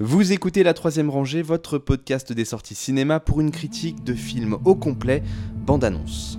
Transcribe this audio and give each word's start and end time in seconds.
Vous 0.00 0.30
écoutez 0.30 0.62
La 0.62 0.74
Troisième 0.74 1.10
Rangée, 1.10 1.42
votre 1.42 1.76
podcast 1.76 2.32
des 2.32 2.44
sorties 2.44 2.76
cinéma 2.76 3.18
pour 3.18 3.40
une 3.40 3.50
critique 3.50 4.04
de 4.04 4.14
film 4.14 4.56
au 4.64 4.76
complet, 4.76 5.24
bande-annonce. 5.56 6.38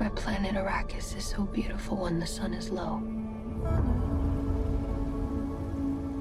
My 0.00 0.08
planet 0.08 0.56
Arrakis 0.56 1.14
is 1.18 1.20
so 1.20 1.42
beautiful 1.42 1.98
when 1.98 2.18
the 2.18 2.26
sun 2.26 2.54
is 2.54 2.70
low. 2.70 3.02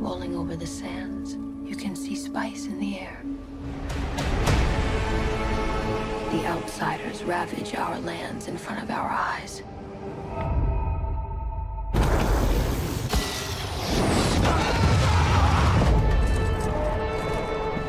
Rolling 0.02 0.36
over 0.36 0.58
the 0.58 0.68
sands, 0.68 1.38
you 1.66 1.78
can 1.78 1.96
see 1.96 2.18
spice 2.18 2.68
in 2.68 2.82
the 2.82 3.00
air. 3.00 3.24
The 6.34 6.46
outsiders 6.46 7.24
ravage 7.26 7.76
our 7.76 7.98
lands 8.02 8.50
in 8.50 8.58
front 8.58 8.84
of 8.84 8.90
our 8.90 9.10
eyes. 9.10 9.64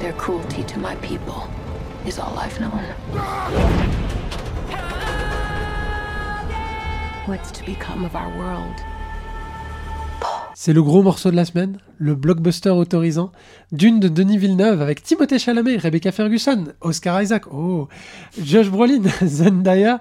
Their 0.00 0.14
cruelty 0.14 0.64
to 0.64 0.78
my 0.78 0.94
people 1.02 1.46
is 2.06 2.18
all 2.18 2.38
I've 2.38 2.58
known. 2.58 2.80
What's 7.26 7.50
to 7.52 7.64
become 7.66 8.06
of 8.06 8.16
our 8.16 8.30
world? 8.38 8.80
C'est 10.54 10.72
le 10.72 10.82
gros 10.82 11.02
morceau 11.02 11.30
de 11.30 11.36
la 11.36 11.44
semaine, 11.44 11.78
le 11.98 12.14
blockbuster 12.14 12.70
autorisant, 12.70 13.30
Dune 13.72 14.00
de 14.00 14.08
Denis 14.08 14.38
Villeneuve 14.38 14.80
avec 14.80 15.02
Timothée 15.02 15.38
Chalamet, 15.38 15.76
Rebecca 15.76 16.12
Ferguson, 16.12 16.72
Oscar 16.80 17.20
Isaac, 17.22 17.44
oh, 17.52 17.88
Josh 18.42 18.70
Brolin, 18.70 19.02
Zendaya, 19.22 20.00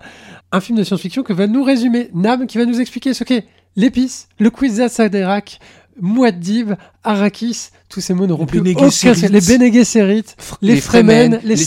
un 0.53 0.61
film 0.61 0.77
de 0.77 0.84
science-fiction 0.86 1.23
que 1.23 1.34
va 1.34 1.47
nous 1.47 1.63
résumer 1.63 2.09
Nam 2.13 2.47
qui 2.47 2.58
va 2.58 2.66
nous 2.66 2.80
expliquer 2.80 3.13
ce 3.13 3.25
qu'est 3.25 3.45
l'épice, 3.75 4.30
le 4.39 4.50
Kwisatz 4.50 5.00
Haderach, 5.00 5.59
Muad'Dib, 6.02 6.73
Arrakis, 7.03 7.70
tous 7.89 8.02
ces 8.02 8.13
mots 8.13 8.27
n'auront 8.27 8.44
Les 8.44 8.48
plus 8.48 8.59
aucun 8.59 8.89
les 9.30 9.41
Bene 9.41 9.73
Gesserit, 9.73 10.23
les, 10.62 10.80
Fremen, 10.81 11.39
les 11.44 11.56
l'em- 11.56 11.58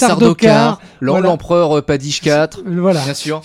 voilà. 1.12 1.28
l'empereur 1.28 1.78
euh, 1.78 1.82
Padish 1.82 2.20
IV, 2.24 2.30
Euh, 2.30 2.46
voilà. 2.80 3.00
bien 3.04 3.14
sûr. 3.14 3.42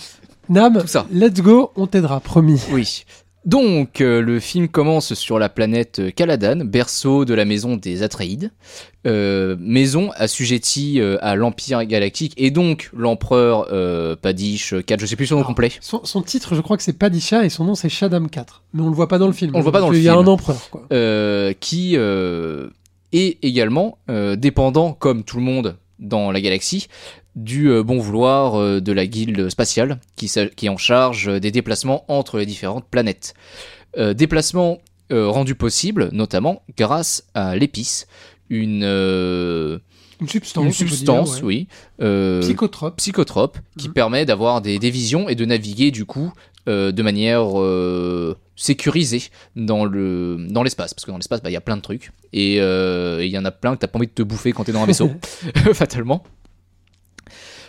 Nam, 0.48 0.78
Tout 0.80 0.86
ça. 0.86 1.06
let's 1.12 1.40
go, 1.40 1.72
on 1.76 1.86
t'aidera, 1.86 2.20
promis. 2.20 2.60
Oui. 2.72 3.04
Donc, 3.44 4.00
euh, 4.00 4.20
le 4.20 4.40
film 4.40 4.68
commence 4.68 5.14
sur 5.14 5.38
la 5.38 5.48
planète 5.48 6.14
Caladan, 6.14 6.64
berceau 6.64 7.24
de 7.24 7.32
la 7.34 7.44
maison 7.46 7.76
des 7.76 8.02
Atreides, 8.02 8.50
euh, 9.06 9.56
maison 9.58 10.10
assujettie 10.16 11.00
euh, 11.00 11.16
à 11.22 11.34
l'Empire 11.34 11.82
galactique, 11.86 12.34
et 12.36 12.50
donc 12.50 12.90
l'empereur 12.92 13.68
euh, 13.72 14.16
Padish 14.16 14.72
IV, 14.72 14.98
je 15.00 15.06
sais 15.06 15.16
plus 15.16 15.26
son 15.28 15.36
nom 15.36 15.44
complet. 15.44 15.70
Son, 15.80 16.04
son 16.04 16.20
titre, 16.20 16.54
je 16.56 16.60
crois 16.60 16.76
que 16.76 16.82
c'est 16.82 16.98
Padisha 16.98 17.44
et 17.44 17.48
son 17.48 17.64
nom 17.64 17.74
c'est 17.74 17.88
Shaddam 17.88 18.24
IV. 18.34 18.42
Mais 18.74 18.82
on 18.82 18.88
le 18.90 18.94
voit 18.94 19.08
pas 19.08 19.18
dans 19.18 19.28
le 19.28 19.32
film. 19.32 19.52
On 19.54 19.58
le 19.58 19.62
voit 19.62 19.72
pas 19.72 19.80
dans 19.80 19.86
Parce 19.86 19.92
le 19.94 19.98
qu'il 20.00 20.06
y 20.06 20.10
a 20.10 20.14
film. 20.14 20.24
un 20.24 20.30
empereur, 20.30 20.70
quoi. 20.70 20.82
euh, 20.92 21.54
qui 21.58 21.92
euh, 21.96 22.68
est 23.12 23.38
également 23.42 23.98
euh, 24.10 24.36
dépendant, 24.36 24.92
comme 24.92 25.22
tout 25.22 25.36
le 25.38 25.44
monde 25.44 25.76
dans 25.98 26.30
la 26.30 26.40
galaxie, 26.40 26.88
du 27.36 27.68
euh, 27.70 27.82
bon 27.82 27.98
vouloir 27.98 28.56
euh, 28.58 28.80
de 28.80 28.92
la 28.92 29.06
guilde 29.06 29.48
spatiale, 29.48 30.00
qui, 30.16 30.26
est 30.26 30.68
en 30.68 30.76
charge 30.76 31.28
euh, 31.28 31.40
des 31.40 31.50
déplacements 31.50 32.04
entre 32.08 32.38
les 32.38 32.46
différentes 32.46 32.86
planètes. 32.88 33.34
Euh, 33.96 34.14
déplacements 34.14 34.78
euh, 35.12 35.28
rendus 35.28 35.54
possibles, 35.54 36.08
notamment 36.12 36.62
grâce 36.76 37.24
à 37.34 37.56
l'épice, 37.56 38.06
une, 38.50 38.82
euh, 38.84 39.78
Une 40.20 40.28
substance. 40.28 40.64
une 40.64 40.72
dire, 40.72 41.42
ouais. 41.44 41.66
oui, 42.00 42.40
Psychotrope. 42.96 43.58
qui 43.78 43.88
Mhm. 43.88 43.94
permet 43.94 44.24
d'avoir 44.26 44.60
des, 44.60 44.78
des 44.78 44.90
visions 44.90 45.28
et 45.28 45.34
de 45.34 45.44
naviguer 45.44 45.90
du 45.90 46.04
coup 46.04 46.32
de 46.66 47.02
manière 47.02 47.46
sécurisée 48.60 49.22
dans 49.56 49.84
le 49.84 50.36
dans 50.50 50.64
l'espace 50.64 50.92
parce 50.92 51.04
que 51.04 51.10
dans 51.12 51.16
l'espace 51.16 51.40
bah, 51.42 51.48
il 51.48 51.52
y 51.52 51.56
a 51.56 51.60
plein 51.60 51.76
de 51.76 51.82
trucs 51.82 52.10
et 52.32 52.56
euh, 52.60 53.20
et 53.20 53.26
il 53.26 53.30
y 53.32 53.38
en 53.38 53.44
a 53.44 53.52
plein 53.52 53.74
que 53.74 53.78
t'as 53.80 53.86
pas 53.86 53.98
envie 53.98 54.08
de 54.08 54.12
te 54.12 54.22
bouffer 54.22 54.50
quand 54.52 54.64
t'es 54.64 54.72
dans 54.72 54.82
un 54.82 54.86
vaisseau 54.86 55.10
fatalement 55.74 56.24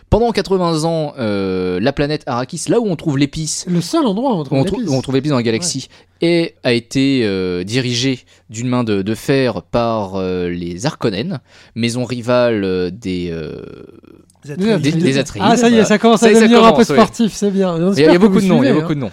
pendant 0.10 0.32
80 0.32 0.86
ans 0.86 1.14
euh, 1.20 1.80
la 1.80 1.94
planète 1.94 2.24
Arrakis 2.26 2.64
là 2.70 2.80
où 2.80 2.88
on 2.88 2.96
trouve 2.96 3.20
l'épice 3.20 3.66
Le 3.70 3.80
seul 3.82 4.06
endroit 4.08 4.34
où 4.34 4.38
on 4.38 4.42
où 4.42 4.44
trouve 4.44 4.58
on, 4.60 4.64
trou- 4.64 4.76
l'épice. 4.78 4.92
où 4.92 4.96
on 4.98 5.02
trouve 5.02 5.16
l'épice 5.16 5.30
dans 5.30 5.38
la 5.38 5.44
galaxie 5.44 5.88
et 6.22 6.56
a 6.64 6.74
été 6.74 7.22
euh, 7.24 7.64
dirigée 7.64 8.20
d'une 8.50 8.68
main 8.68 8.84
de, 8.84 9.04
de 9.04 9.16
fer 9.16 9.62
par 9.62 10.16
euh, 10.16 10.50
les 10.50 10.86
Harkonnen, 10.88 11.40
maison 11.76 12.04
rivale 12.06 12.90
des, 12.92 13.30
euh, 13.32 13.62
Des 14.44 14.56
des, 14.58 14.72
Atreides. 14.74 14.98
des 15.04 15.18
Atreides. 15.20 15.44
Ah, 15.46 15.56
ça 15.58 15.70
y 15.70 15.76
est, 15.76 15.86
ça 15.86 15.98
commence 16.00 16.20
Ça 16.22 16.26
à 16.26 16.34
ça 16.34 16.42
devenir 16.42 16.64
un 16.66 16.72
peu 16.74 16.80
ouais. 16.80 16.84
sportif, 16.84 17.32
c'est 17.34 17.52
bien. 17.52 17.78
Il 17.96 18.00
y 18.04 18.06
a, 18.06 18.14
y 18.14 18.18
beaucoup 18.18 18.42
de 18.42 18.46
noms, 18.48 18.62
il 18.64 18.66
y 18.66 18.70
a 18.70 18.74
beaucoup 18.74 18.96
de 18.96 19.00
noms. 19.00 19.12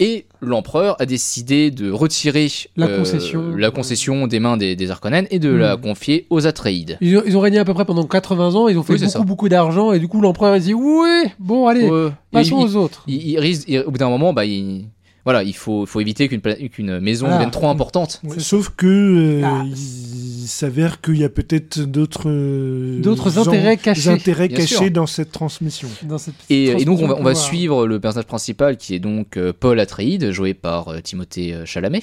Et 0.00 0.26
l'empereur 0.40 1.00
a 1.00 1.06
décidé 1.06 1.70
de 1.70 1.90
retirer 1.90 2.48
La 2.76 2.86
euh, 2.86 2.98
concession. 2.98 3.54
la 3.56 3.70
concession 3.70 4.26
des 4.26 4.40
mains 4.40 4.56
des, 4.56 4.74
des 4.74 4.90
et 5.30 5.38
de 5.38 5.50
Hmm. 5.52 5.58
la 5.58 5.76
confier 5.76 6.26
aux 6.30 6.46
Atreides. 6.46 6.98
Ils 7.00 7.16
ont, 7.18 7.22
ils 7.24 7.36
ont 7.36 7.40
régné 7.40 7.58
à 7.58 7.64
peu 7.64 7.74
près 7.74 7.84
pendant 7.84 8.04
80 8.04 8.54
ans, 8.56 8.66
ils 8.68 8.76
ont 8.76 8.82
fait 8.82 8.94
Oui, 8.94 8.98
beaucoup, 9.04 9.24
beaucoup 9.24 9.48
d'argent, 9.48 9.92
et 9.92 10.00
du 10.00 10.08
coup, 10.08 10.20
l'empereur, 10.20 10.56
il 10.56 10.62
dit 10.62 10.74
Oui, 10.74 11.24
bon, 11.38 11.68
allez, 11.68 11.88
passons 12.32 12.60
il, 12.60 12.64
aux 12.64 12.76
autres. 12.76 13.04
il- 13.06 13.28
il 13.28 13.38
risque, 13.38 13.70
au 13.86 13.90
bout 13.92 13.98
d'un 13.98 14.08
moment, 14.08 14.32
bah, 14.32 14.44
il, 14.44 14.86
voilà, 15.24 15.42
il 15.42 15.54
faut, 15.54 15.86
faut 15.86 16.00
éviter 16.00 16.28
qu'une 16.28 17.00
maison 17.00 17.26
Voilà. 17.26 17.38
devienne 17.38 17.50
trop 17.50 17.68
importante. 17.68 18.20
Ouais, 18.24 18.38
sauf 18.38 18.70
que 18.76 18.86
euh, 18.86 19.42
Ah. 19.44 19.64
il 19.66 20.46
s'avère 20.46 21.00
qu'il 21.00 21.16
y 21.18 21.24
a 21.24 21.28
peut-être 21.30 21.80
d'autres 21.80 22.28
euh, 22.28 23.00
D'autres 23.00 23.38
intérêts 23.38 23.76
cachés. 23.78 24.08
intérêts 24.10 24.48
Bien 24.48 24.58
cachés 24.58 24.74
sûr. 24.76 24.90
dans 24.90 25.06
cette 25.06 25.32
transmission. 25.32 25.88
Dans 26.02 26.18
cette 26.18 26.34
Et, 26.50 26.64
et 26.66 26.84
donc 26.84 27.00
on 27.00 27.06
va, 27.06 27.16
on 27.18 27.34
suivre 27.34 27.86
le 27.86 27.98
personnage 28.00 28.26
principal 28.26 28.76
qui 28.76 28.94
est 28.94 28.98
donc 28.98 29.36
euh, 29.38 29.52
Paul 29.58 29.80
Atreides, 29.80 30.30
joué 30.32 30.52
par 30.54 30.88
euh, 30.88 31.00
Timothée 31.00 31.56
Chalamet, 31.64 32.02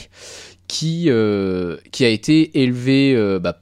qui, 0.67 1.05
euh, 1.09 1.77
qui 1.91 2.03
a 2.05 2.09
été 2.09 2.61
élevé 2.63 3.13
euh, 3.15 3.37
bah, 3.39 3.61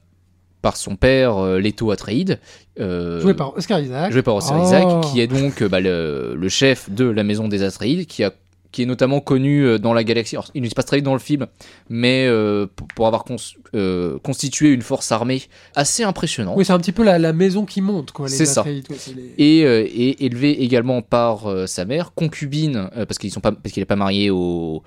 par 0.62 0.76
son 0.76 0.96
père 0.96 1.38
euh, 1.38 1.58
Leto 1.58 1.90
Atreides. 1.90 2.38
euh. 2.78 3.20
Joué 3.20 3.34
par 3.34 3.56
Oscar 3.56 3.80
Isaac. 3.80 4.12
joué 4.12 4.22
par 4.22 4.36
Oscar 4.36 4.58
Oh. 4.60 4.64
Isaac, 4.66 4.86
qui 5.12 5.20
est 5.20 5.26
donc 5.26 5.62
euh, 5.62 5.68
bah, 5.68 5.80
le, 5.80 6.34
le 6.34 6.48
chef 6.48 6.90
de 6.90 7.04
la 7.04 7.24
maison 7.24 7.48
des 7.48 7.62
Atreides, 7.62 8.06
qui, 8.06 8.24
a, 8.24 8.32
qui 8.72 8.82
est 8.82 8.86
notamment 8.86 9.20
connu 9.20 9.64
euh, 9.64 9.78
dans 9.78 9.92
la 9.92 10.04
galaxie. 10.04 10.36
Alors, 10.36 10.48
il 10.54 10.62
ne 10.62 10.68
se 10.68 10.74
passe 10.74 10.86
très 10.86 10.96
vite 10.98 11.04
dans 11.04 11.12
le 11.12 11.18
film, 11.18 11.46
mais 11.88 12.26
euh, 12.26 12.66
pour, 12.74 12.86
pour 12.88 13.06
avoir 13.06 13.24
cons- 13.24 13.36
euh, 13.74 14.18
constitué 14.22 14.70
une 14.72 14.82
force 14.82 15.10
armée 15.12 15.42
assez 15.74 16.02
impressionnante. 16.04 16.54
Oui, 16.56 16.64
c'est 16.64 16.72
un 16.72 16.78
petit 16.78 16.92
peu 16.92 17.02
la, 17.02 17.18
la 17.18 17.32
maison 17.32 17.64
qui 17.64 17.80
monte, 17.80 18.12
quoi. 18.12 18.28
C'est 18.28 18.46
ça. 18.46 18.62
Quoi, 18.62 18.72
les- 19.16 19.34
Et, 19.38 19.64
euh, 19.64 19.84
et 19.86 20.24
élevé 20.24 20.62
également 20.62 21.02
par 21.02 21.46
sa 21.66 21.84
mère, 21.84 22.12
concubine, 22.14 22.88
parce 22.94 23.18
qu'ils 23.18 23.30
sont 23.32 23.40
pas, 23.40 23.52
parce 23.52 23.72
qu'il 23.72 23.80
n'est 23.80 23.86
pas 23.86 23.96
marié 23.96 24.30
au, 24.30 24.82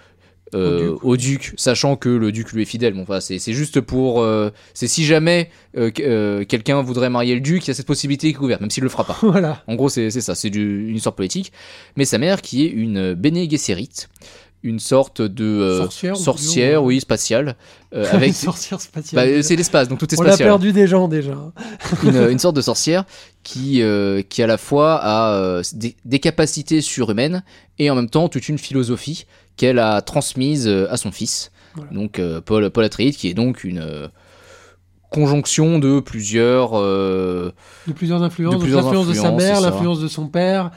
euh, 0.55 0.95
au, 1.01 1.17
duc. 1.17 1.53
sachant 1.57 1.95
que 1.95 2.09
le 2.09 2.31
duc 2.31 2.51
lui 2.51 2.61
est 2.61 2.65
fidèle. 2.65 2.93
Bon, 2.93 3.01
enfin, 3.03 3.19
c'est 3.19 3.39
c'est 3.39 3.53
juste 3.53 3.81
pour, 3.81 4.21
euh, 4.21 4.49
c'est 4.73 4.87
si 4.87 5.05
jamais 5.05 5.49
euh, 5.77 5.91
euh, 5.99 6.45
quelqu'un 6.45 6.81
voudrait 6.81 7.09
marier 7.09 7.35
le 7.35 7.41
duc, 7.41 7.65
il 7.65 7.69
y 7.69 7.71
a 7.71 7.73
cette 7.73 7.87
possibilité 7.87 8.31
qui 8.31 8.37
est 8.37 8.41
ouverte, 8.41 8.61
même 8.61 8.69
s'il 8.69 8.83
le 8.83 8.89
fera 8.89 9.03
pas. 9.03 9.17
Voilà. 9.23 9.63
En 9.67 9.75
gros, 9.75 9.89
c'est 9.89 10.09
c'est 10.11 10.21
ça, 10.21 10.35
c'est 10.35 10.49
du- 10.49 10.89
une 10.89 10.95
histoire 10.95 11.15
politique. 11.15 11.51
Mais 11.97 12.05
sa 12.05 12.17
mère, 12.17 12.41
qui 12.41 12.65
est 12.65 12.69
une 12.69 13.13
Bene 13.13 13.49
Gesserit, 13.49 13.89
une 14.63 14.79
sorte 14.79 15.21
de 15.21 15.43
euh, 15.45 15.89
Sorcière, 16.15 16.79
dire, 16.79 16.83
oui, 16.83 16.99
spatiale, 17.01 17.55
euh, 17.93 18.05
avec. 18.11 18.33
sorcière 18.33 18.79
spatiale. 18.81 19.29
Bah, 19.35 19.43
c'est 19.43 19.55
l'espace, 19.55 19.87
donc 19.89 19.99
tout 19.99 20.13
est 20.13 20.19
On 20.19 20.25
a 20.25 20.37
perdu 20.37 20.71
des 20.71 20.87
gens 20.87 21.07
déjà. 21.07 21.35
Une, 22.03 22.15
une 22.31 22.39
sorte 22.39 22.55
de 22.55 22.61
sorcière 22.61 23.03
qui, 23.43 23.81
euh, 23.81 24.21
qui 24.21 24.41
à 24.41 24.47
la 24.47 24.57
fois 24.57 24.95
a 24.95 25.33
euh, 25.33 25.61
des, 25.73 25.95
des 26.05 26.19
capacités 26.19 26.81
surhumaines 26.81 27.43
et 27.77 27.89
en 27.89 27.95
même 27.95 28.09
temps 28.09 28.29
toute 28.29 28.47
une 28.49 28.57
philosophie 28.57 29.25
qu'elle 29.57 29.79
a 29.79 30.01
transmise 30.01 30.67
euh, 30.67 30.87
à 30.91 30.97
son 30.97 31.11
fils. 31.11 31.51
Voilà. 31.75 31.91
Donc 31.91 32.19
euh, 32.19 32.39
Paul, 32.41 32.69
Paul 32.69 32.85
Atreides, 32.85 33.15
qui 33.15 33.27
est 33.29 33.33
donc 33.33 33.63
une 33.63 33.79
euh, 33.79 34.07
conjonction 35.09 35.79
de 35.79 35.99
plusieurs. 35.99 36.71
euh, 36.73 37.51
De 37.87 37.93
plusieurs 37.93 38.23
influences. 38.23 38.55
De 38.55 38.59
Donc, 38.59 38.69
l'influence 38.69 39.07
de 39.07 39.13
sa 39.13 39.31
mère, 39.31 39.61
l'influence 39.61 39.99
de 39.99 40.07
son 40.07 40.27
père, 40.27 40.71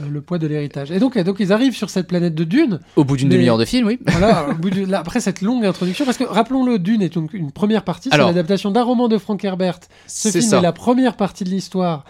euh, 0.00 0.08
le 0.08 0.20
poids 0.20 0.38
de 0.38 0.46
l'héritage. 0.46 0.90
Et 0.90 0.98
donc, 0.98 1.16
et 1.16 1.24
donc, 1.24 1.36
ils 1.40 1.52
arrivent 1.52 1.74
sur 1.76 1.90
cette 1.90 2.06
planète 2.06 2.34
de 2.34 2.44
Dune. 2.44 2.80
au 2.96 3.04
bout 3.04 3.16
d'une 3.16 3.28
Mais- 3.28 3.34
demi-heure 3.36 3.58
de 3.58 3.64
film, 3.64 3.86
oui. 3.86 3.98
Voilà, 4.06 4.48
au 4.50 4.54
bout 4.54 4.70
de- 4.70 4.84
là, 4.86 5.00
après 5.00 5.20
cette 5.20 5.40
longue 5.42 5.64
introduction, 5.64 6.04
parce 6.04 6.16
que 6.16 6.24
rappelons-le, 6.24 6.78
Dune 6.78 7.02
est 7.02 7.14
donc 7.14 7.34
une 7.34 7.52
première 7.52 7.84
partie, 7.84 8.08
c'est 8.10 8.16
l'adaptation 8.18 8.70
d'un 8.70 8.82
roman 8.82 9.08
de 9.08 9.18
Frank 9.18 9.44
Herbert. 9.44 9.78
Ce 10.06 10.30
film 10.30 10.42
ça. 10.42 10.58
est 10.58 10.62
la 10.62 10.72
première 10.72 11.16
partie 11.16 11.44
de 11.44 11.50
l'histoire, 11.50 12.04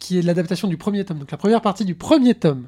qui 0.00 0.18
est 0.18 0.22
l'adaptation 0.22 0.68
du 0.68 0.76
premier 0.76 1.04
tome, 1.04 1.18
donc 1.18 1.30
la 1.30 1.36
première 1.38 1.60
partie 1.60 1.84
du 1.84 1.94
premier 1.94 2.34
tome. 2.34 2.64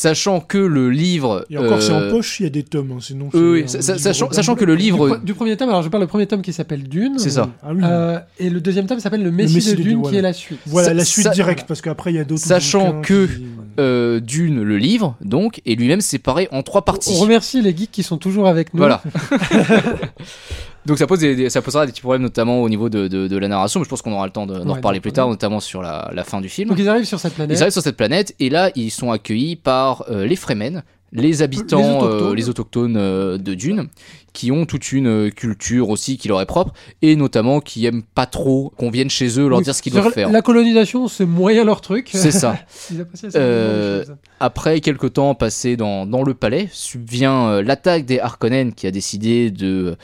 Sachant 0.00 0.38
que 0.38 0.58
le 0.58 0.90
livre. 0.90 1.44
Et 1.50 1.58
encore, 1.58 1.82
c'est 1.82 1.90
en 1.90 2.02
euh, 2.02 2.10
poche, 2.12 2.38
il 2.38 2.44
y 2.44 2.46
a 2.46 2.50
des 2.50 2.62
tomes, 2.62 2.92
hein, 2.92 2.98
sinon. 3.00 3.30
oui, 3.34 3.64
sa- 3.66 3.98
sachant, 3.98 4.30
sachant 4.30 4.54
que 4.54 4.64
le 4.64 4.76
Du, 4.76 4.82
livre. 4.84 5.08
pre- 5.08 5.24
du 5.24 5.34
premier 5.34 5.56
tome, 5.56 5.70
alors 5.70 5.82
je 5.82 5.88
parle 5.88 6.04
le 6.04 6.06
premier 6.06 6.28
tome 6.28 6.40
qui 6.40 6.52
s'appelle 6.52 6.84
Dune. 6.84 7.18
C'est 7.18 7.30
ça. 7.30 7.50
Ah 7.64 7.70
oui. 7.74 7.80
Euh, 7.82 8.20
et 8.38 8.48
le 8.48 8.60
deuxième 8.60 8.86
tome 8.86 9.00
s'appelle 9.00 9.24
Le 9.24 9.32
Messie, 9.32 9.56
Messie 9.56 9.70
de 9.72 9.76
de 9.78 9.82
Dune, 9.82 9.84
Dune, 9.94 9.96
qui 9.96 10.02
voilà. 10.02 10.18
est 10.18 10.22
la 10.22 10.32
suite. 10.32 10.60
Voilà 10.66 10.88
sa- 10.88 10.94
la 10.94 11.04
suite 11.04 11.30
directe, 11.30 11.64
parce 11.66 11.80
qu'après, 11.80 12.12
il 12.12 12.16
y 12.16 12.20
a 12.20 12.24
d'autres. 12.24 12.40
Sachant 12.42 13.00
que- 13.00 13.26
qui- 13.26 13.46
euh, 13.80 14.20
Dune, 14.20 14.62
le 14.62 14.78
livre, 14.78 15.16
donc, 15.20 15.60
est 15.66 15.74
lui-même 15.74 16.00
séparé 16.00 16.46
en 16.52 16.62
trois 16.62 16.82
parties. 16.84 17.10
On 17.16 17.18
remercie 17.20 17.60
les 17.60 17.76
geeks 17.76 17.90
qui 17.90 18.04
sont 18.04 18.18
toujours 18.18 18.46
avec 18.46 18.74
nous. 18.74 18.78
Voilà. 18.78 19.02
Donc 20.86 20.98
ça, 20.98 21.06
pose 21.06 21.18
des- 21.20 21.50
ça 21.50 21.60
posera 21.60 21.84
des 21.86 21.92
petits 21.92 22.00
problèmes 22.00 22.22
notamment 22.22 22.62
au 22.62 22.68
niveau 22.68 22.88
de, 22.88 23.08
de- 23.08 23.28
de 23.28 23.36
la 23.36 23.48
narration, 23.48 23.80
mais 23.80 23.84
je 23.84 23.90
pense 23.90 24.00
qu'on 24.02 24.12
aura 24.12 24.26
le 24.26 24.32
temps 24.32 24.46
de- 24.46 24.54
d'en 24.58 24.66
Ouais, 24.70 24.72
reparler 24.76 25.00
plus 25.00 25.12
tard, 25.12 25.28
notamment 25.28 25.60
sur 25.60 25.82
la, 25.82 26.10
la 26.14 26.24
fin 26.24 26.40
du 26.40 26.48
film. 26.48 26.68
Donc 26.70 26.78
ils 26.78 26.88
arrivent 26.88 27.04
sur 27.04 27.20
cette 27.20 27.34
planète. 27.34 27.56
Ils 27.58 27.60
arrivent 27.62 27.72
sur 27.72 27.82
cette 27.82 27.96
planète 27.96 28.34
et 28.40 28.48
là 28.48 28.70
ils 28.74 28.90
sont 28.90 29.10
accueillis 29.10 29.56
par 29.56 30.04
euh, 30.10 30.24
les 30.26 30.36
Fremen, 30.36 30.82
les 31.12 31.42
habitants, 31.42 31.78
Les 31.80 31.86
euh, 31.86 32.08
autochtones. 32.08 32.36
les 32.36 32.48
autochtones 32.48 32.96
euh, 32.96 33.38
de 33.38 33.54
Dune, 33.54 33.88
qui 34.34 34.52
ont 34.52 34.66
toute 34.66 34.92
une 34.92 35.06
euh, 35.08 35.30
culture 35.30 35.88
aussi 35.88 36.16
qui 36.18 36.28
leur 36.28 36.40
est 36.40 36.46
propre, 36.46 36.72
et 37.02 37.16
notamment 37.16 37.60
qui 37.60 37.84
aiment 37.86 38.02
pas 38.02 38.26
trop 38.26 38.72
qu'on 38.76 38.90
vienne 38.90 39.08
chez 39.10 39.40
eux 39.40 39.48
leur 39.48 39.58
Oui. 39.58 39.64
dire 39.64 39.74
ce 39.74 39.82
qu'ils 39.82 39.92
doivent 39.94 40.12
faire. 40.12 40.30
La 40.30 40.42
colonisation, 40.42 41.08
c'est 41.08 41.24
moyen 41.26 41.64
leur 41.64 41.80
truc. 41.80 42.10
C'est 42.12 42.30
ça. 42.30 42.56
Après 44.40 44.80
quelques 44.80 45.14
temps 45.14 45.34
passés 45.34 45.76
dans, 45.76 46.06
dans 46.06 46.22
le 46.22 46.34
palais, 46.34 46.68
subvient 46.72 47.60
l'attaque 47.64 48.04
des 48.04 48.20
Harkonnen 48.20 48.72
qui 48.72 48.86
a 48.86 48.90
décidé 48.90 49.50
de 49.50 49.96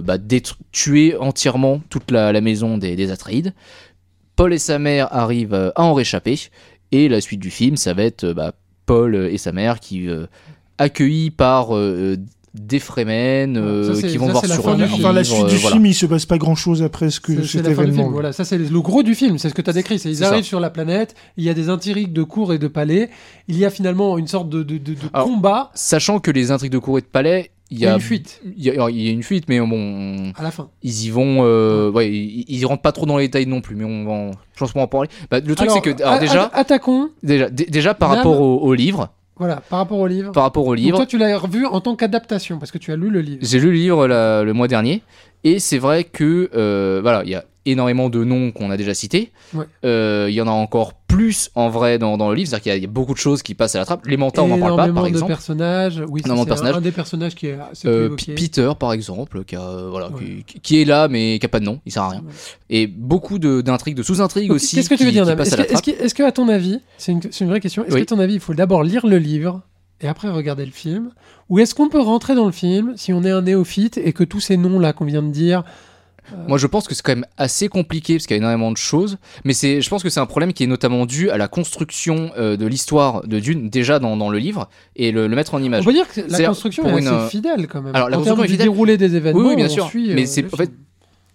bah, 0.00 0.18
détru- 0.18 0.56
tuer 0.72 1.16
entièrement 1.16 1.80
toute 1.90 2.10
la, 2.10 2.32
la 2.32 2.40
maison 2.40 2.78
des, 2.78 2.96
des 2.96 3.10
Atreides. 3.10 3.54
Paul 4.36 4.52
et 4.54 4.58
sa 4.58 4.78
mère 4.78 5.08
arrivent 5.14 5.54
euh, 5.54 5.70
à 5.76 5.82
en 5.84 5.94
réchapper, 5.94 6.38
et 6.92 7.08
la 7.08 7.20
suite 7.20 7.40
du 7.40 7.50
film, 7.50 7.76
ça 7.76 7.92
va 7.94 8.04
être 8.04 8.24
euh, 8.24 8.34
bah, 8.34 8.52
Paul 8.86 9.14
et 9.16 9.36
sa 9.38 9.52
mère 9.52 9.80
qui, 9.80 10.08
euh, 10.08 10.26
accueillis 10.78 11.30
par 11.30 11.76
euh, 11.76 12.16
des 12.54 12.78
Fremen, 12.78 13.56
euh, 13.56 13.94
Ça, 13.94 14.08
qui 14.08 14.16
vont 14.16 14.26
ça, 14.26 14.32
voir 14.32 14.46
la 14.46 14.54
sur. 14.54 14.66
Enfin, 14.68 15.12
la 15.12 15.22
suite 15.24 15.46
du 15.46 15.56
voilà. 15.56 15.74
film, 15.76 15.86
il 15.86 15.94
se 15.94 16.06
passe 16.06 16.24
pas 16.24 16.38
grand 16.38 16.54
chose 16.54 16.82
après 16.82 17.10
ce 17.10 17.20
que 17.20 17.42
cet 17.42 17.64
la 17.64 17.70
événement. 17.72 18.08
voilà. 18.10 18.32
Ça, 18.32 18.44
c'est 18.44 18.56
le 18.58 18.80
gros 18.80 19.02
du 19.02 19.14
film, 19.14 19.38
c'est 19.38 19.48
ce 19.50 19.54
que 19.54 19.60
tu 19.62 19.68
as 19.70 19.74
décrit. 19.74 19.98
C'est 19.98 20.08
ils 20.10 20.16
ça. 20.18 20.28
arrivent 20.30 20.44
sur 20.44 20.58
la 20.60 20.70
planète, 20.70 21.14
il 21.36 21.44
y 21.44 21.50
a 21.50 21.54
des 21.54 21.68
intrigues 21.68 22.12
de 22.12 22.22
cours 22.22 22.52
et 22.54 22.58
de 22.58 22.66
palais, 22.68 23.10
il 23.48 23.58
y 23.58 23.64
a 23.64 23.70
finalement 23.70 24.16
une 24.18 24.26
sorte 24.28 24.48
de, 24.48 24.62
de, 24.62 24.78
de- 24.78 24.94
de 24.94 24.98
Alors, 25.12 25.26
combat 25.28 25.70
Sachant 25.74 26.20
que 26.20 26.30
les 26.30 26.50
intrigues 26.50 26.72
de 26.72 26.78
cour 26.78 26.98
et 26.98 27.02
de 27.02 27.06
palais, 27.06 27.50
il 27.70 27.78
y 27.78 27.86
a 27.86 27.92
une 27.94 28.00
fuite 28.00 28.40
Il 28.56 28.62
y, 28.64 28.70
a, 28.70 28.88
il 28.90 29.02
y 29.02 29.08
a 29.08 29.12
une 29.12 29.22
fuite, 29.22 29.44
mais 29.48 29.60
bon, 29.60 30.32
à 30.36 30.42
la 30.42 30.50
fin. 30.50 30.68
ils 30.82 31.04
y 31.06 31.10
vont. 31.10 31.38
euh, 31.44 31.90
ouais, 31.90 32.10
ils, 32.10 32.44
ils 32.48 32.64
rentrent 32.66 32.82
pas 32.82 32.92
trop 32.92 33.06
dans 33.06 33.18
les 33.18 33.26
détails 33.28 33.46
non 33.46 33.60
plus, 33.60 33.76
mais 33.76 33.84
on 33.84 34.04
va 34.04 34.10
en- 34.12 34.30
je 34.54 34.58
pense 34.58 34.72
qu'on 34.72 34.78
va 34.80 34.84
en 34.84 34.88
parler. 34.88 35.08
Bah, 35.30 35.40
le 35.40 35.54
truc, 35.54 35.70
c'est 35.70 35.80
que 35.80 35.90
alors, 36.02 36.14
a- 36.14 36.18
déjà, 36.18 36.50
attaquons, 36.54 37.10
déjà, 37.22 37.50
dé- 37.50 37.66
déjà 37.66 37.94
par 37.94 38.08
Nam- 38.10 38.18
rapport 38.18 38.40
au, 38.40 38.58
au 38.60 38.74
livre, 38.74 39.10
voilà, 39.36 39.56
par 39.68 39.78
rapport 39.80 39.98
au 39.98 40.06
livre. 40.06 40.32
par 40.32 40.42
rapport 40.44 40.66
au 40.66 40.74
Donc 40.74 40.84
livre, 40.84 40.96
toi, 40.96 41.06
tu 41.06 41.18
l'as 41.18 41.36
revu 41.38 41.66
en 41.66 41.80
tant 41.80 41.94
qu'adaptation, 41.94 42.58
parce 42.58 42.70
que 42.72 42.78
tu 42.78 42.90
as 42.92 42.96
lu 42.96 43.10
le 43.10 43.20
livre. 43.20 43.38
j'ai 43.42 43.60
lu 43.60 43.66
le 43.66 43.72
livre 43.72 44.06
la- 44.08 44.42
le 44.44 44.52
mois 44.52 44.66
dernier, 44.68 45.02
et 45.44 45.58
c'est 45.58 45.78
vrai 45.78 46.04
que 46.04 46.50
euh, 46.54 47.00
voilà, 47.02 47.22
il 47.24 47.30
y 47.30 47.34
a 47.34 47.44
énormément 47.66 48.08
de 48.08 48.24
noms 48.24 48.50
qu'on 48.50 48.70
a 48.70 48.76
déjà 48.78 48.94
cités. 48.94 49.30
Ouais. 49.52 49.66
Euh, 49.84 50.26
Il 50.30 50.34
y 50.34 50.40
en 50.40 50.46
a 50.48 50.50
encore 50.50 50.94
plus 51.08 51.50
en 51.54 51.68
vrai 51.70 51.98
dans, 51.98 52.16
dans 52.18 52.28
le 52.28 52.36
livre, 52.36 52.48
c'est-à-dire 52.50 52.62
qu'il 52.62 52.70
y 52.70 52.74
a- 52.74 52.76
il 52.76 52.82
y, 52.82 52.86
a 52.86 52.88
beaucoup 52.88 53.14
de 53.14 53.18
choses 53.18 53.42
qui 53.42 53.54
passent 53.54 53.74
à 53.74 53.78
la 53.80 53.84
trappe. 53.86 54.06
Les 54.06 54.16
mentors, 54.18 54.44
on 54.44 54.48
n'en 54.48 54.58
parle 54.58 54.76
pas, 54.76 54.88
par 54.92 55.02
de 55.04 55.08
exemple. 55.08 55.32
personnages. 55.32 56.02
Oui, 56.08 56.20
de 56.22 56.28
c'est 56.28 56.44
personnages. 56.46 56.76
un, 56.76 56.80
des 56.82 56.92
personnages 56.92 57.34
qui 57.34 57.46
est 57.46 57.58
assez 57.72 57.88
Euh, 57.88 58.06
évoqué. 58.06 58.34
Peter 58.34 58.70
par 58.78 58.92
exemple 58.92 59.42
qui, 59.44 59.56
a, 59.56 59.62
euh, 59.62 59.88
voilà, 59.90 60.10
Ouais. 60.10 60.44
qui, 60.46 60.60
qui 60.60 60.80
est 60.82 60.84
là 60.84 61.08
mais 61.08 61.38
qui 61.40 61.46
a 61.46 61.48
pas 61.48 61.60
de 61.60 61.64
nom 61.64 61.80
il 61.86 61.92
sert 61.92 62.02
à 62.02 62.10
rien 62.10 62.20
Ouais. 62.20 62.32
et 62.70 62.86
beaucoup 62.86 63.38
de- 63.38 63.62
d'intrigues 63.62 63.96
de 63.96 64.02
sous-intrigues 64.02 64.52
aussi 64.52 64.76
Qu'est-ce 64.76 64.90
que 64.90 64.94
tu 64.96 65.04
veux 65.04 65.10
dire, 65.12 65.28
Est-ce 65.28 65.56
que, 65.56 65.62
trappe. 65.62 65.82
que- 65.82 66.12
que, 66.14 66.22
à 66.22 66.30
ton 66.32 66.48
avis, 66.48 66.78
c'est 66.98 67.12
une, 67.12 67.48
vraie 67.48 67.60
question, 67.60 67.84
est-ce 67.86 67.94
Oui. 67.94 68.00
que, 68.00 68.04
à 68.04 68.14
ton 68.16 68.18
avis, 68.20 68.34
il 68.34 68.40
faut 68.40 68.54
d'abord 68.54 68.82
lire 68.84 69.06
le 69.06 69.16
livre 69.18 69.62
et 70.02 70.08
après 70.08 70.28
regarder 70.28 70.66
le 70.66 70.72
film? 70.72 71.10
Ou 71.48 71.58
est-ce 71.60 71.74
qu'on 71.74 71.88
peut 71.88 72.00
rentrer 72.02 72.34
dans 72.34 72.44
le 72.46 72.52
film 72.52 72.92
si 72.96 73.14
on 73.14 73.24
est 73.24 73.30
un 73.30 73.40
néophyte 73.42 73.96
et 73.96 74.12
que 74.12 74.24
tous 74.24 74.40
ces 74.40 74.58
noms-là 74.58 74.92
qu'on 74.92 75.06
vient 75.06 75.22
de 75.22 75.30
dire. 75.32 75.64
Moi, 76.46 76.58
je 76.58 76.66
pense 76.66 76.86
que 76.88 76.94
c'est 76.94 77.02
quand 77.02 77.12
même 77.14 77.26
assez 77.36 77.68
compliqué 77.68 78.14
parce 78.14 78.26
qu'il 78.26 78.34
y 78.36 78.38
a 78.38 78.42
énormément 78.42 78.70
de 78.72 78.76
choses. 78.76 79.18
Mais 79.44 79.52
c'est, 79.54 79.80
je 79.80 79.88
pense 79.90 80.02
que 80.02 80.10
c'est 80.10 80.20
un 80.20 80.26
problème 80.26 80.52
qui 80.52 80.64
est 80.64 80.66
notamment 80.66 81.06
dû 81.06 81.30
à 81.30 81.36
la 81.38 81.48
construction 81.48 82.30
euh, 82.38 82.56
de 82.56 82.66
l'histoire 82.66 83.26
de 83.26 83.38
Dune 83.40 83.70
déjà 83.70 83.98
dans, 83.98 84.16
dans 84.16 84.30
le 84.30 84.38
livre 84.38 84.68
et 84.96 85.12
le, 85.12 85.26
le 85.26 85.36
mettre 85.36 85.54
en 85.54 85.58
On 85.58 85.62
image. 85.62 85.84
peut 85.84 85.92
dire 85.92 86.08
que 86.08 86.20
la 86.28 86.46
construction 86.48 86.84
est 86.88 87.00
une, 87.00 87.06
assez 87.06 87.16
euh, 87.16 87.28
fidèle 87.28 87.66
quand 87.68 87.82
même. 87.82 87.94
alors, 87.94 88.08
la 88.10 88.16
en 88.16 88.20
construction 88.20 88.44
est 88.44 88.48
fidèle. 88.48 88.66
déroulé 88.66 88.96
des 88.96 89.16
événements, 89.16 89.40
Oui, 89.40 89.46
oui, 89.50 89.56
bien 89.56 89.66
on 89.66 89.70
sûr. 89.70 89.86
suit, 89.88 90.12
Mais 90.14 90.22
euh, 90.22 90.26
c'est 90.26 90.44
en 90.52 90.56
fait. 90.56 90.70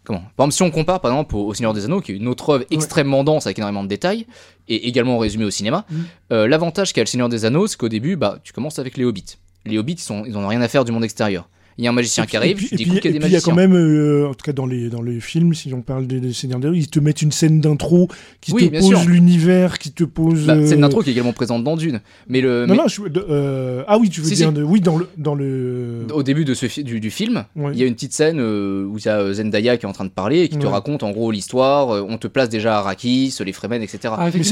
Comment? 0.06 0.19
Par 0.36 0.45
exemple, 0.45 0.54
si 0.54 0.62
on 0.63 0.72
compare 0.72 1.00
par 1.00 1.12
exemple 1.12 1.36
au, 1.36 1.54
Seigneur 1.54 1.74
des 1.74 1.86
Anneaux, 1.86 2.01
qui 2.01 2.12
est 2.12 2.16
une 2.18 2.28
autre 2.28 2.50
œuvre 2.50 2.66
extrêmement 2.72 3.24
dense 3.24 3.46
avec 3.48 3.57
énormément 3.57 3.84
de 3.84 3.88
détails 3.88 4.28
et 4.68 4.88
également 4.89 5.18
résumé 5.18 5.46
au 5.46 5.50
cinéma, 5.50 5.86
Mhm. 5.89 6.04
euh, 6.34 6.48
l'avantage 6.48 6.92
qu'a 6.92 7.01
le 7.01 7.07
Seigneur 7.07 7.30
des 7.30 7.46
Anneaux, 7.46 7.68
c'est 7.68 7.78
qu'au 7.78 7.88
début, 7.88 8.18
bah, 8.18 8.39
tu 8.44 8.51
commences 8.51 8.80
avec 8.80 8.98
les 8.98 9.06
hobbits. 9.06 9.38
Les 9.66 9.78
hobbits, 9.78 9.94
ils, 9.94 10.00
sont, 10.00 10.25
ils 10.25 10.36
ont 10.38 10.46
rien 10.46 10.62
à 10.62 10.68
faire 10.68 10.84
du 10.84 10.92
monde 10.92 11.06
extérieur. 11.06 11.48
Il 11.78 11.84
y 11.84 11.88
a 11.88 11.90
un 11.90 11.94
magicien 11.94 12.24
puis- 12.24 12.31
qui 12.31 12.38
arrive, 12.38 12.52
et 12.52 12.56
puis- 12.56 12.70
tu 12.70 12.75
découvres 12.75 13.00
qu'il 13.00 13.12
y 13.12 13.14
a 13.16 13.20
des 13.20 13.20
puis 13.20 13.28
il 13.30 13.31
y 13.31 13.36
a 13.36 13.38
magiciens. 13.38 13.52
quand 13.54 13.58
même, 13.58 13.74
euh, 13.75 14.28
en 14.30 14.34
tout 14.34 14.44
cas 14.46 14.54
dans 14.54 14.66
les, 14.66 14.90
dans 14.90 15.02
les 15.02 15.20
films, 15.20 15.54
si 15.54 15.74
on 15.74 15.81
parle 15.81 16.08
des, 16.08 16.20
des 16.20 16.34
Seigneurs 16.34 16.60
des 16.60 16.68
Anneaux, 16.68 16.78
ils 16.78 16.88
te 16.90 17.00
mettent 17.00 17.22
une 17.22 17.31
scène 17.31 17.62
d'intro 17.62 18.08
qui 18.42 18.52
Oui, 18.54 18.70
te 18.70 18.80
pose 18.80 19.06
l'univers, 19.08 19.80
qui 19.80 19.92
te 19.92 20.04
pose. 20.04 20.46
Bah, 20.46 20.56
scène 20.66 20.80
euh, 20.80 20.81
d'intro 20.81 21.02
qui 21.02 21.10
est 21.10 21.14
également 21.14 21.34
présente 21.34 21.64
dans 21.64 21.75
Dune. 21.75 22.02
Mais 22.28 22.42
le, 22.42 22.66
Non, 22.66 22.75
mais 22.75 22.81
non, 22.84 22.88
je, 22.88 23.02
de- 23.08 23.25
euh, 23.30 23.84
ah 23.88 23.98
oui, 23.98 24.10
tu 24.10 24.22
veux 24.22 24.28
Si, 24.28 24.36
dire, 24.36 24.50
si. 24.50 24.54
de- 24.54 24.64
oui, 24.64 24.81
dans 24.81 24.98
le. 24.98 25.08
Dans 25.18 25.36
le... 25.36 26.06
au 26.14 26.24
début 26.24 26.46
de 26.46 26.54
ce 26.54 26.68
fi- 26.68 26.84
du, 26.84 27.00
du 27.00 27.10
film, 27.10 27.46
Ouais. 27.56 27.72
il 27.74 27.80
y 27.80 27.84
a 27.84 27.86
une 27.88 27.94
petite 27.96 28.14
scène 28.14 28.40
euh, 28.40 28.86
où 28.86 28.98
il 28.98 29.06
y 29.06 29.10
a 29.10 29.20
euh, 29.20 29.34
Zendaya 29.34 29.78
qui 29.78 29.86
est 29.86 29.90
en 29.90 29.94
train 29.94 30.06
de 30.06 30.10
parler 30.10 30.42
et 30.42 30.50
qui 30.50 30.58
te 30.58 30.66
raconte 30.68 31.04
en 31.04 31.12
gros 31.12 31.31
l'histoire. 31.31 31.90
euh, 31.92 32.06
on 32.08 32.18
te 32.18 32.28
place 32.28 32.50
déjà 32.50 32.78
Arrakis, 32.78 33.36
les 33.46 33.54
Fremen, 33.54 33.81
etc. 33.81 34.14
Ah, 34.18 34.30
Mais 34.34 34.44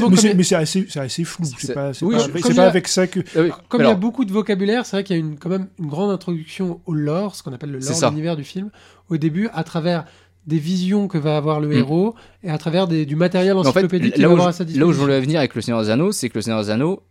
c'est- 0.42 0.54
assez, 0.54 0.86
c'est 0.88 1.00
assez 1.00 1.24
flou. 1.24 1.44
C'est- 1.58 1.72
pas, 1.74 1.92
oui, 2.02 2.16
pas, 2.16 2.24
avec- 2.24 2.32
comme 2.32 2.42
c'est 2.42 2.48
il 2.50 2.56
pas 2.56 2.62
y 2.62 2.64
a- 2.64 2.68
avec 2.68 2.88
ça 2.88 3.06
que. 3.06 3.20
Ah 3.36 3.58
Comme 3.68 3.82
il 3.82 3.86
y 3.86 3.90
a 3.90 3.94
beaucoup 3.94 4.24
de 4.24 4.32
vocabulaire, 4.32 4.84
c'est 4.86 4.96
vrai 4.96 5.04
qu'il 5.04 5.16
y 5.16 5.18
a 5.18 5.22
une, 5.22 5.36
quand 5.38 5.48
même 5.48 5.66
une 5.78 5.86
grande 5.86 6.10
introduction 6.10 6.80
au 6.86 6.92
lore, 6.94 7.11
ce 7.34 7.42
qu'on 7.42 7.52
appelle 7.52 7.70
le 7.72 7.80
C'est 7.80 8.00
lore, 8.00 8.10
l'univers 8.10 8.36
du 8.36 8.44
film, 8.44 8.70
au 9.08 9.16
début, 9.16 9.48
à 9.54 9.64
travers 9.64 10.04
des 10.46 10.58
visions 10.58 11.06
que 11.08 11.18
va 11.18 11.36
avoir 11.36 11.60
le 11.60 11.68
Mm. 11.68 11.72
héros 11.72 12.14
et 12.42 12.50
à 12.50 12.58
travers 12.58 12.88
des- 12.88 13.06
du 13.06 13.14
matériel 13.14 13.54
mais 13.54 13.60
en 13.60 13.62
fait, 13.64 13.68
encyclopédique 13.70 14.14
qu'il 14.14 14.22
là 14.22 14.28
va 14.28 14.34
où, 14.34 14.36
avoir 14.36 14.48
à 14.48 14.52
je, 14.52 14.56
sa 14.56 14.64
là 14.64 14.68
où 14.68 14.70
je 14.72 14.74
disposition. 14.78 15.02
voulais 15.04 15.20
venir 15.20 15.38
avec 15.38 15.54
le 15.54 15.60
Seigneur 15.60 15.82
des 15.82 15.90
Anneaux, 15.90 16.10
c'est 16.12 16.28
que 16.28 16.34
le 16.38 16.42
Seigneur 16.42 16.62
des 16.62 16.70
Anneaux, 16.70 17.02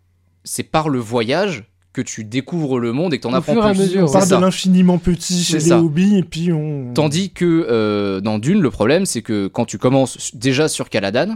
c'est 0.44 0.64
par 0.64 0.90
le 0.90 1.00
voyage 1.00 1.64
que 1.94 2.02
tu 2.02 2.24
découvres 2.24 2.80
le 2.80 2.94
monde 2.94 3.14
et 3.14 3.18
que 3.18 3.24
t'en 3.24 3.34
Au 3.34 3.36
apprends 3.36 3.54
fur 3.54 3.66
et 3.66 3.70
à 3.70 3.72
plus. 3.72 3.80
mesure, 3.82 4.04
On 4.04 4.08
C'est 4.08 4.14
parle 4.30 4.30
de 4.42 4.46
l'infiniment 4.46 4.98
petit 4.98 5.44
chez 5.44 5.60
les 5.60 5.72
hobbies 5.74 6.18
et 6.18 6.24
puis 6.24 6.52
on. 6.54 6.94
Tandis 6.94 7.32
que 7.32 7.46
euh, 7.70 8.22
dans 8.22 8.40
Dune, 8.40 8.62
le 8.62 8.70
problème, 8.72 9.06
c'est 9.06 9.22
que 9.22 9.48
quand 9.48 9.66
tu 9.66 9.78
commences 9.78 10.34
déjà 10.36 10.68
sur 10.70 10.90
Caladan, 10.90 11.36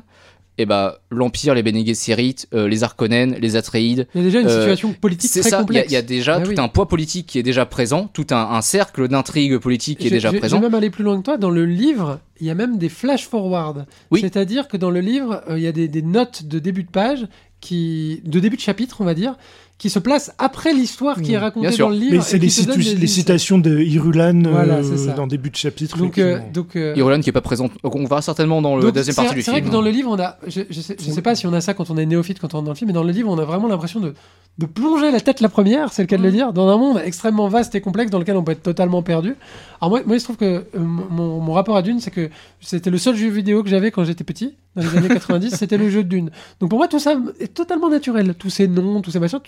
et 0.58 0.66
bah, 0.66 1.00
l'Empire, 1.12 1.54
les 1.54 1.64
Bene 1.64 1.86
Gesserit, 1.86 2.36
euh, 2.54 2.68
les 2.68 2.84
Harkonnen, 2.84 3.36
les 3.42 3.56
Atreides, 3.56 4.08
Il 4.16 4.20
y 4.20 4.24
a 4.24 4.24
déjà 4.28 4.40
une 4.42 4.48
Euh, 4.48 4.60
situation 4.62 4.94
politique 4.94 5.30
c'est 5.32 5.42
très 5.42 5.50
ça, 5.50 5.58
complexe. 5.60 5.88
il 5.90 5.94
y 5.94 5.98
a 5.98 6.02
déjà 6.02 6.36
Ah 6.36 6.42
tout 6.42 6.52
oui. 6.52 6.56
un 6.60 6.68
poids 6.70 6.88
politique 6.88 7.28
qui 7.28 7.40
est 7.40 7.44
déjà 7.44 7.66
présent, 7.66 8.10
tout 8.14 8.28
un, 8.32 8.38
un 8.52 8.62
cercle 8.62 9.08
d'intrigues 9.08 9.58
politiques 9.58 10.00
qui 10.00 10.08
est 10.08 10.12
déjà 10.12 10.32
présent. 10.32 10.58
J'ai 10.58 10.62
même 10.62 10.76
allé 10.76 10.90
plus 10.90 11.04
loin 11.04 11.18
que 11.18 11.24
toi. 11.24 11.38
Dans 11.38 11.50
le 11.50 11.66
livre, 11.66 12.20
il 12.40 12.48
y 12.48 12.50
a 12.50 12.56
même 12.56 12.78
des 12.78 12.90
flash 12.90 13.28
forward. 13.28 13.86
Oui. 14.12 14.22
C'est-à-dire 14.22 14.68
que 14.68 14.78
dans 14.78 14.92
le 14.92 15.02
livre, 15.02 15.44
euh, 15.50 15.58
il 15.58 15.64
y 15.64 15.68
a 15.68 15.72
des, 15.74 15.88
des 15.88 16.02
notes 16.02 16.46
de 16.46 16.60
début 16.60 16.84
de 16.84 16.90
page, 16.92 17.28
qui, 17.62 18.22
de 18.26 18.40
début 18.40 18.58
de 18.58 18.62
chapitre, 18.62 18.98
on 19.00 19.06
va 19.06 19.14
dire, 19.16 19.38
qui 19.78 19.90
se 19.90 20.00
placent 20.00 20.32
après 20.38 20.74
l'histoire 20.74 21.22
qui 21.22 21.32
Mm. 21.32 21.34
est 21.34 21.38
racontée 21.38 21.68
Bien 21.68 21.76
sûr. 21.76 21.88
dans 21.88 21.94
le 21.94 22.00
livre. 22.00 22.16
Mais 22.16 22.22
c'est 22.22 22.38
les, 22.38 22.48
citu- 22.50 23.08
citations 23.08 23.58
de 23.58 23.78
Irulan 23.80 24.42
Voilà, 24.50 24.76
euh, 24.76 24.98
ça. 24.98 25.12
dans 25.14 25.28
début 25.28 25.50
de 25.50 25.56
chapitre. 25.58 25.98
Donc, 25.98 26.18
euh, 26.18 26.40
donc, 26.54 26.78
euh, 26.78 26.94
Irulan 26.96 27.20
qui 27.20 27.30
est 27.30 27.34
pas 27.34 27.42
présente, 27.42 27.72
donc 27.84 27.94
on 27.94 28.06
verra 28.06 28.22
certainement 28.22 28.62
dans 28.62 28.78
le 28.78 28.84
donc, 28.84 28.94
deuxième 28.94 29.14
c'est- 29.14 29.22
partie 29.22 29.36
du 29.36 29.42
C'est 29.42 29.52
vrai 29.52 29.60
film. 29.60 29.70
que 29.70 29.74
dans 29.76 29.82
le 29.82 29.90
livre, 29.92 30.10
on 30.10 30.18
a, 30.20 30.38
je, 30.48 30.62
je, 30.70 30.80
sais, 30.80 30.96
je 30.98 31.12
sais 31.12 31.22
pas 31.22 31.36
si 31.36 31.46
on 31.46 31.52
a 31.54 31.60
ça 31.60 31.74
quand 31.74 31.90
on 31.90 31.98
est 31.98 32.06
néophyte, 32.06 32.40
quand 32.40 32.54
on 32.54 32.62
est 32.62 32.64
dans 32.66 32.72
le 32.72 32.76
film, 32.76 32.88
mais 32.88 32.94
dans 32.94 33.04
le 33.04 33.12
livre, 33.12 33.30
on 33.30 33.38
a 33.38 33.44
vraiment 33.44 33.68
l'impression 33.68 34.00
de, 34.00 34.14
de 34.60 34.66
plonger 34.66 35.12
la 35.12 35.20
tête 35.20 35.42
la 35.42 35.50
première, 35.50 35.92
c'est 35.92 36.04
le 36.04 36.08
cas 36.08 36.18
de 36.18 36.24
le 36.24 36.32
dire, 36.32 36.54
dans 36.54 36.70
un 36.70 36.78
monde 36.78 37.02
extrêmement 37.04 37.50
vaste 37.50 37.76
et 37.76 37.82
complexe 37.82 38.12
dans 38.12 38.20
lequel 38.20 38.38
on 38.38 38.44
peut 38.46 38.54
être 38.54 38.64
totalement 38.64 39.02
perdu. 39.04 39.36
Alors 39.82 39.90
moi, 39.90 40.02
moi 40.06 40.16
il 40.16 40.20
se 40.22 40.24
trouve 40.24 40.38
que 40.38 40.46
euh, 40.46 40.64
mon, 40.80 41.42
mon 41.42 41.52
rapport 41.52 41.76
à 41.76 41.82
Dune, 41.82 42.00
c'est 42.00 42.12
que 42.12 42.30
c'était 42.62 42.90
le 42.90 42.98
seul 42.98 43.18
jeu 43.18 43.28
vidéo 43.30 43.62
que 43.62 43.70
j'avais 43.70 43.92
quand 43.92 44.06
j'étais 44.06 44.24
petit, 44.24 44.54
dans 44.78 44.84
les 44.84 44.98
années 44.98 45.08
90, 45.14 45.50
c'était 45.54 45.78
le 45.78 45.90
jeu 45.90 46.04
de 46.04 46.08
Dune. 46.10 46.32
Donc 46.62 46.70
pour 46.70 46.80
moi, 46.80 46.88
tout 46.88 47.00
ça 47.00 47.16
est 47.42 47.54
totalement 47.54 47.90
naturel. 47.90 48.34
Tous 48.40 48.50
ces 48.50 48.70
noms, 48.70 49.02
tous 49.02 49.12
ces 49.12 49.20
machins, 49.20 49.40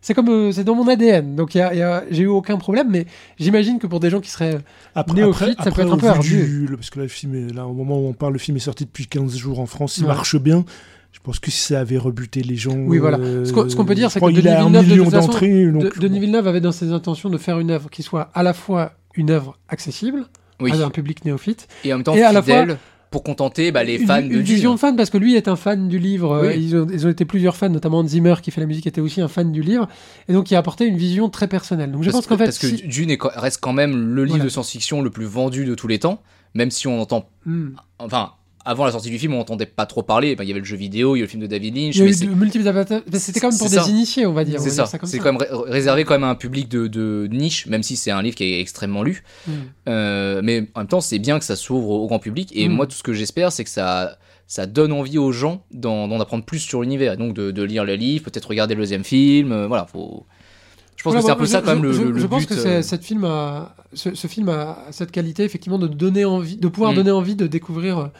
c'est 0.00 0.14
comme 0.14 0.28
euh, 0.28 0.52
c'est 0.52 0.64
dans 0.64 0.74
mon 0.74 0.86
ADN. 0.88 1.36
Donc 1.36 1.54
il 1.54 1.58
y 1.58 1.60
a- 1.60 1.72
il 1.74 1.78
y 1.78 1.82
a- 1.82 2.04
j'ai 2.10 2.22
eu 2.24 2.26
aucun 2.26 2.56
problème, 2.58 2.88
mais 2.90 3.06
j'imagine 3.38 3.78
que 3.78 3.86
pour 3.86 4.00
des 4.00 4.10
gens 4.10 4.20
qui 4.20 4.30
seraient 4.30 4.58
Après, 4.94 5.14
néophyte, 5.14 5.50
après- 5.58 5.64
ça 5.64 5.64
peut 5.64 5.68
après, 5.70 5.82
être 5.82 5.92
un 5.92 5.96
peu 5.98 6.08
ardu. 6.08 6.68
parce 6.74 6.90
que 6.90 6.98
là, 6.98 7.04
le 7.04 7.08
film 7.08 7.34
est 7.34 7.52
là 7.52 7.66
au 7.66 7.72
moment 7.72 7.98
où 8.00 8.06
on 8.08 8.12
parle, 8.12 8.32
le 8.32 8.38
film 8.38 8.56
est 8.56 8.60
sorti 8.60 8.84
depuis 8.84 9.06
15 9.06 9.36
jours 9.36 9.60
en 9.60 9.66
France, 9.66 9.98
il 9.98 10.02
Ouais. 10.04 10.08
marche 10.08 10.36
bien. 10.36 10.64
Je 11.12 11.20
pense 11.20 11.38
que 11.38 11.50
si 11.50 11.60
ça 11.60 11.78
avait 11.80 11.98
rebuté 11.98 12.42
les 12.42 12.56
gens. 12.56 12.72
Oui, 12.74 12.98
voilà. 12.98 13.18
euh, 13.18 13.44
Ce 13.44 13.52
qu'on- 13.52 13.68
ce 13.68 13.76
qu'on 13.76 13.84
peut 13.84 13.94
dire, 13.94 14.10
c'est 14.10 14.18
que 14.18 14.24
Denis 14.26 14.40
Villeneuve, 14.40 14.88
de 14.88 14.96
toute 14.96 15.10
façon, 15.10 15.28
donc, 15.30 15.98
Denis. 15.98 16.18
Villeneuve 16.20 16.46
avait 16.48 16.62
dans 16.62 16.72
ses 16.72 16.90
intentions 16.90 17.28
de 17.28 17.36
faire 17.38 17.60
une 17.60 17.70
œuvre 17.70 17.90
qui 17.90 18.02
soit 18.02 18.30
à 18.34 18.42
la 18.42 18.54
fois 18.54 18.92
une 19.14 19.30
œuvre 19.30 19.58
accessible 19.68 20.24
Oui. 20.58 20.72
à 20.72 20.84
un 20.86 20.90
public 20.90 21.24
néophyte 21.26 21.68
Et 21.84 21.92
en 21.92 21.98
même 21.98 22.04
temps 22.04 22.14
Et 22.14 22.22
à 22.22 22.32
la 22.32 22.40
fidèle 22.40 22.78
pour 23.12 23.22
contenter 23.22 23.70
bah, 23.70 23.84
les 23.84 23.98
fans 23.98 24.20
une 24.20 24.28
de 24.30 24.38
vision 24.38 24.74
de 24.74 24.78
fan 24.80 24.96
parce 24.96 25.10
que 25.10 25.18
lui 25.18 25.36
est 25.36 25.46
un 25.46 25.54
fan 25.54 25.88
du 25.88 26.00
livre. 26.00 26.32
euh, 26.32 26.48
Oui. 26.48 26.54
Ils, 26.60 26.76
ont, 26.76 26.86
ils 26.92 27.06
ont 27.06 27.10
été 27.10 27.24
plusieurs 27.24 27.54
fans, 27.56 27.68
notamment 27.68 28.04
Zimmer 28.04 28.34
qui 28.42 28.50
fait 28.50 28.60
la 28.60 28.66
musique 28.66 28.88
était 28.88 29.00
aussi 29.00 29.20
un 29.20 29.28
fan 29.28 29.52
du 29.52 29.62
livre 29.62 29.86
et 30.28 30.32
donc 30.32 30.50
il 30.50 30.56
a 30.56 30.58
apporté 30.58 30.84
une 30.86 30.96
vision 30.96 31.28
très 31.28 31.46
personnelle. 31.46 31.92
Donc 31.92 32.02
je 32.02 32.10
parce 32.10 32.26
pense 32.26 32.26
qu'en 32.26 32.38
fait, 32.38 32.46
parce 32.46 32.58
que 32.58 32.86
Dune 32.88 33.10
est- 33.10 33.18
reste 33.22 33.60
quand 33.60 33.72
même 33.72 33.92
le 34.14 34.24
livre 34.24 34.36
Voilà. 34.38 34.44
de 34.44 34.48
science-fiction 34.48 35.02
le 35.02 35.10
plus 35.10 35.26
vendu 35.26 35.64
de 35.64 35.74
tous 35.76 35.86
les 35.86 36.00
temps, 36.00 36.20
même 36.54 36.72
si 36.72 36.88
on 36.88 37.00
entend, 37.00 37.28
Hmm. 37.46 37.70
enfin, 38.00 38.32
avant 38.64 38.84
la 38.84 38.92
sortie 38.92 39.10
du 39.10 39.18
film, 39.18 39.34
on 39.34 39.38
n'entendait 39.38 39.66
pas 39.66 39.86
trop 39.86 40.02
parler. 40.02 40.36
Ben, 40.36 40.44
Il 40.44 40.48
y 40.48 40.50
avait 40.50 40.60
le 40.60 40.64
jeu 40.66 40.76
vidéo, 40.76 41.16
il 41.16 41.20
y 41.20 41.22
a 41.22 41.24
le 41.24 41.28
film 41.28 41.42
de 41.42 41.46
David 41.46 41.76
Lynch, 41.76 41.96
il 41.96 42.02
y 42.02 42.04
mais 42.04 42.12
c'est- 42.12 42.26
multiples 42.26 42.64
C'était 43.14 43.40
quand 43.40 43.50
même 43.50 43.58
pour 43.58 43.68
des 43.70 43.76
ça. 43.76 43.88
initiés, 43.88 44.26
on 44.26 44.32
va 44.32 44.44
dire. 44.44 44.60
c'est 44.60 44.70
ça. 44.70 44.86
C'est 44.86 45.18
quand 45.18 45.32
même 45.32 45.36
ré- 45.40 45.48
réservé 45.66 46.04
quand 46.04 46.14
même 46.14 46.24
à 46.24 46.28
un 46.30 46.34
public 46.34 46.68
de, 46.68 46.86
de 46.86 47.28
niche, 47.30 47.66
même 47.66 47.82
si 47.82 47.96
c'est 47.96 48.10
un 48.10 48.22
livre 48.22 48.36
qui 48.36 48.44
est 48.44 48.60
extrêmement 48.60 49.02
lu. 49.02 49.22
Hmm. 49.46 49.52
Euh, 49.88 50.40
mais 50.44 50.68
en 50.74 50.80
même 50.80 50.88
temps, 50.88 51.00
c'est 51.00 51.18
bien 51.18 51.38
que 51.38 51.44
ça 51.44 51.56
s'ouvre 51.56 51.90
au 51.90 52.06
grand 52.06 52.18
public. 52.18 52.50
Et 52.54 52.68
Mm. 52.68 52.72
moi, 52.72 52.86
tout 52.86 52.96
ce 52.96 53.02
que 53.02 53.12
j'espère, 53.12 53.52
c'est 53.52 53.64
que 53.64 53.70
ça, 53.70 54.18
ça 54.46 54.66
donne 54.66 54.92
envie 54.92 55.18
aux 55.18 55.32
gens 55.32 55.64
d'en 55.72 56.20
apprendre 56.20 56.44
plus 56.44 56.58
sur 56.60 56.82
l'univers. 56.82 57.16
Donc 57.16 57.34
de, 57.34 57.50
de 57.50 57.62
lire 57.62 57.84
le 57.84 57.94
livre, 57.94 58.24
peut-être 58.24 58.46
regarder 58.48 58.74
le 58.74 58.82
deuxième 58.82 59.04
film. 59.04 59.52
euh, 59.52 59.66
voilà, 59.66 59.86
faut. 59.86 60.24
Je 60.96 61.02
pense 61.04 61.14
Voilà, 61.14 61.22
que 61.22 61.26
c'est 61.26 61.32
un 61.32 61.36
peu 61.36 61.46
ça 61.46 61.60
je- 61.60 61.64
quand 61.64 61.74
même 61.74 61.82
le, 61.82 61.92
je, 61.92 62.02
le- 62.02 62.10
le 62.12 62.20
je 62.20 62.26
pense 62.28 62.42
but, 62.46 62.50
que 62.50 62.54
euh, 62.68 62.82
cette 62.82 63.02
film 63.04 63.24
a, 63.24 63.74
ce, 63.92 64.14
ce 64.14 64.26
film 64.28 64.48
a 64.50 64.78
cette 64.92 65.10
qualité 65.10 65.42
effectivement 65.42 65.78
de 65.78 65.88
donner 65.88 66.24
envie, 66.24 66.56
de 66.56 66.68
pouvoir 66.68 66.92
Mm. 66.92 66.96
donner 66.96 67.10
envie 67.10 67.34
de 67.34 67.48
découvrir 67.48 68.10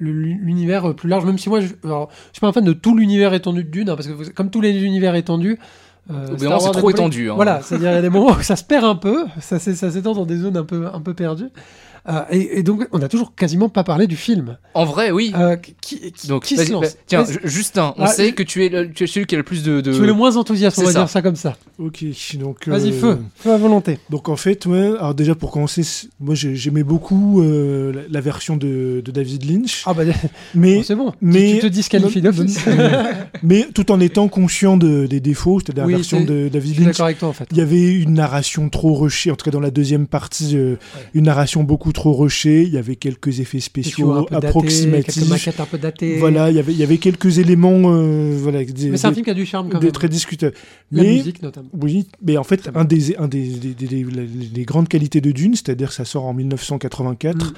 l'univers 0.00 0.90
euh, 0.90 0.94
plus 0.94 1.08
large. 1.08 1.24
Même 1.24 1.38
si 1.38 1.48
moi, 1.48 1.60
je, 1.60 1.68
alors, 1.84 2.08
je 2.28 2.38
suis 2.38 2.40
pas 2.40 2.48
un 2.48 2.52
fan 2.52 2.64
de 2.64 2.72
tout 2.72 2.96
l'univers 2.96 3.32
étendu 3.34 3.64
de 3.64 3.70
Dune, 3.70 3.90
hein, 3.90 3.96
parce 3.96 4.08
que 4.08 4.30
comme 4.30 4.50
tous 4.50 4.60
les 4.60 4.82
univers 4.82 5.14
étendus, 5.14 5.58
Euh, 6.10 6.26
c'est 6.38 6.72
trop 6.72 6.90
étendu, 6.90 7.30
hein. 7.30 7.34
Voilà, 7.36 7.60
c'est-à-dire 7.62 7.90
il 7.90 7.94
y 7.94 7.98
a 7.98 8.02
des 8.02 8.08
moments 8.08 8.32
où 8.32 8.42
ça 8.42 8.56
se 8.56 8.64
perd 8.64 8.84
un 8.84 8.96
peu, 8.96 9.26
ça 9.38 9.58
ça 9.60 9.90
s'étend 9.90 10.14
dans 10.14 10.24
des 10.26 10.38
zones 10.38 10.56
un 10.56 10.64
peu, 10.64 10.86
un 10.92 11.00
peu 11.00 11.14
perdues. 11.14 11.50
Euh, 12.08 12.22
et, 12.30 12.58
et 12.58 12.62
donc, 12.62 12.86
on 12.92 13.02
a 13.02 13.08
toujours 13.08 13.34
quasiment 13.34 13.68
pas 13.68 13.84
parlé 13.84 14.06
du 14.06 14.16
film. 14.16 14.56
En 14.74 14.84
vrai, 14.84 15.10
oui. 15.10 15.32
Euh, 15.36 15.56
qui 15.56 15.74
qui, 15.80 16.26
Donc, 16.28 16.44
qui 16.44 16.56
se 16.56 16.72
lance 16.72 16.82
bah, 16.94 17.00
tiens, 17.06 17.24
Justin, 17.44 17.94
on 17.98 18.04
Ah, 18.04 18.06
sait 18.08 18.28
je- 18.28 18.34
que 18.34 18.42
tu 18.42 18.64
es, 18.64 18.68
le- 18.68 18.90
tu 18.90 19.04
es 19.04 19.06
celui 19.06 19.26
qui 19.26 19.34
a 19.34 19.38
le 19.38 19.44
plus 19.44 19.62
de. 19.62 19.80
de- 19.80 19.92
Tu 19.92 20.02
es 20.02 20.06
le 20.06 20.12
moins 20.14 20.36
enthousiaste, 20.36 20.78
on 20.78 20.82
va 20.82 20.92
ça. 20.92 20.98
dire 21.00 21.08
ça 21.08 21.22
comme 21.22 21.36
ça. 21.36 21.56
Ok, 21.78 22.04
donc. 22.38 22.66
Vas-y, 22.68 22.90
euh, 22.90 22.92
feu, 22.92 23.18
feu 23.36 23.52
à 23.52 23.56
volonté. 23.58 23.98
Donc 24.10 24.28
en 24.28 24.36
fait, 24.36 24.64
ouais, 24.66 24.88
alors 24.98 25.14
déjà 25.14 25.34
pour 25.34 25.50
commencer, 25.50 25.82
moi 26.20 26.34
j'ai- 26.34 26.54
j'aimais 26.56 26.82
beaucoup 26.84 27.42
euh, 27.42 27.92
la, 27.92 28.00
la 28.10 28.20
version 28.20 28.56
de, 28.56 29.02
de 29.04 29.10
David 29.10 29.44
Lynch, 29.50 29.82
Ah 29.86 29.94
bah, 29.94 30.02
mais, 30.54 30.76
bon, 30.76 30.82
c'est 30.84 30.94
bon. 30.96 31.12
mais- 31.20 31.48
tu, 31.52 31.54
tu 31.56 31.60
te 31.62 31.66
disqualifies 31.66 32.20
d'office. 32.22 32.58
mais 33.42 33.66
tout 33.74 33.90
en 33.92 34.00
étant 34.00 34.28
conscient 34.28 34.76
de- 34.76 35.06
des 35.06 35.20
défauts, 35.20 35.60
c'est-à-dire 35.60 35.84
Oui, 35.84 35.92
la 35.92 35.98
version 35.98 36.20
de 36.24 36.44
Je 36.44 36.48
David 36.48 36.74
suis 36.74 36.82
Lynch. 36.84 36.92
d'accord 36.94 37.06
avec 37.06 37.18
toi 37.18 37.28
en 37.28 37.32
fait. 37.32 37.46
Il 37.50 37.58
y 37.58 37.60
avait 37.60 37.92
une 37.92 38.14
narration 38.14 38.68
trop 38.68 38.94
rushée, 38.94 39.30
en 39.30 39.36
tout 39.36 39.44
cas 39.44 39.50
dans 39.50 39.60
la 39.60 39.70
deuxième 39.70 40.06
partie, 40.06 40.56
euh, 40.56 40.76
une 41.14 41.24
narration 41.24 41.62
beaucoup 41.62 41.89
trop 41.92 42.12
rushée. 42.14 42.62
Il 42.62 42.70
y 42.72 42.78
avait 42.78 42.96
quelques 42.96 43.40
effets 43.40 43.60
spéciaux 43.60 44.24
peu 44.24 44.36
approximatifs. 44.36 45.14
quelques 45.14 45.28
maquettes 45.28 45.60
un 45.60 45.66
peu 45.66 45.78
datées. 45.78 46.16
Voilà, 46.18 46.50
il 46.50 46.56
y 46.56 46.58
avait, 46.58 46.72
il 46.72 46.78
y 46.78 46.82
avait 46.82 46.98
quelques 46.98 47.38
éléments, 47.38 47.92
euh, 47.94 48.36
voilà, 48.36 48.64
des- 48.64 48.90
Mais 48.90 48.96
c'est 48.96 49.06
un 49.06 49.10
des- 49.10 49.14
film 49.16 49.24
qui 49.24 49.30
a 49.30 49.34
du 49.34 49.46
charme 49.46 49.68
quand 49.68 49.78
des 49.78 49.86
même. 49.86 49.92
très 49.92 50.08
discutables. 50.08 50.54
La 50.92 51.02
Mais 51.02 51.14
musique 51.14 51.42
notamment. 51.42 51.68
oui, 51.80 52.06
mais 52.26 52.36
en 52.36 52.44
fait, 52.44 52.68
un 52.74 52.84
des, 52.84 53.16
un 53.16 53.28
grandes 54.64 54.88
qualités 54.88 55.20
de 55.20 55.30
Dune, 55.32 55.54
c'est-à-dire 55.54 55.88
que 55.88 55.94
ça 55.94 56.04
sort 56.04 56.26
en 56.26 56.34
1984, 56.34 57.50
Mm. 57.50 57.54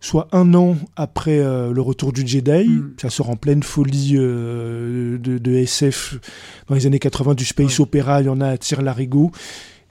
soit 0.00 0.28
un 0.32 0.54
an 0.54 0.76
après 0.96 1.38
euh, 1.40 1.72
le 1.72 1.80
retour 1.80 2.12
du 2.12 2.26
Jedi, 2.26 2.68
Mm. 2.68 2.92
ça 3.00 3.10
sort 3.10 3.30
en 3.30 3.36
pleine 3.36 3.62
folie 3.62 4.14
euh, 4.16 5.18
de, 5.18 5.38
de 5.38 5.52
SF 5.52 6.18
dans 6.68 6.74
les 6.74 6.86
années 6.86 6.98
80, 6.98 7.34
du 7.34 7.44
space 7.44 7.78
Ouais. 7.78 7.82
opéra, 7.82 8.20
il 8.22 8.26
y 8.26 8.28
en 8.30 8.40
a 8.40 8.48
à 8.48 8.58
tir 8.58 8.82
larigot. 8.82 9.30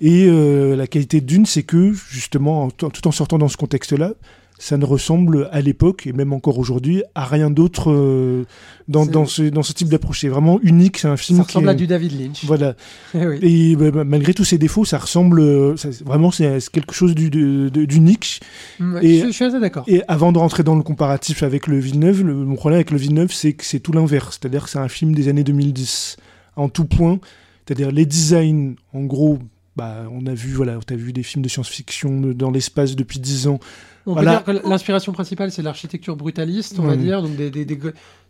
Et 0.02 0.28
euh, 0.28 0.76
la 0.76 0.88
qualité 0.88 1.22
de 1.22 1.26
Dune, 1.26 1.46
c'est 1.46 1.64
que, 1.64 1.92
justement, 1.92 2.64
en- 2.64 2.70
tout 2.70 3.08
en 3.08 3.12
sortant 3.12 3.38
dans 3.38 3.48
ce 3.50 3.58
contexte-là, 3.58 4.14
ça 4.62 4.76
ne 4.76 4.84
ressemble 4.84 5.48
à 5.54 5.62
l'époque, 5.62 6.06
et 6.06 6.12
même 6.12 6.34
encore 6.34 6.60
aujourd'hui, 6.60 7.02
à 7.16 7.24
rien 7.24 7.50
d'autre 7.50 7.92
euh, 7.92 8.44
dans, 8.90 9.06
ce, 9.26 9.44
dans 9.44 9.64
ce 9.64 9.72
type 9.72 9.88
d'approche. 9.88 10.20
C'est 10.20 10.28
vraiment 10.28 10.60
unique, 10.64 10.98
c'est 10.98 11.08
un 11.08 11.16
film 11.16 11.40
Ça 11.40 11.44
qui 11.46 11.52
ressemble 11.52 11.68
est- 11.70 11.72
à 11.72 11.76
du 11.76 11.88
David 11.88 12.20
Lynch. 12.20 12.44
Voilà. 12.44 12.76
Eh 13.14 13.26
oui. 13.26 13.40
Et 13.42 13.76
bah, 13.78 13.90
bah, 13.92 14.04
malgré 14.04 14.34
tous 14.34 14.44
ses 14.44 14.58
défauts, 14.58 14.84
ça 14.84 14.98
ressemble 14.98 15.40
euh, 15.40 15.78
ça- 15.78 15.88
vraiment 16.06 16.30
c'est 16.30 16.60
quelque 16.74 16.94
chose 16.94 17.16
du- 17.16 17.30
d'unique. 17.72 18.42
Mm, 18.80 18.98
et- 19.02 19.20
je, 19.22 19.26
je 19.28 19.32
suis 19.32 19.46
assez 19.46 19.62
d'accord. 19.62 19.86
Et 19.88 20.02
avant 20.10 20.34
de 20.34 20.38
rentrer 20.40 20.64
dans 20.64 20.76
le 20.76 20.84
comparatif 20.84 21.42
avec 21.42 21.66
le 21.68 21.80
Villeneuve, 21.80 22.24
le, 22.26 22.34
mon 22.34 22.56
problème 22.56 22.80
avec 22.80 22.92
le 22.92 22.98
Villeneuve, 22.98 23.32
c'est 23.32 23.54
que 23.54 23.64
c'est 23.64 23.80
tout 23.80 23.94
l'inverse. 23.94 24.40
C'est-à-dire 24.42 24.66
que 24.66 24.70
c'est 24.70 24.80
un 24.80 24.90
film 24.90 25.16
des 25.16 25.30
années 25.30 25.46
2010 25.46 26.18
en 26.58 26.68
tout 26.68 26.84
point. 26.86 27.20
C'est-à-dire 27.66 27.92
les 27.94 28.06
designs, 28.06 28.74
en 28.94 29.04
gros. 29.06 29.40
Bah, 29.80 30.04
on 30.12 30.26
a 30.28 30.34
vu, 30.34 30.54
voilà, 30.54 30.78
t'as 30.86 30.96
vu 30.96 31.14
des 31.14 31.24
films 31.24 31.44
de 31.44 31.50
science-fiction 31.50 32.22
dans 32.36 32.52
l'espace 32.52 32.96
depuis 32.96 33.20
10 33.20 33.48
ans. 33.48 33.60
On 34.06 34.14
Voilà. 34.14 34.40
peut 34.40 34.52
dire 34.54 34.62
que 34.64 34.70
l'inspiration 34.70 35.12
principale, 35.12 35.52
c'est 35.52 35.62
l'architecture 35.62 36.16
brutaliste, 36.16 36.78
on 36.80 36.84
va 36.84 36.96
dire, 36.96 37.22
donc 37.22 37.36
des, 37.36 37.50
des, 37.52 37.66
des, 37.66 37.78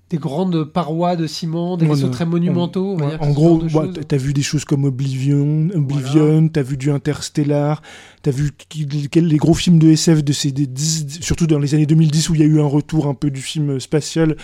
des 0.09 0.17
grandes 0.17 0.63
parois 0.63 1.15
de 1.15 1.27
ciment, 1.27 1.77
des 1.77 1.85
Voilà. 1.85 2.01
vaisseaux 2.01 2.11
très 2.11 2.25
monumentaux. 2.25 2.93
on 2.93 2.97
va 2.97 3.05
Ouais, 3.05 3.11
dire, 3.11 3.21
en 3.21 3.31
gros, 3.31 3.57
bah, 3.71 3.87
t'as- 3.93 4.03
t'as 4.03 4.17
vu 4.17 4.33
des 4.33 4.41
choses 4.41 4.65
comme 4.65 4.83
Oblivion, 4.85 5.69
Oblivion, 5.75 6.47
t'as 6.49 6.63
vu 6.63 6.77
du 6.77 6.89
Interstellar, 6.91 7.81
t'as 8.23 8.31
vu 8.31 8.51
qui- 8.69 8.87
quel- 9.09 9.27
les 9.27 9.37
gros 9.37 9.53
films 9.53 9.77
de 9.79 9.89
SF 9.91 10.23
de 10.23 10.33
ces 10.33 10.51
des 10.51 10.65
10 10.65 11.19
surtout 11.21 11.45
dans 11.47 11.59
les 11.59 11.75
années 11.75 11.85
2010 11.85 12.29
où 12.29 12.35
il 12.35 12.41
y 12.41 12.43
a 12.43 12.47
eu 12.47 12.59
un 12.59 12.65
retour 12.65 13.05
un 13.07 13.13
peu 13.13 13.29
du 13.29 13.41
film 13.41 13.79
spatial. 13.79 14.35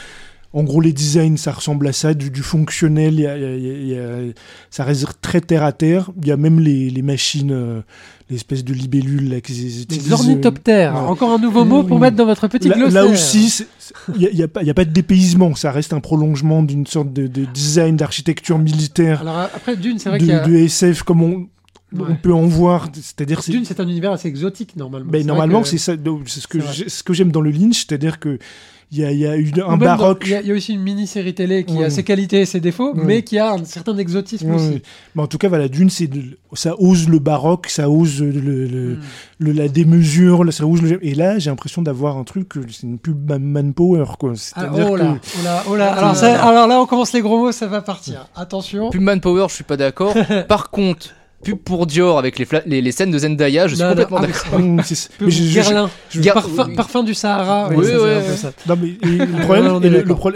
En 0.57 0.63
gros, 0.63 0.79
les 0.79 0.93
designs, 0.93 1.35
ça 1.35 1.51
ressemble 1.51 1.85
à 1.85 1.91
ça, 1.91 2.13
du, 2.13 2.31
du 2.31 2.41
fonctionnel, 2.41 3.15
il 3.15 3.19
y 3.19 3.27
a- 3.27 3.37
il 3.37 3.43
y 3.43 3.45
a- 3.45 3.73
il 3.73 3.87
y 3.87 3.97
a- 3.97 4.33
ça 4.69 4.85
reste 4.85 5.05
très 5.21 5.41
terre 5.41 5.63
à 5.63 5.73
terre. 5.73 6.11
Il 6.21 6.27
y 6.27 6.31
a 6.31 6.37
même 6.37 6.61
les, 6.61 6.89
les 6.89 7.01
machines, 7.01 7.51
euh, 7.51 7.81
l'espèce 8.29 8.63
de 8.63 8.73
libellules 8.73 9.29
là, 9.29 9.41
qu'ils 9.41 9.81
utilisent. 9.81 10.13
ornithoptères, 10.13 10.93
ouais. 10.93 10.99
encore 11.01 11.31
un 11.31 11.39
nouveau 11.39 11.65
mot 11.65 11.83
pour 11.83 11.97
Oui. 11.97 12.01
mettre 12.03 12.15
dans 12.15 12.25
votre 12.25 12.47
petit 12.47 12.69
Là, 12.69 12.75
glossaire. 12.77 13.03
là 13.03 13.09
aussi, 13.11 13.65
il 14.17 14.29
n'y 14.33 14.41
a, 14.43 14.47
pas 14.73 14.85
de 14.85 14.91
dépaysement, 14.91 15.55
ça 15.55 15.71
reste 15.71 15.91
un 15.91 15.99
prolongement 15.99 16.63
d'une 16.63 16.87
sorte 16.87 17.11
de, 17.11 17.27
de 17.27 17.43
design, 17.43 17.97
d'architecture 17.97 18.57
militaire 18.57 19.21
Alors 19.21 19.49
après, 19.53 19.75
Dune, 19.75 19.99
c'est 19.99 20.07
vrai 20.07 20.19
de, 20.19 20.23
qu'il 20.23 20.33
y 20.33 20.37
a... 20.37 20.47
de 20.47 20.55
SF 20.55 21.03
comme 21.03 21.21
on, 21.21 21.47
peut 22.21 22.33
en 22.33 22.45
voir. 22.45 22.87
C'est-à-dire, 22.93 23.43
c'est- 23.43 23.51
Dune, 23.51 23.63
c'est 23.65 23.79
un 23.81 23.87
univers 23.87 24.11
assez 24.13 24.27
exotique, 24.29 24.75
normalement. 24.77 25.11
ben, 25.11 25.21
C'est 25.21 25.27
normalement, 25.27 25.61
que- 25.63 25.67
c'est 25.67 25.77
ça. 25.77 25.95
donc, 25.97 26.23
C'est 26.27 26.39
ce 26.39 26.47
que 26.47 26.59
c'est 26.59 26.65
vrai. 26.65 26.73
j'ai- 26.73 26.89
ce 26.89 27.03
que 27.03 27.13
j'aime 27.13 27.31
dans 27.31 27.41
le 27.41 27.51
Lynch, 27.51 27.85
c'est-à-dire 27.87 28.19
que 28.19 28.39
il 28.91 28.99
y 28.99 29.05
a, 29.05 29.11
y 29.11 29.25
a 29.25 29.67
un 29.67 29.77
baroque. 29.77 30.23
Il 30.25 30.31
y, 30.31 30.35
a- 30.35 30.41
il 30.41 30.47
y 30.47 30.51
a 30.51 30.55
aussi 30.55 30.73
une 30.73 30.81
mini-série 30.81 31.33
télé 31.33 31.63
qui 31.65 31.83
a 31.83 31.89
ses 31.89 32.03
qualités 32.03 32.41
et 32.41 32.45
ses 32.45 32.59
défauts, 32.59 32.93
mais 32.93 33.23
qui 33.23 33.37
a 33.39 33.51
un 33.53 33.65
certain 33.65 33.97
exotisme 33.97 34.51
aussi. 34.53 34.81
Mais 35.15 35.23
en 35.23 35.27
tout 35.27 35.37
cas, 35.37 35.49
voilà, 35.49 35.67
Dune, 35.67 35.89
c'est 35.89 36.09
ça 36.53 36.75
ose 36.79 37.09
le 37.09 37.19
baroque, 37.19 37.67
ça 37.67 37.89
ose 37.89 38.21
le, 38.21 38.31
le- 38.31 38.95
Mm. 38.95 38.99
le- 39.39 39.51
la 39.51 39.67
démesure, 39.67 40.43
là, 40.45 40.51
ça 40.51 40.65
ose 40.65 40.81
le- 40.81 41.05
et 41.05 41.13
là, 41.15 41.39
j'ai 41.39 41.49
l'impression 41.49 41.81
d'avoir 41.81 42.17
un 42.17 42.23
truc, 42.23 42.55
euh, 42.57 42.61
c'est 42.71 42.83
une 42.83 42.97
pub 42.99 43.29
man- 43.29 43.43
manpower, 43.43 44.05
quoi. 44.19 44.31
Ah, 44.33 44.35
C'est-à-dire 44.37 44.87
oh, 44.91 44.95
là, 44.95 45.03
que 45.21 45.27
oh 45.39 45.43
là, 45.43 45.63
oh 45.69 45.75
là. 45.75 45.87
Ah, 45.93 45.97
Alors, 45.97 46.09
là, 46.09 46.15
ça- 46.15 46.33
là. 46.33 46.45
alors 46.45 46.67
là, 46.67 46.79
on 46.81 46.85
commence 46.85 47.11
les 47.13 47.21
gros 47.21 47.37
mots, 47.39 47.51
ça 47.51 47.67
va 47.67 47.81
partir. 47.81 48.27
Attention. 48.35 48.89
Pub 48.91 49.01
Manpower, 49.01 49.47
je 49.49 49.55
suis 49.55 49.63
pas 49.63 49.77
d'accord. 49.77 50.13
Par 50.47 50.69
contre, 50.69 51.09
pub 51.45 51.59
pour 51.59 51.85
Dior 51.85 52.17
avec 52.17 52.39
les, 52.39 52.47
les, 52.65 52.81
les 52.81 52.91
scènes 52.91 53.11
de 53.11 53.17
Zendaya, 53.17 53.67
je 53.67 53.75
suis 53.75 53.83
Non, 53.83 53.91
complètement 53.91 54.17
ah, 54.17 54.27
d'accord. 54.27 54.59
Guerlain. 55.29 55.89
Parfum, 56.75 57.03
du 57.03 57.13
Sahara. 57.13 57.69
Oui, 57.69 57.85
le, 57.85 58.35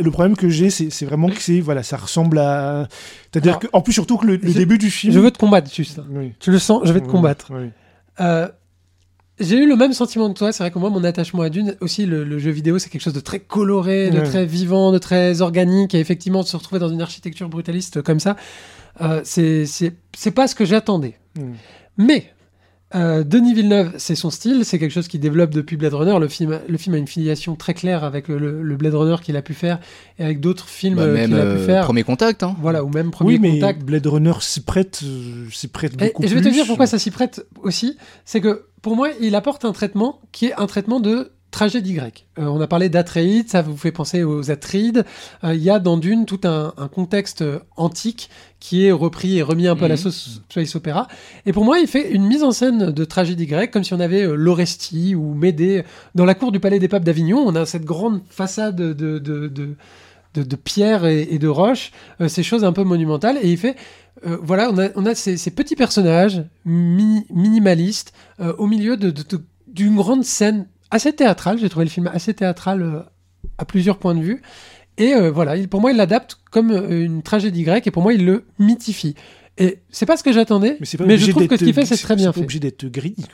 problème, 0.10 0.36
que 0.36 0.50
j'ai, 0.50 0.70
c'est 0.70 1.06
vraiment 1.06 1.30
que 1.30 1.42
c'est 1.42 1.60
voilà, 1.60 1.84
ça 1.84 1.98
ressemble 1.98 2.39
à. 2.39 2.88
C'est-à-dire 3.32 3.54
Alors, 3.54 3.60
que, 3.60 3.68
en 3.74 3.82
plus 3.82 3.94
surtout 3.94 4.18
que 4.18 4.25
le, 4.25 4.38
début 4.38 4.78
du 4.78 4.92
film. 4.92 5.13
Je 5.13 5.20
veux 5.20 5.32
te 5.32 5.38
combattre. 5.38 5.70
Oui. 6.12 6.34
Tu 6.39 6.51
le 6.51 6.60
sens, 6.60 6.82
je 6.86 6.94
vais 6.94 7.00
te 7.00 7.06
Oui, 7.06 7.12
combattre. 7.12 7.48
oui. 7.51 7.70
Euh, 8.22 8.48
j'ai 9.39 9.58
eu 9.58 9.68
le 9.68 9.78
même 9.78 9.94
sentiment 9.94 10.32
que 10.32 10.38
toi. 10.38 10.51
C'est 10.51 10.63
vrai 10.63 10.72
que 10.72 10.80
moi, 10.80 10.89
mon 10.89 11.04
attachement 11.04 11.44
à 11.44 11.50
Dune, 11.50 11.75
aussi, 11.80 12.06
le, 12.06 12.25
le 12.25 12.39
jeu 12.39 12.51
vidéo, 12.51 12.78
c'est 12.78 12.89
quelque 12.89 13.01
chose 13.01 13.13
de 13.13 13.22
très 13.22 13.39
coloré, 13.39 14.10
de 14.10 14.20
très 14.20 14.46
vivant, 14.46 14.92
de 14.92 14.98
très 14.98 15.42
organique. 15.42 15.96
Et 15.96 16.00
effectivement, 16.00 16.42
de 16.42 16.48
se 16.48 16.58
retrouver 16.58 16.80
dans 16.80 16.89
une 16.89 17.01
architecture 17.01 17.48
brutaliste 17.48 18.01
comme 18.01 18.20
ça, 18.20 18.36
euh, 19.01 19.22
c'est 19.24 20.32
pas 20.34 20.48
ce 20.48 20.56
que 20.56 20.65
j'attendais. 20.65 21.15
Mm. 21.38 21.41
Mais 21.98 22.25
euh, 22.96 23.24
Denis 23.24 23.53
Villeneuve, 23.53 23.94
c'est 23.98 24.15
son 24.15 24.32
style, 24.32 24.65
c'est 24.65 24.79
quelque 24.79 24.91
chose 24.91 25.08
qu'il 25.08 25.20
développe 25.20 25.51
depuis 25.51 25.77
Blade 25.77 25.94
Runner. 25.94 26.18
Le 26.20 26.27
film, 26.27 26.60
le 26.68 26.77
film 26.77 26.96
a 26.96 26.98
une 26.98 27.08
filiation 27.08 27.56
très 27.56 27.74
claire 27.75 28.03
avec 28.03 28.27
le, 28.27 28.39
le- 28.39 28.63
le 28.63 28.75
Blade 28.77 28.96
Runner 28.96 29.18
qu'il 29.22 29.38
a 29.38 29.41
pu 29.44 29.53
faire 29.53 29.79
et 30.18 30.24
avec 30.24 30.39
d'autres 30.39 30.68
films 30.68 30.96
Bah, 30.96 31.03
euh, 31.03 31.25
qu'il 31.25 31.36
a 31.39 31.56
pu 31.56 31.62
faire. 31.65 31.84
Premier 31.86 32.03
Contact. 32.03 32.41
Hein. 32.41 32.56
Voilà, 32.62 32.84
ou 32.84 32.89
même 32.89 33.12
Premier 33.12 33.34
Oui, 33.34 33.39
mais 33.39 33.60
Contact. 33.60 33.84
Blade 33.84 34.08
Runner 34.08 34.34
s'y 34.41 34.62
prête, 34.62 35.01
euh, 35.03 35.46
s'y 35.51 35.68
prête 35.68 35.94
Et, 36.01 36.06
beaucoup 36.08 36.24
et 36.24 36.27
je 36.27 36.34
vais 36.36 36.41
te 36.41 36.50
dire 36.50 36.65
pourquoi 36.65 36.88
ça 36.88 36.98
s'y 36.98 37.12
prête 37.12 37.46
aussi. 37.62 37.96
C'est 38.25 38.41
que 38.41 38.65
pour 38.82 38.96
moi, 38.96 39.10
il 39.22 39.36
apporte 39.36 39.65
un 39.65 39.72
traitement 39.74 40.20
qui 40.32 40.48
est 40.48 40.53
un 40.56 40.65
traitement 40.65 41.00
de 41.00 41.32
tragédie 41.51 41.94
grecque. 41.94 42.25
Euh, 42.38 42.46
on 42.46 42.62
a 42.62 42.68
parlé 42.68 42.89
d'Atréide, 42.89 43.50
ça 43.50 43.62
vous 43.62 43.75
fait 43.77 43.91
penser 43.91 44.24
aux 44.24 44.51
Atrides. 44.51 45.06
Euh, 45.44 45.53
Il 45.56 45.62
y 45.63 45.70
a 45.70 45.79
dans 45.79 45.98
Dune 45.98 46.25
tout 46.25 46.41
un, 46.44 46.74
un 46.77 46.88
contexte 46.88 47.44
antique 47.75 48.29
qui 48.60 48.86
est 48.86 48.91
repris 48.91 49.38
et 49.38 49.41
remis 49.41 49.68
un 49.68 49.75
peu 49.75 49.86
à 49.86 49.88
la 49.88 49.96
Mhm. 49.96 50.01
sauce 50.01 50.41
space 50.50 50.75
opéra. 50.75 51.08
Et 51.46 51.53
pour 51.53 51.65
moi, 51.65 51.79
il 51.79 51.88
fait 51.88 52.12
une 52.12 52.25
mise 52.25 52.44
en 52.44 52.51
scène 52.51 52.91
de 52.91 53.06
tragédie 53.06 53.46
grecque, 53.48 53.72
comme 53.72 53.84
si 53.84 53.94
on 53.94 54.00
avait 54.00 54.24
euh, 54.24 54.36
l'Orestie 54.36 55.15
ou 55.15 55.34
Médée 55.34 55.84
dans 56.15 56.25
la 56.25 56.36
cour 56.36 56.51
du 56.51 56.60
Palais 56.60 56.79
des 56.79 56.88
Papes 56.88 57.03
d'Avignon. 57.06 57.39
On 57.46 57.56
a 57.56 57.65
cette 57.65 57.86
grande 57.86 58.22
façade 58.29 58.75
de, 58.75 58.94
de, 58.94 59.18
de, 59.48 59.75
de, 60.36 60.44
de 60.44 60.56
pierre 60.56 61.06
et, 61.06 61.27
et 61.32 61.39
de 61.39 61.48
roche, 61.48 61.91
euh, 62.22 62.27
ces 62.27 62.44
choses 62.44 62.63
un 62.63 62.74
peu 62.74 62.84
monumentales. 62.84 63.38
Et 63.41 63.50
il 63.51 63.58
fait, 63.58 63.75
euh, 64.27 64.38
voilà, 64.44 64.70
on 64.72 64.77
a, 64.77 64.89
on 64.96 65.06
a 65.08 65.15
ces, 65.15 65.38
ces 65.38 65.51
petits 65.51 65.75
personnages 65.75 66.44
mi- 66.65 67.25
minimalistes 67.34 68.13
euh, 68.39 68.53
au 68.58 68.68
milieu 68.68 68.98
de- 68.98 69.10
de- 69.10 69.24
de- 69.24 69.44
d'une 69.68 69.96
grande 69.96 70.24
scène 70.24 70.68
assez 70.91 71.13
théâtrale. 71.13 71.58
J'ai 71.60 71.69
trouvé 71.69 71.86
le 71.86 71.91
film 71.91 72.10
assez 72.13 72.34
théâtral 72.34 72.81
euh, 72.81 73.00
à 73.58 73.65
plusieurs 73.65 73.98
points 73.98 74.15
de 74.15 74.22
vue. 74.22 74.41
Et 74.98 75.13
euh, 75.13 75.31
voilà, 75.31 75.55
il- 75.55 75.67
pour 75.69 75.81
moi, 75.81 75.91
il 75.91 75.98
l'adapte 75.98 76.38
comme 76.51 76.72
euh, 76.72 77.05
une 77.05 77.22
tragédie 77.24 77.63
grecque 77.63 77.88
et 77.88 77.91
pour 77.91 78.03
moi, 78.03 78.13
il 78.13 78.25
le 78.25 78.46
mythifie. 78.60 79.15
Et 79.58 79.79
c'est 79.89 80.05
pas 80.05 80.15
ce 80.15 80.24
que 80.24 80.31
j'attendais, 80.31 80.77
mais, 80.79 81.17
je 81.17 81.31
trouve 81.31 81.48
que 81.48 81.58
ce 81.58 81.63
qu'il 81.65 81.74
fait, 81.74 81.86
c'est 81.86 81.98
très 81.98 82.15
bien 82.15 82.27
pas 82.29 82.34
fait. 82.34 82.41
obligé 82.41 82.60
d'être 82.60 82.86
gris. 82.88 83.15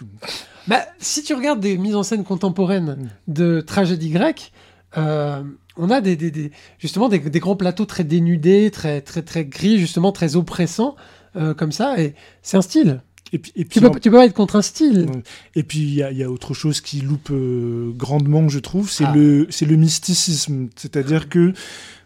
Bah, 0.67 0.81
si 0.97 1.21
tu 1.21 1.35
regardes 1.35 1.59
des 1.59 1.77
mises 1.77 1.95
en 1.95 2.01
scène 2.01 2.23
contemporaines 2.23 2.95
Mm. 2.99 3.07
de 3.33 3.61
tragédie 3.61 4.09
grecque, 4.09 4.51
euh, 4.97 5.43
on 5.77 5.91
a 5.91 6.01
des, 6.01 6.15
des- 6.15 6.31
des- 6.31 6.51
justement 6.79 7.07
des, 7.09 7.19
des 7.19 7.39
grands 7.39 7.55
plateaux 7.55 7.85
très 7.85 8.03
dénudés, 8.03 8.71
très, 8.71 9.01
très, 9.01 9.21
très 9.21 9.45
gris, 9.45 9.77
justement 9.77 10.11
très 10.11 10.35
oppressants, 10.35 10.95
euh, 11.35 11.53
comme 11.53 11.71
ça. 11.71 11.99
Et 12.01 12.15
c'est 12.41 12.57
un 12.57 12.63
style. 12.63 13.01
Et 13.33 13.39
puis, 13.39 13.51
et 13.55 13.65
Tu 13.65 13.81
peux, 13.81 13.87
en- 13.87 13.91
tu 13.95 14.09
peux 14.11 14.17
pas 14.17 14.25
être 14.25 14.33
contre 14.33 14.55
un 14.55 14.61
style. 14.61 15.07
Et 15.55 15.63
puis 15.63 15.79
il 15.79 15.93
y 15.95 16.03
a, 16.03 16.11
il 16.11 16.17
y 16.17 16.23
a 16.23 16.29
autre 16.29 16.53
chose 16.53 16.79
qui 16.81 17.01
loupe 17.01 17.29
euh, 17.31 17.91
grandement, 17.95 18.47
je 18.49 18.59
trouve, 18.59 18.89
c'est 18.89 19.05
Ah. 19.05 19.13
le 19.15 19.47
c'est 19.49 19.65
le 19.65 19.75
mysticisme. 19.75 20.67
C'est-à-dire 20.75 21.27
que 21.27 21.53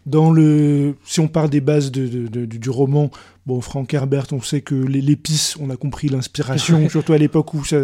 dans 0.06 0.32
le 0.32 0.96
si 1.06 1.20
on 1.20 1.28
parle 1.28 1.50
des 1.50 1.60
bases 1.62 1.92
de, 1.92 2.08
de- 2.08 2.28
de- 2.28 2.46
du, 2.46 2.70
roman, 2.70 3.12
bon 3.46 3.60
Frank 3.62 3.94
Herbert, 3.94 4.28
on 4.32 4.42
sait 4.42 4.62
que 4.62 4.74
l'épice, 4.76 5.56
on 5.60 5.70
a 5.70 5.76
compris 5.76 6.08
l'inspiration, 6.08 6.90
surtout 6.90 7.14
à 7.14 7.18
l'époque 7.18 7.54
où 7.54 7.66
ça 7.66 7.82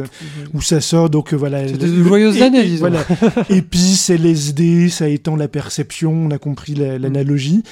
où 0.53 0.61
ça 0.61 0.79
sort. 0.81 1.09
Donc 1.09 1.33
euh, 1.33 1.35
voilà. 1.35 1.67
C'était 1.67 1.87
de 1.87 2.03
joyeuses 2.03 2.41
années, 2.41 2.63
disons. 2.63 2.87
Voilà. 2.89 3.05
épice, 3.49 4.09
LSD, 4.09 4.89
ça 4.89 5.09
étend 5.09 5.35
la 5.35 5.49
perception, 5.49 6.13
on 6.13 6.31
a 6.31 6.37
compris 6.37 6.73
la- 6.73 6.97
l'analogie. 6.97 7.63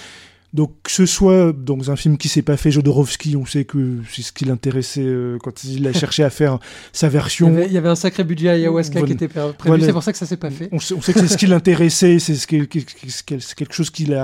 Donc, 0.54 0.72
que 0.84 0.92
ce 0.92 1.06
soit 1.08 1.52
dans 1.52 1.90
un 1.90 1.96
film 1.96 2.18
qui 2.18 2.30
s'est 2.30 2.44
pas 2.44 2.58
fait, 2.58 2.70
Jodorowsky, 2.70 3.36
on 3.36 3.46
sait 3.46 3.66
que 3.66 3.98
c'est 4.12 4.22
ce 4.22 4.32
qui 4.32 4.46
l'intéressait 4.46 5.02
euh, 5.04 5.40
quand 5.42 5.64
il 5.64 5.88
a 5.88 5.94
cherché 6.04 6.24
à 6.24 6.30
faire 6.30 6.60
sa 6.92 7.08
Il 7.08 7.10
y, 7.10 7.14
version. 7.14 7.48
avait, 7.48 7.66
il 7.66 7.74
y 7.74 7.78
avait 7.78 7.90
un 7.90 7.96
sacré 7.96 8.24
budget 8.24 8.50
ayahuasca 8.50 9.00
Voilà. 9.00 9.08
qui 9.08 9.14
était 9.14 9.28
pré- 9.28 9.40
prévu, 9.42 9.56
Voilà. 9.66 9.86
c'est 9.86 9.92
pour 9.94 10.04
ça 10.04 10.12
que 10.12 10.18
ça 10.20 10.28
s'est 10.28 10.38
pas 10.38 10.52
fait. 10.52 10.70
On 10.72 10.80
sait, 10.80 10.94
on 10.94 11.02
sait 11.02 11.14
que 11.14 11.20
c'est 11.22 11.28
ce 11.28 11.38
qui 11.38 11.48
l'intéressait, 11.48 12.20
c'est 12.20 12.36
ce 12.36 12.46
quelque 12.46 13.74
chose 13.74 13.90
qu'il 13.90 14.16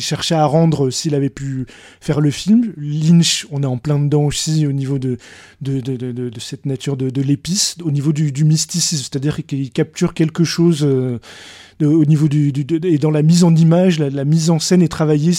cherchait 0.00 0.34
à 0.34 0.46
rendre 0.46 0.90
s'il 0.90 1.14
avait 1.14 1.28
pu 1.30 1.66
faire 2.00 2.20
le 2.20 2.30
film. 2.30 2.72
Lynch, 2.78 3.46
on 3.50 3.62
est 3.62 3.66
en 3.66 3.78
plein 3.78 3.98
dedans 3.98 4.22
aussi 4.24 4.66
au 4.66 4.72
niveau 4.72 4.98
de, 4.98 5.18
de, 5.60 5.80
de, 5.80 5.96
de- 5.96 6.12
de- 6.12 6.28
de 6.30 6.40
cette 6.40 6.66
nature 6.66 6.96
de, 6.96 7.10
de 7.10 7.22
l'épice, 7.22 7.76
au 7.82 7.90
niveau 7.90 8.12
du, 8.12 8.32
du 8.32 8.44
mysticisme, 8.44 9.02
c'est-à-dire 9.02 9.38
qu'il 9.46 9.70
capture 9.70 10.14
quelque 10.14 10.44
chose 10.44 10.80
euh, 10.82 11.18
de- 11.80 11.86
au 11.86 12.04
niveau 12.04 12.28
du, 12.28 12.52
du- 12.52 12.64
de- 12.64 12.86
et 12.88 12.98
dans 12.98 13.10
la 13.10 13.22
mise 13.22 13.44
en 13.44 13.54
image, 13.54 13.98
la, 13.98 14.10
la 14.10 14.24
mise 14.24 14.50
en 14.50 14.58
scène 14.58 14.82
est 14.82 14.88
travaillée 14.88 15.32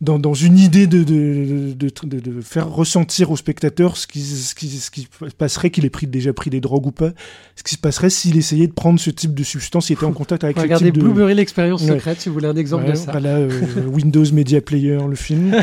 dans, 0.00 0.20
dans 0.20 0.34
une 0.34 0.58
idée 0.60 0.86
de, 0.86 1.02
de, 1.02 1.72
de, 1.74 1.90
de- 2.04 2.20
de 2.20 2.40
faire 2.40 2.68
ressentir 2.70 3.32
au 3.32 3.36
spectateur 3.36 3.96
ce 3.96 4.06
qui, 4.06 4.20
ce 4.22 4.54
qui, 4.54 4.68
ce 4.68 4.90
qui 4.92 5.08
passerait, 5.36 5.70
qu'il 5.70 5.84
ait 5.84 5.90
pris, 5.90 6.06
déjà 6.06 6.32
pris 6.32 6.50
des 6.50 6.60
drogues 6.60 6.86
ou 6.86 6.92
pas, 6.92 7.10
ce 7.56 7.64
qui 7.64 7.74
se 7.74 7.80
passerait 7.80 8.08
s'il 8.10 8.36
essayait 8.36 8.68
de 8.68 8.72
prendre 8.72 9.00
ce 9.00 9.10
type 9.10 9.34
de 9.34 9.42
substance, 9.42 9.86
s'il 9.86 9.94
était 9.96 10.04
en 10.04 10.12
contact 10.12 10.44
avec 10.44 10.56
Regardez 10.56 10.86
type 10.92 10.94
de... 10.98 11.00
Blueberry 11.00 11.34
l'expérience 11.34 11.82
Ouais. 11.82 11.88
secrète 11.94 12.20
si 12.20 12.28
vous 12.28 12.34
voulez 12.34 12.46
un 12.46 12.56
exemple 12.56 12.84
Ouais, 12.84 12.92
de 12.92 12.96
ça. 12.96 13.10
Voilà, 13.10 13.36
euh, 13.38 13.50
Windows 13.92 14.24
Media 14.32 14.60
Player, 14.60 14.98
le 15.08 15.16
film. 15.16 15.52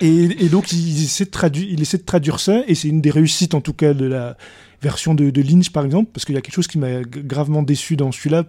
et, 0.00 0.44
et 0.44 0.48
donc, 0.48 0.72
il 0.72 1.04
essaie, 1.04 1.24
de 1.24 1.30
traduire, 1.30 1.66
il 1.70 1.80
essaie 1.82 1.98
de 1.98 2.02
traduire 2.04 2.40
ça, 2.40 2.62
et 2.66 2.74
c'est 2.74 2.88
une 2.88 3.00
des 3.00 3.10
réussites, 3.10 3.54
en 3.54 3.60
tout 3.60 3.72
cas, 3.74 3.94
de 3.94 4.06
la 4.06 4.36
version 4.82 5.14
de, 5.14 5.30
de 5.30 5.42
Lynch, 5.42 5.70
par 5.70 5.84
exemple, 5.84 6.10
parce 6.12 6.24
qu'il 6.24 6.34
y 6.34 6.38
a 6.38 6.40
quelque 6.40 6.54
chose 6.54 6.66
qui 6.66 6.78
m'a 6.78 7.02
gravement 7.02 7.62
déçu 7.62 7.96
dans 7.96 8.12
celui-là. 8.12 8.44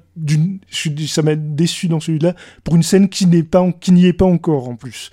Ça 1.07 1.21
m'a 1.21 1.35
déçu 1.35 1.87
dans 1.87 1.99
celui-là, 1.99 2.35
pour 2.63 2.75
une 2.75 2.83
scène 2.83 3.09
qui 3.09 3.25
n'est 3.25 3.43
pas, 3.43 3.71
qui 3.79 3.91
n'y 3.91 4.05
est 4.05 4.13
pas 4.13 4.25
encore, 4.25 4.69
en 4.69 4.75
plus. 4.75 5.11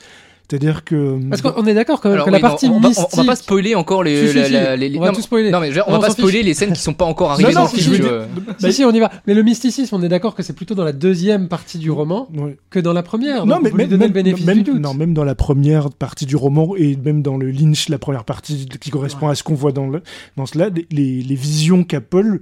C'est-à-dire 0.51 0.83
que... 0.83 1.21
Parce 1.29 1.43
qu'on 1.43 1.67
est 1.67 1.75
d'accord 1.75 2.01
quand 2.01 2.09
même 2.09 2.15
Alors, 2.15 2.27
que 2.27 2.31
oui, 2.31 2.37
la 2.41 2.43
non, 2.43 2.49
partie 2.49 2.69
on, 2.69 2.81
va, 2.81 2.89
mystique. 2.89 3.07
on 3.13 3.17
va 3.19 3.25
pas 3.25 3.37
spoiler 3.37 3.75
encore 3.75 4.03
les, 4.03 4.29
Si, 4.29 4.33
si, 4.33 4.35
la- 4.39 4.45
si. 4.47 4.53
la- 4.55 4.77
les- 4.77 4.97
On 4.97 5.01
va 5.01 5.09
non, 5.09 5.13
tout 5.13 5.21
spoiler. 5.21 5.51
Non 5.51 5.61
mais 5.61 5.73
je- 5.73 5.81
on, 5.81 5.89
On 5.89 5.93
va 5.99 6.07
pas 6.07 6.11
spoiler 6.11 6.43
les 6.43 6.55
scènes 6.55 6.73
qui 6.73 6.81
sont 6.81 6.95
pas 6.95 7.05
encore 7.05 7.33
arrivées 7.33 7.53
non, 7.53 7.65
dans 7.65 7.71
le 7.71 7.79
je 7.79 7.91
film. 7.91 8.07
vois. 8.07 8.27
Si, 8.59 8.73
si, 8.73 8.85
on 8.85 8.91
y 8.93 8.99
va. 8.99 9.11
Mais 9.27 9.35
le 9.35 9.43
mysticisme, 9.43 9.95
on 9.95 10.03
est 10.03 10.09
d'accord 10.09 10.35
que 10.35 10.43
c'est 10.43 10.55
plutôt 10.55 10.75
dans 10.75 10.85
la 10.85 10.93
deuxième 10.93 11.49
partie 11.49 11.77
du 11.77 11.91
roman 11.91 12.29
que 12.71 12.79
dans 12.81 12.95
la 12.95 13.03
première. 13.03 13.45
Non, 13.45 13.59
mais 13.63 13.71
même, 13.73 13.91
même- 13.91 14.11
le 14.11 14.45
même- 14.47 14.57
du 14.59 14.63
doute. 14.63 14.81
non, 14.81 14.95
même 14.95 15.13
dans 15.13 15.25
la 15.25 15.35
première 15.35 15.91
partie 15.91 16.25
du 16.25 16.37
roman 16.37 16.75
et 16.77 16.97
même 16.97 17.21
dans 17.21 17.37
le 17.37 17.51
Lynch, 17.51 17.91
la 17.91 17.99
première 17.99 18.25
partie 18.25 18.67
qui 18.81 18.89
correspond 18.89 19.29
à 19.29 19.35
ce 19.35 19.43
qu'on 19.43 19.55
voit 19.55 19.73
dans, 19.73 19.87
le, 19.89 20.03
dans 20.39 20.47
cela, 20.47 20.71
les, 20.71 20.87
les- 20.91 21.23
les 21.23 21.35
visions 21.35 21.85
qu'a 21.85 22.01
Paul, 22.01 22.41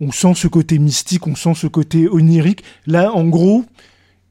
on 0.00 0.10
sent 0.10 0.32
ce 0.34 0.48
côté 0.48 0.80
mystique, 0.80 1.24
on 1.28 1.36
sent 1.36 1.52
ce 1.54 1.68
côté 1.68 2.08
onirique. 2.08 2.64
Là, 2.88 3.12
en 3.14 3.24
gros, 3.26 3.64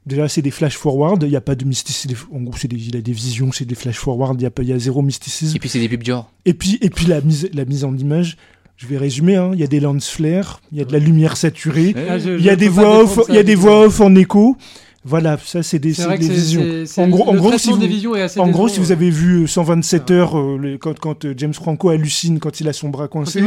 déjà, 0.05 0.27
c'est 0.27 0.41
des 0.41 0.51
flash 0.51 0.77
forward, 0.77 1.21
il 1.23 1.29
n'y 1.29 1.35
a 1.35 1.41
pas 1.41 1.55
de 1.55 1.65
mysticisme. 1.65 2.15
En 2.33 2.41
gros, 2.41 2.55
c'est 2.57 2.67
des, 2.67 2.77
il 2.77 2.95
a 2.97 3.01
des 3.01 3.11
visions, 3.13 3.51
c'est 3.51 3.65
des 3.65 3.75
flash 3.75 3.97
forward, 3.97 4.39
il 4.39 4.43
y 4.43 4.47
a, 4.47 4.51
pas- 4.51 4.63
il 4.63 4.69
y 4.69 4.73
a 4.73 4.79
zéro 4.79 5.01
mysticisme. 5.01 5.55
Et 5.55 5.59
puis 5.59 5.69
c'est 5.69 5.79
des 5.79 5.89
pubs 5.89 6.03
Dior. 6.03 6.31
Et 6.45 6.53
puis, 6.53 6.77
et 6.81 6.89
puis 6.89 7.05
la, 7.05 7.21
mise, 7.21 7.49
la 7.53 7.65
mise 7.65 7.83
en 7.83 7.95
image, 7.97 8.37
je 8.77 8.87
vais 8.87 8.97
résumer, 8.97 9.35
hein, 9.35 9.51
il 9.53 9.59
y 9.59 9.63
a 9.63 9.67
des 9.67 9.79
lens 9.79 10.09
flares, 10.09 10.59
il 10.71 10.77
y 10.79 10.81
a 10.81 10.85
de 10.85 10.91
la 10.91 10.99
lumière 10.99 11.37
saturée. 11.37 11.93
Ah, 12.09 12.17
Il 12.17 12.43
y 12.43 12.49
a 12.49 12.55
des 12.55 12.67
voix 12.69 13.03
off, 13.03 13.19
il 13.29 13.35
y 13.35 13.37
a 13.37 13.43
des 13.43 13.55
voix 13.55 13.85
off 13.85 14.01
en 14.01 14.15
écho. 14.15 14.57
Voilà, 15.05 15.37
ça 15.43 15.63
c'est 15.63 15.79
des, 15.79 15.89
visions. 15.89 16.61
c'est- 16.61 16.85
c'est- 16.85 17.01
En 17.03 17.09
gros- 17.09 17.29
en 17.29 17.57
si 17.57 17.67
des 17.67 17.73
vous- 17.73 17.81
visions 17.93 18.15
est 18.15 18.21
assez 18.21 18.39
En 18.39 18.47
gros, 18.47 18.67
décevant, 18.67 18.67
si 18.73 18.79
vous 18.79 18.85
ouais. 18.87 18.91
avez 18.93 19.09
vu 19.09 19.43
euh, 19.43 19.47
127 19.47 20.11
heures, 20.11 20.39
euh, 20.39 20.57
le- 20.57 20.77
quand, 20.77 20.97
quand 20.97 21.25
euh, 21.25 21.33
James 21.37 21.53
Franco 21.53 21.89
hallucine 21.89 22.39
quand 22.39 22.61
il 22.61 22.69
a 22.69 22.73
son 22.73 22.87
bras 22.89 23.07
coincé, 23.09 23.41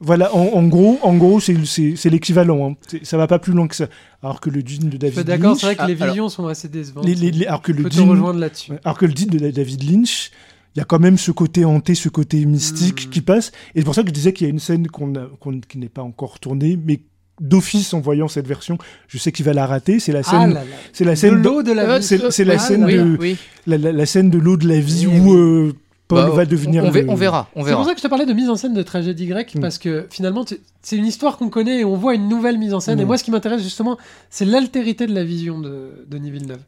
voilà, 0.00 0.34
en, 0.34 0.40
en 0.54 0.62
gros, 0.66 0.98
en 1.02 1.14
gros, 1.16 1.38
c'est 1.40 1.56
c'est- 1.64 1.94
c'est 1.96 2.10
l'équivalent. 2.10 2.70
Hein. 2.70 2.74
C'est- 2.88 3.04
Ça 3.04 3.16
va 3.16 3.26
pas 3.26 3.38
plus 3.38 3.52
loin 3.52 3.68
que 3.68 3.76
ça. 3.76 3.86
Alors 4.22 4.40
que 4.40 4.50
le 4.50 4.62
Dune 4.62 4.88
de 4.88 4.96
David 4.96 5.20
d'accord, 5.20 5.50
Lynch, 5.50 5.60
c'est 5.60 5.66
vrai 5.66 5.76
que 5.76 5.82
Ah, 5.82 5.86
les 5.86 5.94
alors- 6.02 6.08
visions 6.14 6.28
sont 6.28 6.46
assez 6.48 6.68
décevantes. 6.68 7.04
les- 7.06 7.14
les- 7.14 7.30
les- 7.30 7.46
alors 7.46 7.62
que 7.62 7.72
Je 7.72 7.78
le 7.82 7.88
Dune, 7.88 8.10
rejoindre 8.10 8.40
là-dessus. 8.40 8.72
Alors 8.84 8.98
que 8.98 9.06
le 9.06 9.12
Dune 9.12 9.28
de 9.28 9.50
David 9.50 9.82
Lynch, 9.88 10.30
il 10.74 10.78
y 10.78 10.82
a 10.82 10.84
quand 10.84 10.98
même 10.98 11.16
ce 11.18 11.30
côté 11.30 11.64
hanté, 11.64 11.94
ce 11.94 12.08
côté 12.08 12.44
mystique 12.44 13.06
Mm. 13.06 13.10
qui 13.10 13.20
passe. 13.20 13.52
Et 13.74 13.80
c'est 13.80 13.84
pour 13.84 13.94
ça 13.94 14.02
que 14.02 14.08
je 14.08 14.14
disais 14.14 14.32
qu'il 14.32 14.46
y 14.46 14.50
a 14.50 14.52
une 14.52 14.58
scène 14.58 14.88
qu'on 14.88 15.14
a- 15.14 15.28
qu'on- 15.40 15.60
qui 15.60 15.78
n'est 15.78 15.88
pas 15.88 16.02
encore 16.02 16.40
tournée, 16.40 16.76
mais 16.84 17.00
d'office 17.40 17.94
en 17.94 18.00
voyant 18.00 18.28
cette 18.28 18.46
version, 18.46 18.78
je 19.08 19.18
sais 19.18 19.32
qu'il 19.32 19.44
va 19.44 19.52
la 19.52 19.66
rater. 19.66 20.00
C'est 20.00 20.12
la 20.12 20.20
Ah 20.20 20.30
scène, 20.30 20.54
là. 20.54 20.62
c'est 20.92 21.04
la 21.04 21.12
De 21.12 21.16
scène, 21.16 21.42
l'eau 21.42 21.62
de 21.62 21.72
la 21.72 21.98
vie. 21.98 22.04
c'est 22.04 22.30
c'est 22.30 22.44
la 22.44 22.54
Ah 22.54 22.58
scène 22.58 22.84
oui, 22.84 22.94
de 22.96 23.16
oui. 23.18 23.36
la, 23.66 23.78
la- 23.78 23.92
la 23.92 24.06
scène 24.06 24.30
de 24.30 24.38
l'eau 24.38 24.56
de 24.56 24.66
la 24.68 24.80
vie 24.80 25.06
Oui, 25.06 25.18
où 25.20 25.34
euh, 25.34 25.72
Paul 26.08 26.24
Bah, 26.24 26.30
va 26.30 26.46
devenir. 26.46 26.84
on, 26.84 26.90
ver- 26.90 27.02
le- 27.04 27.10
on 27.10 27.14
verra, 27.14 27.48
on 27.54 27.64
C'est 27.64 27.72
pour 27.74 27.84
ça 27.84 27.92
que 27.92 27.98
je 27.98 28.02
te 28.02 28.08
parlais 28.08 28.24
de 28.24 28.32
mise 28.32 28.48
en 28.48 28.56
scène 28.56 28.72
de 28.72 28.82
tragédie 28.82 29.26
grecque, 29.26 29.54
Mm. 29.54 29.60
parce 29.60 29.76
que 29.76 30.06
finalement, 30.10 30.42
c'est 30.82 30.96
une 30.96 31.04
histoire 31.04 31.36
qu'on 31.36 31.50
connaît 31.50 31.80
et 31.80 31.84
on 31.84 31.96
voit 31.96 32.14
une 32.14 32.28
nouvelle 32.30 32.56
mise 32.58 32.72
en 32.72 32.80
scène. 32.80 32.96
Mm. 32.98 33.02
Et 33.02 33.04
moi, 33.04 33.18
ce 33.18 33.24
qui 33.24 33.30
m'intéresse 33.30 33.62
justement, 33.62 33.98
c'est 34.30 34.46
l'altérité 34.46 35.06
de 35.06 35.14
la 35.14 35.22
vision 35.22 35.58
de 35.60 36.06
Denis 36.08 36.30
Villeneuve. 36.30 36.60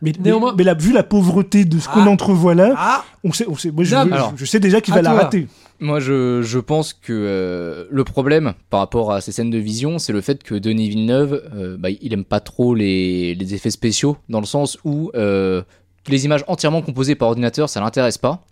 Mais, 0.00 0.12
Néanmoins- 0.20 0.52
mais, 0.52 0.58
mais 0.58 0.64
la- 0.64 0.74
vu 0.74 0.92
la 0.92 1.02
pauvreté 1.02 1.64
de 1.64 1.78
ce 1.80 1.88
qu'on 1.88 2.04
Ah. 2.06 2.08
entrevoit 2.10 2.54
là, 2.54 2.74
Ah 2.76 3.04
on 3.24 3.32
sait, 3.32 3.46
on 3.48 3.56
sait, 3.56 3.72
moi, 3.72 3.82
je, 3.82 3.96
Alors, 3.96 4.32
sais 4.44 4.60
déjà 4.60 4.80
qu'il 4.80 4.94
va 4.94 5.02
la 5.02 5.12
rater. 5.12 5.48
Moi, 5.80 5.98
je, 5.98 6.40
je 6.42 6.58
pense 6.60 6.92
que 6.92 7.12
euh, 7.12 7.86
le 7.90 8.04
problème 8.04 8.54
par 8.70 8.78
rapport 8.78 9.10
à 9.12 9.20
ces 9.20 9.32
scènes 9.32 9.50
de 9.50 9.58
vision, 9.58 9.98
c'est 9.98 10.12
le 10.12 10.20
fait 10.20 10.44
que 10.44 10.54
Denis 10.54 10.88
Villeneuve, 10.88 11.42
euh, 11.56 11.76
bah, 11.76 11.88
il 11.90 12.12
aime 12.12 12.24
pas 12.24 12.38
trop 12.38 12.76
les, 12.76 13.34
les 13.34 13.54
effets 13.54 13.70
spéciaux, 13.72 14.16
dans 14.28 14.38
le 14.38 14.46
sens 14.46 14.78
où 14.84 15.10
euh, 15.16 15.62
les 16.06 16.26
images 16.26 16.44
entièrement 16.46 16.80
composées 16.80 17.16
par 17.16 17.28
ordinateur, 17.28 17.68
ça 17.68 17.80
l'intéresse 17.80 18.18
pas. 18.18 18.44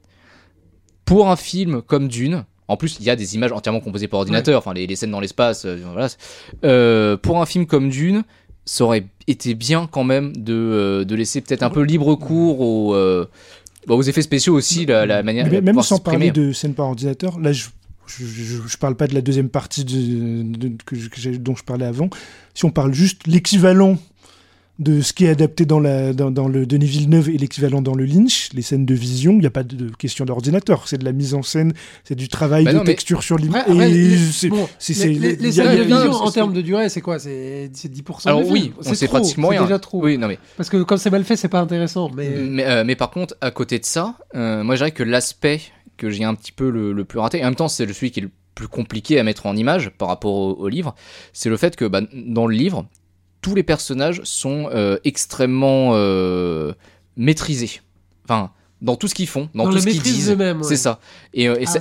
Pour 1.05 1.29
un 1.31 1.37
film 1.37 1.83
comme 1.83 2.09
Dune, 2.09 2.45
en 2.69 2.77
plus, 2.77 2.97
il 3.01 3.07
y 3.07 3.11
a 3.11 3.17
des 3.17 3.35
images 3.35 3.53
entièrement 3.53 3.81
composées 3.81 4.09
par 4.09 4.21
ordinateur, 4.21 4.59
enfin 4.59 4.73
les, 4.73 4.87
les 4.87 4.97
scènes 4.97 5.11
dans 5.11 5.21
l'espace, 5.21 5.65
euh, 5.67 5.79
voilà. 5.93 6.09
Euh, 6.65 7.17
pour 7.17 7.41
un 7.41 7.47
film 7.47 7.67
comme 7.67 7.91
Dune, 7.91 8.23
ça 8.65 8.85
aurait 8.85 9.07
été 9.27 9.55
bien 9.55 9.89
quand 9.91 10.05
même 10.05 10.35
de, 10.37 10.55
euh, 10.55 11.05
de 11.05 11.15
laisser 11.15 11.41
peut-être 11.41 11.63
un 11.65 11.71
peu 11.71 11.83
libre 11.83 12.15
cours 12.15 12.61
aux, 12.61 12.95
bah, 13.87 13.95
aux 13.95 14.03
effets 14.03 14.23
spéciaux 14.23 14.55
aussi, 14.55 14.87
la, 14.87 15.05
la 15.07 15.23
manière 15.23 15.45
Mais 15.47 15.61
même 15.61 15.75
sans 15.83 15.99
parler 15.99 16.31
de 16.31 16.53
scène 16.53 16.75
par 16.75 16.87
ordinateur, 16.87 17.39
là, 17.41 17.53
je, 17.53 17.67
je, 18.07 18.25
je, 18.25 18.57
je 18.67 18.77
parle 18.79 18.95
pas 18.95 19.07
de 19.09 19.15
la 19.15 19.21
deuxième 19.21 19.49
partie 19.49 19.85
de, 19.85 20.43
de- 20.45 20.77
que 20.87 20.95
je- 20.97 21.09
que 21.09 21.21
j'ai- 21.21 21.39
dont 21.39 21.57
je 21.57 21.65
parlais 21.65 21.87
avant. 21.87 22.09
Si 22.55 22.65
on 22.65 22.71
parle 22.71 22.95
juste 22.95 23.27
l'équivalent 23.27 23.97
de 24.79 25.01
ce 25.01 25.13
qui 25.13 25.27
est 25.27 25.29
adapté 25.29 25.65
dans, 25.67 25.79
la, 25.81 26.13
dans, 26.13 26.31
dans 26.31 26.49
le 26.49 26.67
Denis 26.67 26.87
Villeneuve 26.87 27.29
et 27.29 27.37
l'équivalent 27.39 27.83
dans 27.83 27.95
le 27.95 28.05
Lynch, 28.05 28.49
les 28.55 28.63
scènes 28.63 28.87
de 28.87 28.95
vision, 28.95 29.33
il 29.33 29.39
n'y 29.41 29.47
a 29.47 29.51
pas 29.51 29.63
de, 29.63 29.77
de 29.77 29.95
question 29.95 30.25
d'ordinateur. 30.25 30.89
C'est 30.89 30.99
de 30.99 31.05
la 31.05 31.13
mise 31.13 31.35
en 31.35 31.43
scène, 31.43 31.73
c'est 32.05 32.15
du 32.15 32.29
travail 32.29 32.65
Bah 32.65 32.73
de 32.73 32.79
non, 32.79 32.85
texture 32.85 33.23
sur 33.23 33.37
l'image. 33.37 33.65
Les- 33.69 34.17
scènes 34.81 35.77
de 35.77 35.83
vision 35.83 36.13
en 36.13 36.31
termes 36.31 36.53
de 36.53 36.61
durée, 36.63 36.89
c'est 36.89 37.01
quoi? 37.01 37.19
C'est 37.19 37.71
c'est 37.75 37.93
10% 37.93 38.27
Alors 38.29 38.43
du 38.43 38.51
oui, 38.51 38.61
film. 38.63 38.75
C'est 38.95 39.07
trop, 39.07 39.19
pratiquement 39.19 39.49
c'est 39.51 39.57
rien. 39.59 39.63
déjà 39.67 39.79
trop. 39.79 40.03
Oui, 40.03 40.19
non 40.19 40.27
mais, 40.29 40.39
Parce 40.57 40.69
que 40.69 40.83
quand 40.83 40.97
c'est 40.97 41.11
mal 41.11 41.25
fait, 41.25 41.37
c'est 41.37 41.49
pas 41.49 41.61
intéressant. 41.61 42.11
Mais 42.15 42.31
mais, 42.31 42.65
euh, 42.65 42.85
mais 42.85 42.97
par 42.97 43.11
contre, 43.11 43.37
à 43.41 43.51
côté 43.51 43.79
de 43.79 43.85
ça, 43.85 44.17
euh, 44.35 44.65
moi 44.65 44.75
je 44.75 44.81
dirais 44.81 44.91
que 44.93 45.03
l'aspect 45.03 45.61
que 45.97 46.11
j'ai 46.11 46.25
un 46.25 46.35
petit 46.35 46.53
peu 46.53 46.71
le, 46.71 46.93
le 46.93 47.05
plus 47.05 47.19
raté, 47.19 47.39
et 47.39 47.43
en 47.43 47.47
même 47.49 47.55
temps 47.55 47.69
c'est 47.69 47.87
le 47.87 47.93
celui 47.93 48.11
qui 48.11 48.21
est 48.21 48.25
le 48.25 48.31
plus 48.55 48.69
compliqué 48.69 49.19
à 49.19 49.23
mettre 49.23 49.47
en 49.47 49.57
image 49.57 49.91
par 49.91 50.09
rapport 50.09 50.35
au, 50.35 50.53
au 50.55 50.69
livre, 50.69 50.95
c'est 51.33 51.49
le 51.49 51.57
fait 51.57 51.77
que 51.77 51.85
bah, 51.85 52.01
dans 52.13 52.47
le 52.47 52.55
livre, 52.57 52.87
tous 53.43 53.55
les 53.55 53.63
personnages 53.63 54.23
sont 54.25 54.71
euh, 54.73 54.97
extrêmement 55.05 55.91
euh, 55.93 56.73
maîtrisés. 57.17 57.81
Enfin, 58.25 58.51
dans 58.81 58.97
tout 58.97 59.07
ce 59.09 59.15
qu'ils 59.15 59.29
font, 59.29 59.49
dans 59.55 59.65
Dans 59.65 59.71
tout 59.71 59.79
ce 59.81 59.87
qu'ils 59.89 60.03
disent. 60.03 60.31
ouais. 60.31 60.55
C'est 60.63 60.77
ça. 60.77 60.99
Et, 61.35 61.49
euh, 61.49 61.57
et 61.57 61.65
Ah, 61.67 61.71
c'est 61.71 61.81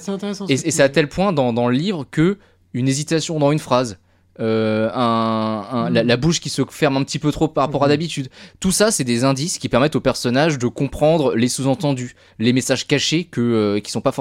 ce 0.71 0.81
à 0.81 0.89
tel 0.89 1.07
point 1.07 1.31
dans, 1.33 1.53
dans 1.53 1.67
le 1.69 1.75
livre 1.75 2.05
que 2.11 2.37
une 2.73 2.87
hésitation 2.87 3.39
dans 3.39 3.51
une 3.51 3.59
phrase, 3.59 3.97
euh, 4.39 4.89
un, 4.93 5.65
un- 5.71 5.89
la, 5.89 6.03
Mm. 6.03 6.07
la 6.07 6.17
bouche 6.17 6.39
qui 6.39 6.49
se 6.49 6.61
ferme 6.69 6.97
un 6.97 7.03
petit 7.03 7.19
peu 7.19 7.31
trop 7.31 7.47
par 7.47 7.65
rapport 7.65 7.83
à 7.83 7.87
Mhm. 7.87 7.91
d'habitude. 7.93 8.29
Tout 8.59 8.71
ça, 8.71 8.89
c'est 8.91 9.03
des 9.03 9.23
indices 9.23 9.57
qui 9.57 9.67
permettent 9.69 9.95
aux 9.95 10.01
personnages 10.01 10.57
de 10.57 10.67
comprendre 10.67 11.35
les 11.35 11.47
sous-entendus, 11.49 12.15
les 12.39 12.53
messages 12.53 12.87
cachés 12.87 13.25
que 13.25 13.41
euh, 13.41 13.79
qui 13.79 13.91
sont 13.91 14.01
pas 14.01 14.13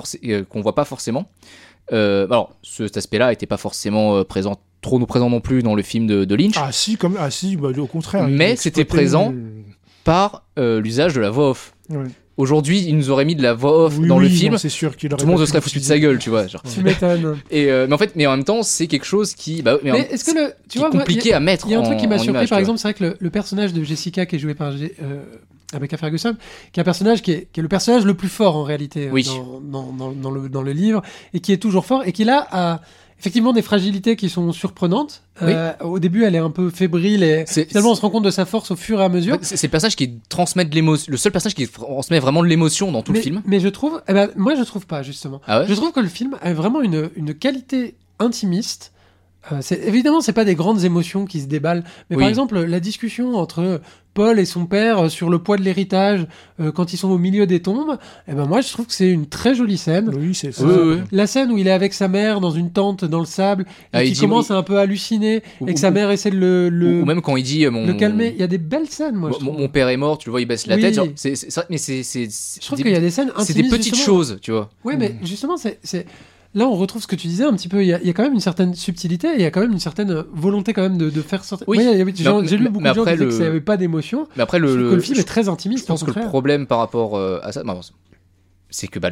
qu'on 0.49 0.61
voit 0.61 0.75
pas 0.75 0.85
forcément. 0.85 1.31
Alors, 1.93 2.57
ce- 2.63 2.87
cet 2.87 2.97
aspect-là 2.99 3.33
était 3.33 3.47
pas 3.47 3.57
forcément 3.57 4.23
présent 4.25 4.57
trop 4.81 4.99
nous 4.99 5.07
présent 5.07 5.29
non 5.31 5.41
plus 5.41 5.63
dans 5.63 5.75
le 5.75 5.83
film 5.83 6.07
de, 6.07 6.25
de 6.25 6.35
Lynch, 6.35 6.55
Ah 6.57 6.73
si, 6.73 6.97
comme, 6.97 7.17
ah 7.19 7.31
si, 7.31 7.57
bah, 7.57 7.69
au 7.77 7.87
contraire. 7.87 8.27
Mais 8.29 8.57
c'était 8.57 8.85
présent. 8.85 9.31
le- 9.31 9.65
par 10.03 10.45
euh, 10.59 10.81
l'usage 10.81 11.13
de 11.15 11.21
la 11.21 11.29
voix 11.31 11.51
off. 11.51 11.75
Ouais. 11.91 11.99
Aujourd'hui, 12.39 12.87
il 12.89 12.97
nous 12.97 13.11
aurait 13.11 13.27
mis 13.27 13.35
de 13.37 13.43
la 13.43 13.53
voix 13.53 13.85
off 13.85 13.99
Oui, 13.99 14.09
dans 14.09 14.19
le 14.19 14.27
film. 14.29 14.53
non, 14.53 14.59
c'est 14.59 14.71
sûr 14.71 14.97
qu'il 14.97 15.13
aurait 15.13 15.21
Tout 15.21 15.27
le 15.27 15.33
monde 15.33 15.41
se 15.41 15.47
serait 15.47 15.61
foutu 15.61 15.79
de 15.79 15.85
sa 15.85 15.99
gueule, 15.99 16.19
tu 16.19 16.31
vois. 16.31 16.47
genre. 16.47 16.63
Tu 16.63 16.83
m'étonnes. 16.83 17.37
Et 17.51 17.71
euh, 17.71 17.87
mais 17.87 17.93
en 17.95 17.99
fait, 17.99 18.13
mais 18.17 18.27
en 18.27 18.31
même 18.31 18.45
temps, 18.45 18.63
c'est 18.63 18.87
quelque 18.87 19.05
chose 19.05 19.35
qui, 19.35 19.61
bah, 19.61 19.77
mais 19.83 19.91
est-ce 20.11 20.25
que 20.25 20.31
le, 20.39 20.53
tu 20.71 20.79
est 20.79 20.81
vois, 20.81 20.91
compliqué 20.91 21.35
a- 21.35 21.37
à 21.37 21.41
mettre. 21.41 21.67
Il 21.67 21.73
y 21.73 21.75
a 21.75 21.81
un 21.81 21.83
truc 21.83 21.99
qui 21.99 22.07
m'a 22.09 22.17
surpris, 22.17 22.31
image, 22.39 22.49
par 22.49 22.59
exemple, 22.59 22.79
c'est 22.79 22.89
vrai 22.89 22.95
que 22.95 23.05
le, 23.05 23.17
le 23.21 23.31
personnage 23.31 23.75
de 23.75 23.85
Jessica 23.85 24.25
qui 24.25 24.37
est 24.37 24.39
joué 24.39 24.55
par 24.55 24.73
euh, 24.73 25.23
Rebecca 25.75 25.99
Ferguson, 25.99 26.35
qui 26.73 26.81
est 26.81 26.83
un 26.83 26.85
personnage 26.85 27.21
qui 27.21 27.33
est, 27.33 27.49
qui 27.53 27.61
est 27.61 27.63
le 27.63 27.69
personnage 27.69 28.07
le 28.07 28.15
plus 28.15 28.31
fort 28.31 28.57
en 28.57 28.63
réalité 28.65 29.11
Oui. 29.13 29.25
dans, 29.25 29.61
dans, 29.61 29.93
dans- 29.93 30.13
dans 30.13 30.31
le, 30.31 30.49
dans 30.49 30.63
le 30.63 30.73
livre, 30.73 31.03
et 31.35 31.41
qui 31.41 31.53
est 31.53 31.59
toujours 31.59 31.85
fort, 31.85 32.05
et 32.07 32.13
qui 32.13 32.25
là 32.25 32.49
a 32.51 32.81
effectivement 33.21 33.53
des 33.53 33.63
fragilités 33.63 34.17
qui 34.17 34.29
sont 34.29 34.51
surprenantes. 34.53 35.23
Euh, 35.43 35.73
au 35.83 35.99
début, 35.99 36.25
elle 36.25 36.35
est 36.35 36.39
un 36.39 36.51
peu 36.51 36.71
fébrile, 36.71 37.23
et 37.23 37.45
finalement, 37.47 37.93
on 37.93 37.95
se 37.95 38.01
rend 38.01 38.11
compte 38.11 38.25
de 38.25 38.31
sa 38.31 38.47
force 38.47 38.71
au 38.71 38.77
fur 38.77 39.01
et 39.01 39.05
à 39.05 39.09
mesure. 39.09 39.39
C'est 39.43 39.63
le 39.63 39.71
personnage 39.71 39.97
qui 39.97 40.19
transmet 40.29 40.65
de 40.65 40.75
l'émotion, 40.75 41.11
le 41.11 41.17
seul 41.19 41.31
personnage 41.33 41.55
qui 41.55 41.69
transmet 41.69 42.19
vraiment 42.19 42.43
de 42.43 42.49
l'émotion 42.49 42.91
dans 42.93 43.03
tout 43.03 43.13
mais, 43.13 43.19
le 43.19 43.23
film. 43.23 43.43
mais 43.47 43.61
je 43.61 43.69
trouve, 43.69 44.03
eh 44.09 44.13
ben, 44.13 44.31
moi 44.37 44.55
je 44.55 44.63
trouve 44.63 44.87
pas 44.87 45.03
justement. 45.03 45.41
Ah 45.47 45.61
ouais 45.61 45.67
Je 45.69 45.75
trouve 45.75 45.93
que 45.93 46.01
le 46.01 46.09
film 46.09 46.37
a 46.41 46.53
vraiment 46.55 46.81
une, 46.81 47.11
une 47.15 47.35
qualité 47.35 47.95
intimiste. 48.19 48.93
Euh, 49.53 49.59
c'est- 49.63 49.81
évidemment, 49.87 50.21
c'est 50.21 50.35
pas 50.35 50.45
des 50.45 50.55
grandes 50.55 50.85
émotions 50.85 51.25
qui 51.25 51.41
se 51.41 51.47
déballent, 51.47 51.85
mais 52.11 52.17
Oui. 52.17 52.23
par 52.23 52.29
exemple, 52.29 52.59
la 52.61 52.81
discussion 52.81 53.35
entre 53.37 53.81
Paul 54.21 54.39
et 54.39 54.45
son 54.45 54.67
père 54.67 55.05
euh, 55.05 55.09
sur 55.09 55.31
le 55.31 55.39
poids 55.39 55.57
de 55.57 55.63
l'héritage 55.63 56.27
euh, 56.61 56.73
quand 56.73 56.93
ils 56.93 56.97
sont 56.99 57.09
au 57.11 57.17
milieu 57.17 57.47
des 57.47 57.61
tombes. 57.63 57.97
Et 58.29 58.35
ben 58.35 58.45
moi, 58.45 58.61
je 58.61 58.69
trouve 58.71 58.87
que 58.87 58.93
c'est 58.93 59.09
une 59.11 59.27
très 59.27 59.55
jolie 59.55 59.79
scène. 59.79 60.11
Oui, 60.15 60.35
c'est 60.35 60.53
ça. 60.53 60.63
Oui, 60.65 60.73
oui, 60.77 60.95
oui. 60.97 61.01
La 61.11 61.27
scène 61.27 61.51
où 61.51 61.57
il 61.57 61.67
est 61.67 61.71
avec 61.73 61.95
sa 61.95 62.07
mère 62.09 62.41
dans 62.41 62.51
une 62.51 62.71
tente 62.71 63.05
dans 63.07 63.21
le 63.21 63.25
sable 63.25 63.63
et 63.63 63.67
Ah, 63.95 64.05
il 64.05 64.09
qui 64.09 64.13
dit- 64.15 64.21
commence 64.21 64.51
à 64.51 64.57
un 64.57 64.63
peu 64.63 64.79
halluciner 64.79 65.43
Ou- 65.61 65.69
et 65.69 65.73
que 65.73 65.79
ou- 65.79 65.81
sa 65.81 65.91
mère 65.91 66.11
essaie 66.11 66.31
de 66.31 66.37
le, 66.37 66.69
le, 66.69 67.01
Ou 67.01 67.05
même 67.07 67.23
quand 67.23 67.37
il 67.37 67.45
dit 67.45 67.65
euh, 67.65 67.71
mon, 67.71 67.87
le 67.87 67.95
calmer. 67.95 68.33
Il 68.35 68.41
y 68.41 68.45
a 68.45 68.47
des 68.47 68.59
belles 68.59 68.89
scènes, 68.91 69.15
moi. 69.15 69.31
mon, 69.31 69.35
je 69.35 69.41
trouve. 69.45 69.59
mon 69.59 69.69
père 69.69 69.89
est 69.89 69.97
mort, 69.97 70.19
tu 70.19 70.29
le 70.29 70.33
vois, 70.33 70.41
il 70.43 70.47
baisse 70.47 70.67
la 70.67 70.77
Oui. 70.77 70.83
tête. 70.83 70.95
genre, 70.95 71.07
mais 71.07 71.79
c'est 71.79 72.03
c'est- 72.03 72.29
c'est 72.31 72.61
Je 72.61 72.67
trouve 72.67 72.77
des- 72.77 72.83
qu'il 72.85 72.93
y 72.93 72.97
a 72.97 73.01
des 73.01 73.11
scènes 73.11 73.33
c'est 73.39 73.55
des 73.55 73.63
petites 73.65 73.95
justement. 73.95 74.17
choses, 74.17 74.39
tu 74.43 74.51
vois. 74.53 74.69
Oui, 74.85 74.95
mais 74.99 75.15
justement, 75.23 75.57
c'est, 75.57 75.79
c'est- 75.83 76.05
là, 76.55 76.67
on 76.67 76.75
retrouve 76.77 77.03
ce 77.03 77.07
que 77.07 77.17
tu 77.17 77.27
disais 77.29 77.45
un 77.45 77.53
petit 77.55 77.69
peu. 77.69 77.83
Il 77.83 77.87
y 77.89 77.93
a, 77.93 78.01
il 78.01 78.07
y 78.07 78.11
a 78.11 78.13
quand 78.13 78.23
même 78.23 78.33
une 78.35 78.41
certaine 78.41 78.75
subtilité, 78.75 79.29
et 79.29 79.35
il 79.37 79.41
y 79.43 79.45
a 79.45 79.51
quand 79.51 79.61
même 79.61 79.73
une 79.73 79.79
certaine 79.81 80.25
volonté 80.33 80.73
quand 80.73 80.83
même 80.83 80.99
de, 80.99 81.11
de 81.11 81.23
faire 81.23 81.45
sortir. 81.45 81.69
Oui. 81.69 81.79
J'ai, 81.81 81.95
lu 82.57 82.69
beaucoup 82.69 82.83
de 82.85 82.93
gens 82.95 83.05
qui 83.05 83.11
disaient 83.13 83.17
que 83.19 83.25
le- 83.25 83.31
ça 83.31 83.45
n'avait 83.45 83.61
pas 83.61 83.77
d'émotion. 83.77 84.27
Mais 84.37 84.43
après, 84.43 84.59
Je 84.59 84.65
le, 84.65 84.77
le- 84.77 84.91
que 84.91 84.95
le 84.97 85.01
film 85.01 85.17
je- 85.17 85.21
est 85.21 85.25
très 85.25 85.45
Je 85.45 85.51
intimiste. 85.51 85.87
pense 85.87 86.03
au 86.03 86.07
que 86.07 86.19
le 86.19 86.27
problème 86.27 86.67
par 86.67 86.79
rapport 86.79 87.17
euh, 87.17 87.39
à 87.43 87.53
ça, 87.53 87.63
bah, 87.65 87.79
c'est 88.71 88.89
que 88.89 88.99
bah, 88.99 89.11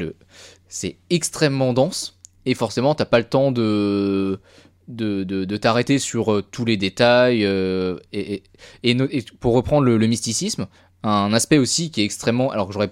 c'est 0.68 0.96
extrêmement 1.10 1.72
dense 1.72 2.18
et 2.46 2.54
forcément 2.54 2.94
t'as 2.94 3.04
pas 3.06 3.18
le 3.18 3.24
temps 3.24 3.50
de 3.52 4.38
de, 4.86 5.22
de, 5.24 5.44
de 5.44 5.56
t'arrêter 5.58 5.98
sur 5.98 6.32
euh, 6.32 6.42
tous 6.42 6.64
les 6.64 6.76
détails 6.78 7.44
euh, 7.44 7.96
et, 8.12 8.34
et, 8.34 8.42
et 8.84 8.94
no- 8.94 9.08
et 9.10 9.22
pour 9.40 9.52
reprendre 9.54 9.82
le, 9.84 9.98
le 9.98 10.06
mysticisme, 10.06 10.66
un 11.02 11.32
aspect 11.34 11.58
aussi 11.58 11.90
qui 11.90 12.00
est 12.00 12.04
extrêmement 12.04 12.50
alors 12.50 12.66
que 12.68 12.72
j'aurais 12.72 12.90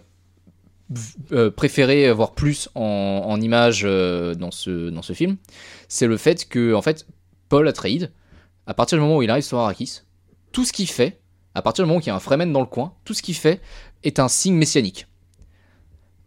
euh, 1.33 1.51
préféré 1.51 2.13
voir 2.13 2.33
plus 2.33 2.69
en, 2.75 2.83
en 3.27 3.41
images 3.41 3.83
euh, 3.85 4.35
dans 4.35 4.51
ce 4.51 4.91
dans 4.91 5.03
ce 5.03 5.13
film, 5.13 5.37
c'est 5.89 6.07
le 6.07 6.17
fait 6.17 6.49
que 6.49 6.75
en 6.75 6.83
fait 6.83 7.07
Paul 7.49 7.67
Atreides, 7.69 8.13
à 8.67 8.75
partir 8.75 8.99
du 8.99 9.03
moment 9.03 9.17
où 9.19 9.23
il 9.23 9.31
arrive 9.31 9.43
sur 9.45 9.59
Arrakis, 9.59 10.01
tout 10.53 10.65
ce 10.65 10.73
qu'il 10.73 10.89
fait 10.89 11.19
à 11.55 11.63
partir 11.63 11.85
du 11.85 11.89
moment 11.89 11.99
où 11.99 12.03
il 12.03 12.07
y 12.07 12.11
a 12.11 12.15
un 12.15 12.21
Fremen 12.21 12.53
dans 12.53 12.61
le 12.61 12.67
coin, 12.67 12.93
tout 13.05 13.15
ce 13.15 13.23
qu'il 13.23 13.35
fait 13.35 13.61
est 14.05 14.19
un 14.21 14.29
signe 14.29 14.55
messianique. 14.55 15.07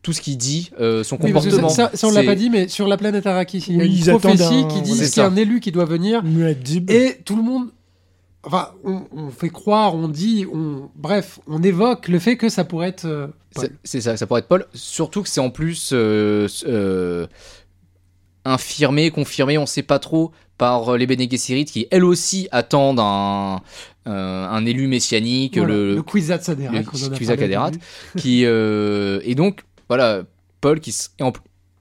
Tout 0.01 0.13
ce 0.13 0.21
qu'il 0.21 0.37
dit, 0.37 0.71
euh, 0.79 1.03
son 1.03 1.17
Oui, 1.17 1.33
que 1.33 1.39
ça, 1.39 1.49
comportement. 1.49 1.69
ça, 1.69 1.91
ça, 1.93 2.07
on 2.07 2.11
l'a 2.11 2.21
c'est- 2.21 2.25
pas 2.25 2.35
dit, 2.35 2.49
mais 2.49 2.67
sur 2.69 2.87
la 2.87 2.95
planète 2.97 3.27
Arrakis, 3.27 3.65
il 3.67 3.75
y 3.75 3.79
a 3.79 3.83
Oui, 3.83 3.99
une 3.99 4.17
prophétie 4.17 4.43
un- 4.43 4.67
qui 4.67 4.81
dit 4.81 4.95
C'est 4.95 5.09
qu'il 5.09 5.21
y 5.21 5.25
a 5.25 5.27
un 5.27 5.35
élu 5.35 5.59
qui 5.59 5.71
doit 5.73 5.83
venir, 5.85 6.23
Muad'Dib. 6.23 6.89
et 6.89 7.19
tout 7.25 7.35
le 7.35 7.43
monde. 7.43 7.67
Enfin, 8.43 8.69
on, 8.85 9.03
on 9.11 9.29
fait 9.31 9.49
croire, 9.49 9.95
on 9.95 10.07
dit, 10.07 10.45
on, 10.53 10.89
bref, 10.95 11.39
on 11.47 11.61
évoque 11.61 12.07
le 12.07 12.19
fait 12.19 12.37
que 12.37 12.47
ça 12.49 12.63
pourrait 12.63 12.89
être. 12.89 13.05
euh, 13.05 13.27
Paul. 13.53 13.69
C'est- 13.83 13.99
ça, 14.01 14.15
ça 14.15 14.27
pourrait 14.27 14.39
être 14.39 14.47
Paul. 14.47 14.65
Surtout 14.73 15.23
que 15.23 15.29
c'est 15.29 15.41
en 15.41 15.49
plus 15.49 15.89
euh, 15.93 16.47
euh, 16.65 17.27
infirmé, 18.45 19.11
confirmé, 19.11 19.57
on 19.57 19.65
sait 19.65 19.83
pas 19.83 19.99
trop, 19.99 20.31
par 20.57 20.97
les 20.97 21.05
Bene 21.07 21.29
Gesserit 21.29 21.65
qui 21.65 21.87
elles 21.91 22.03
aussi 22.05 22.47
attendent 22.51 22.99
un, 22.99 23.61
euh, 24.07 24.47
un 24.47 24.65
élu 24.65 24.87
messianique, 24.87 25.57
Voilà, 25.57 25.73
le, 25.73 25.95
le 25.95 26.81
Kwisatz 27.17 27.43
Haderach, 27.43 27.73
qui 28.17 28.45
euh, 28.45 29.19
et 29.23 29.35
donc 29.35 29.61
voilà 29.87 30.23
Paul 30.61 30.79
qui 30.79 30.95
en, 31.21 31.31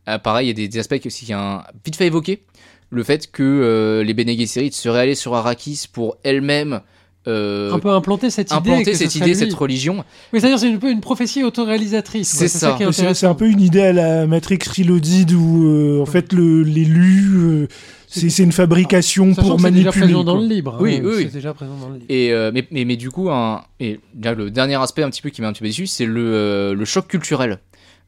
ah, 0.06 0.18
pareil 0.18 0.46
il 0.46 0.48
y 0.48 0.50
a 0.50 0.54
des, 0.54 0.68
des 0.68 0.78
aspects 0.78 1.00
aussi 1.06 1.26
qui 1.26 1.32
a 1.32 1.40
un- 1.40 1.64
vite 1.84 1.96
fait 1.96 2.06
évoqué 2.06 2.44
le 2.90 3.02
fait 3.02 3.30
que 3.30 3.42
euh, 3.42 4.02
les 4.02 4.14
Bene 4.14 4.36
Gesserit 4.36 4.72
seraient 4.72 5.00
allés 5.00 5.14
sur 5.14 5.34
Arrakis 5.34 5.86
pour 5.92 6.16
elles-mêmes 6.22 6.80
euh, 7.26 7.72
Un 7.72 7.78
peu 7.80 7.90
implanter 7.90 8.30
cette 8.30 8.50
idée. 8.50 8.70
implanter 8.70 8.94
cette 8.94 9.14
idée, 9.16 9.34
cette 9.34 9.52
religion. 9.52 10.04
Oui, 10.32 10.40
c'est-à-dire 10.40 10.58
c'est 10.58 10.72
un 10.72 10.78
peu 10.78 10.90
une 10.90 11.00
prophétie 11.02 11.44
autoréalisatrice. 11.44 12.28
C'est 12.28 12.48
ça. 12.48 12.58
ça. 12.70 12.72
qui 12.76 12.84
est 12.84 13.02
Mais 13.02 13.14
C'est 13.14 13.26
un 13.26 13.34
peu 13.34 13.48
une 13.48 13.60
idée 13.60 13.82
à 13.82 13.92
la 13.92 14.26
Matrix 14.26 14.58
Reloaded 14.78 15.32
où 15.32 15.66
euh, 15.66 16.00
en 16.00 16.06
fait 16.06 16.32
le- 16.32 16.62
l'élu 16.62 17.34
euh, 17.36 17.68
c'est 18.10 18.42
une 18.42 18.52
fabrication 18.52 19.34
pour 19.34 19.56
que 19.56 19.62
c'est 19.62 19.70
déjà 19.70 19.84
manipuler. 19.90 20.06
présent 20.06 20.24
dans 20.24 20.36
le 20.38 20.46
livre. 20.46 20.78
Oui, 20.80 20.96
hein, 20.96 21.00
oui, 21.04 21.12
oui. 21.16 21.22
C'est 21.24 21.34
déjà 21.34 21.52
présent 21.52 21.76
dans 21.78 21.88
le 21.90 21.94
livre. 21.96 22.06
Et 22.08 22.32
euh, 22.32 22.50
mais, 22.54 22.66
mais, 22.70 22.86
mais 22.86 22.96
du 22.96 23.10
coup, 23.10 23.28
un, 23.28 23.62
et 23.80 24.00
là, 24.22 24.32
le 24.32 24.50
dernier 24.50 24.76
aspect 24.76 25.02
un 25.02 25.10
petit 25.10 25.20
peu 25.20 25.28
qui 25.28 25.42
m'a 25.42 25.48
un 25.48 25.52
petit 25.52 25.60
peu 25.60 25.66
déçu, 25.66 25.86
c'est 25.86 26.06
le, 26.06 26.22
euh, 26.32 26.74
le 26.74 26.84
choc 26.86 27.06
culturel. 27.08 27.58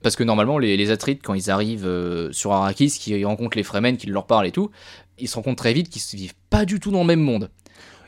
Parce 0.02 0.16
que 0.16 0.24
normalement, 0.24 0.58
les, 0.58 0.76
les 0.76 0.90
Atrides, 0.90 1.20
quand 1.22 1.34
ils 1.34 1.50
arrivent 1.50 1.86
euh, 1.86 2.28
sur 2.32 2.52
Arrakis, 2.52 2.90
qui 2.98 3.22
rencontrent 3.24 3.56
les 3.56 3.62
Fremen, 3.62 3.96
qui 3.96 4.06
leur 4.06 4.26
parlent 4.26 4.46
et 4.46 4.52
tout, 4.52 4.70
ils 5.18 5.28
se 5.28 5.34
rendent 5.34 5.44
compte 5.44 5.58
très 5.58 5.72
vite 5.74 5.88
qu'ils 5.90 6.02
ne 6.14 6.18
vivent 6.22 6.34
pas 6.48 6.64
du 6.64 6.80
tout 6.80 6.90
dans 6.90 7.00
le 7.00 7.06
même 7.06 7.20
monde. 7.20 7.50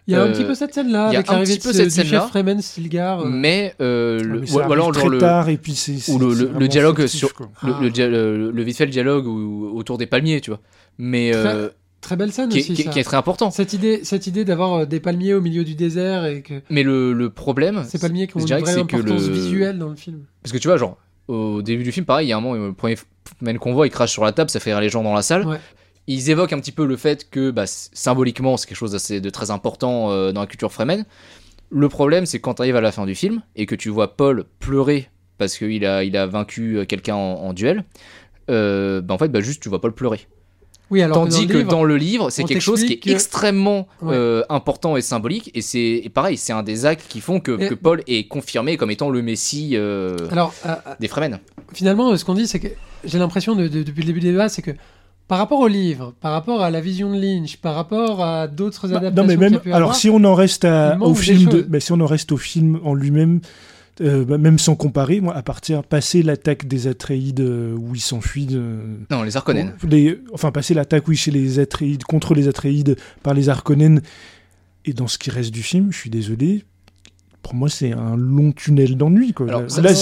Il 0.08 0.14
y 0.14 0.16
a 0.16 0.22
un 0.22 0.26
euh, 0.26 0.32
petit 0.32 0.44
peu 0.44 0.54
cette 0.56 0.74
scène-là, 0.74 1.10
il 1.10 1.12
y 1.12 1.16
a 1.16 1.18
avec 1.20 1.28
un 1.28 1.34
l'arrivée 1.34 1.54
petit 1.54 1.60
peu 1.62 1.68
de- 1.72 1.76
cette 1.76 1.84
du 1.84 1.90
scène-là, 1.90 2.20
chef 2.22 2.30
Fremen 2.30 2.60
Stilgar. 2.60 3.20
euh, 3.20 3.28
Mais, 3.28 3.74
euh, 3.80 4.18
Ah, 4.20 4.24
le, 4.24 4.40
mais 4.40 4.50
ou, 4.50 4.54
ou 4.54 4.58
arrive 4.60 4.72
alors 4.72 4.90
très 4.92 5.08
le, 5.08 5.18
tard 5.18 5.48
et 5.48 5.56
puis 5.58 5.74
c'est 5.76 6.10
ou 6.10 6.18
le- 6.18 6.66
dialogue 6.66 7.02
fictif, 7.02 7.18
sur- 7.20 7.32
le, 7.38 7.72
Ah. 7.72 7.78
le 7.80 7.90
dia- 7.90 8.08
le- 8.08 8.50
le 8.50 8.62
vite 8.64 8.76
fait 8.78 8.86
le 8.86 8.90
dialogue 8.90 9.26
où- 9.28 9.70
autour 9.76 9.98
des 9.98 10.06
palmiers, 10.06 10.40
tu 10.40 10.50
vois. 10.50 10.60
Mais 10.98 11.30
euh, 11.34 11.68
Très 12.00 12.16
belle 12.16 12.32
scène 12.32 12.48
qui, 12.48 12.58
aussi, 12.58 12.74
qui 12.74 12.82
est- 12.82 12.84
ça. 12.86 12.90
qui 12.90 12.98
est 12.98 13.04
très 13.04 13.16
important. 13.16 13.52
Cette 13.52 13.74
idée, 13.74 14.00
cette 14.02 14.26
idée 14.26 14.44
d'avoir 14.44 14.72
euh, 14.74 14.86
des 14.86 14.98
palmiers 14.98 15.34
au 15.34 15.40
milieu 15.40 15.62
du 15.62 15.76
désert 15.76 16.24
et 16.26 16.42
que 16.42 16.54
Mais 16.68 16.82
le, 16.82 17.12
le 17.12 17.30
problème, 17.30 17.84
ces 17.86 18.00
palmiers 18.00 18.26
qui 18.26 18.36
ont 18.38 18.40
une 18.40 18.46
vraie 18.46 18.76
importance 18.80 19.22
le- 19.28 19.32
visuelle 19.32 19.78
dans 19.78 19.88
le 19.90 19.94
film. 19.96 20.24
Parce 20.42 20.52
que 20.52 20.58
tu 20.58 20.66
vois, 20.66 20.78
genre, 20.78 20.98
au 21.28 21.62
début 21.62 21.82
du 21.82 21.92
film, 21.92 22.06
pareil, 22.06 22.26
il 22.26 22.30
y 22.30 22.32
a 22.32 22.36
un 22.36 22.40
moment, 22.40 22.66
le 22.66 22.72
premier 22.72 22.96
qu'on 23.58 23.72
voit, 23.72 23.86
il 23.86 23.90
crache 23.90 24.12
sur 24.12 24.24
la 24.24 24.32
table, 24.32 24.50
ça 24.50 24.60
fait 24.60 24.72
rire 24.72 24.80
les 24.80 24.88
gens 24.88 25.02
dans 25.02 25.14
la 25.14 25.22
salle. 25.22 25.46
Ouais. 25.46 25.58
Ils 26.08 26.30
évoquent 26.30 26.52
un 26.52 26.58
petit 26.58 26.72
peu 26.72 26.84
le 26.84 26.96
fait 26.96 27.30
que, 27.30 27.50
bah, 27.50 27.64
symboliquement, 27.66 28.56
c'est 28.56 28.66
quelque 28.66 28.76
chose 28.76 28.92
d'assez 28.92 29.20
de 29.20 29.30
très 29.30 29.50
important 29.50 30.10
euh, 30.10 30.32
dans 30.32 30.40
la 30.40 30.46
culture 30.46 30.72
Fremen. 30.72 31.04
Le 31.70 31.88
problème, 31.88 32.26
c'est 32.26 32.40
quand 32.40 32.54
tu 32.54 32.62
arrives 32.62 32.76
à 32.76 32.80
la 32.80 32.92
fin 32.92 33.06
du 33.06 33.14
film 33.14 33.42
et 33.56 33.66
que 33.66 33.74
tu 33.74 33.88
vois 33.88 34.16
Paul 34.16 34.44
pleurer 34.58 35.08
parce 35.38 35.56
qu'il 35.56 35.84
a, 35.86 36.04
il 36.04 36.16
a 36.16 36.26
vaincu 36.26 36.78
euh, 36.78 36.84
quelqu'un 36.84 37.14
en, 37.14 37.34
en 37.34 37.52
duel, 37.52 37.84
euh, 38.50 39.00
bah, 39.00 39.14
en 39.14 39.18
fait, 39.18 39.28
bah, 39.28 39.40
juste, 39.40 39.62
tu 39.62 39.68
vois 39.68 39.80
Paul 39.80 39.94
pleurer. 39.94 40.26
Oui, 40.90 41.00
alors 41.00 41.16
Tandis 41.16 41.46
que 41.46 41.52
dans 41.52 41.54
le 41.54 41.58
livre, 41.62 41.70
dans 41.70 41.84
le 41.84 41.96
livre, 41.96 42.30
c'est 42.30 42.44
quelque 42.44 42.60
chose 42.60 42.84
qui 42.84 42.92
est 42.94 42.96
que- 42.98 43.10
extrêmement 43.10 43.88
Ouais. 44.02 44.14
euh, 44.14 44.42
important 44.50 44.96
et 44.96 45.00
symbolique. 45.00 45.50
Et 45.54 45.62
c'est 45.62 46.10
pareil, 46.12 46.36
c'est 46.36 46.52
un 46.52 46.62
des 46.62 46.84
actes 46.84 47.06
qui 47.08 47.20
font 47.20 47.40
que, 47.40 47.58
Et- 47.62 47.68
que 47.68 47.74
Paul 47.74 48.02
est 48.06 48.28
confirmé 48.28 48.76
comme 48.76 48.90
étant 48.90 49.08
le 49.08 49.22
messie 49.22 49.70
euh, 49.74 50.16
alors 50.30 50.52
euh, 50.66 50.74
des 51.00 51.08
Fremen. 51.08 51.38
finalement, 51.72 52.14
ce 52.16 52.24
qu'on 52.26 52.34
dit, 52.34 52.46
c'est 52.46 52.60
que 52.60 52.68
j'ai 53.04 53.18
l'impression 53.18 53.54
de- 53.56 53.68
de- 53.68 53.82
depuis 53.82 54.02
le 54.02 54.06
début 54.08 54.20
des 54.20 54.32
débats, 54.32 54.50
c'est 54.50 54.60
que 54.62 54.72
par 55.28 55.38
rapport 55.38 55.60
au 55.60 55.68
livre, 55.68 56.12
par 56.20 56.32
rapport 56.32 56.60
à 56.60 56.68
la 56.68 56.82
vision 56.82 57.10
de 57.10 57.18
Lynch, 57.18 57.56
par 57.56 57.74
rapport 57.74 58.22
à 58.22 58.46
d'autres 58.46 58.86
Bah, 58.88 58.98
adaptations 58.98 59.22
non 59.22 59.26
mais 59.28 59.36
même 59.38 59.60
alors 59.66 59.76
avoir, 59.76 59.94
si 59.96 60.10
on 60.10 60.22
en 60.24 60.34
reste 60.34 60.66
à- 60.66 60.98
au 61.00 61.14
film 61.14 61.48
de 61.48 61.62
bah, 61.62 61.80
si 61.80 61.90
on 61.92 62.00
en 62.00 62.06
reste 62.06 62.32
au 62.32 62.36
film 62.36 62.80
en 62.84 62.92
lui-même 62.92 63.40
euh, 64.00 64.24
bah, 64.24 64.38
même 64.38 64.58
sans 64.58 64.74
comparer 64.74 65.20
moi 65.20 65.34
à 65.36 65.42
partir 65.42 65.84
passer 65.84 66.22
l'attaque 66.22 66.66
des 66.66 66.86
Atreides 66.86 67.40
euh, 67.40 67.74
où 67.76 67.94
ils 67.94 68.00
s'enfuient 68.00 68.46
de- 68.46 68.80
Non, 69.10 69.22
les 69.22 69.36
Harkonnen. 69.36 69.74
les- 69.86 70.18
enfin 70.32 70.50
passer 70.50 70.72
l'attaque 70.74 71.06
oui 71.08 71.16
chez 71.16 71.30
les 71.30 71.58
Atreides 71.58 72.04
contre 72.04 72.34
les 72.34 72.48
Atreides 72.48 72.96
par 73.22 73.34
les 73.34 73.48
Harkonnen 73.50 74.00
et 74.86 74.92
dans 74.94 75.08
ce 75.08 75.18
qui 75.18 75.30
reste 75.30 75.50
du 75.52 75.62
film 75.62 75.92
je 75.92 75.98
suis 75.98 76.10
désolé 76.10 76.64
pour 77.42 77.54
moi 77.54 77.68
c'est 77.68 77.92
un 77.92 78.16
long 78.16 78.52
tunnel 78.52 78.96
d'ennui 78.96 79.32
quoi. 79.32 79.46
Alors, 79.48 79.62
Là, 79.62 79.68
ça- 79.68 79.82
là, 79.82 79.92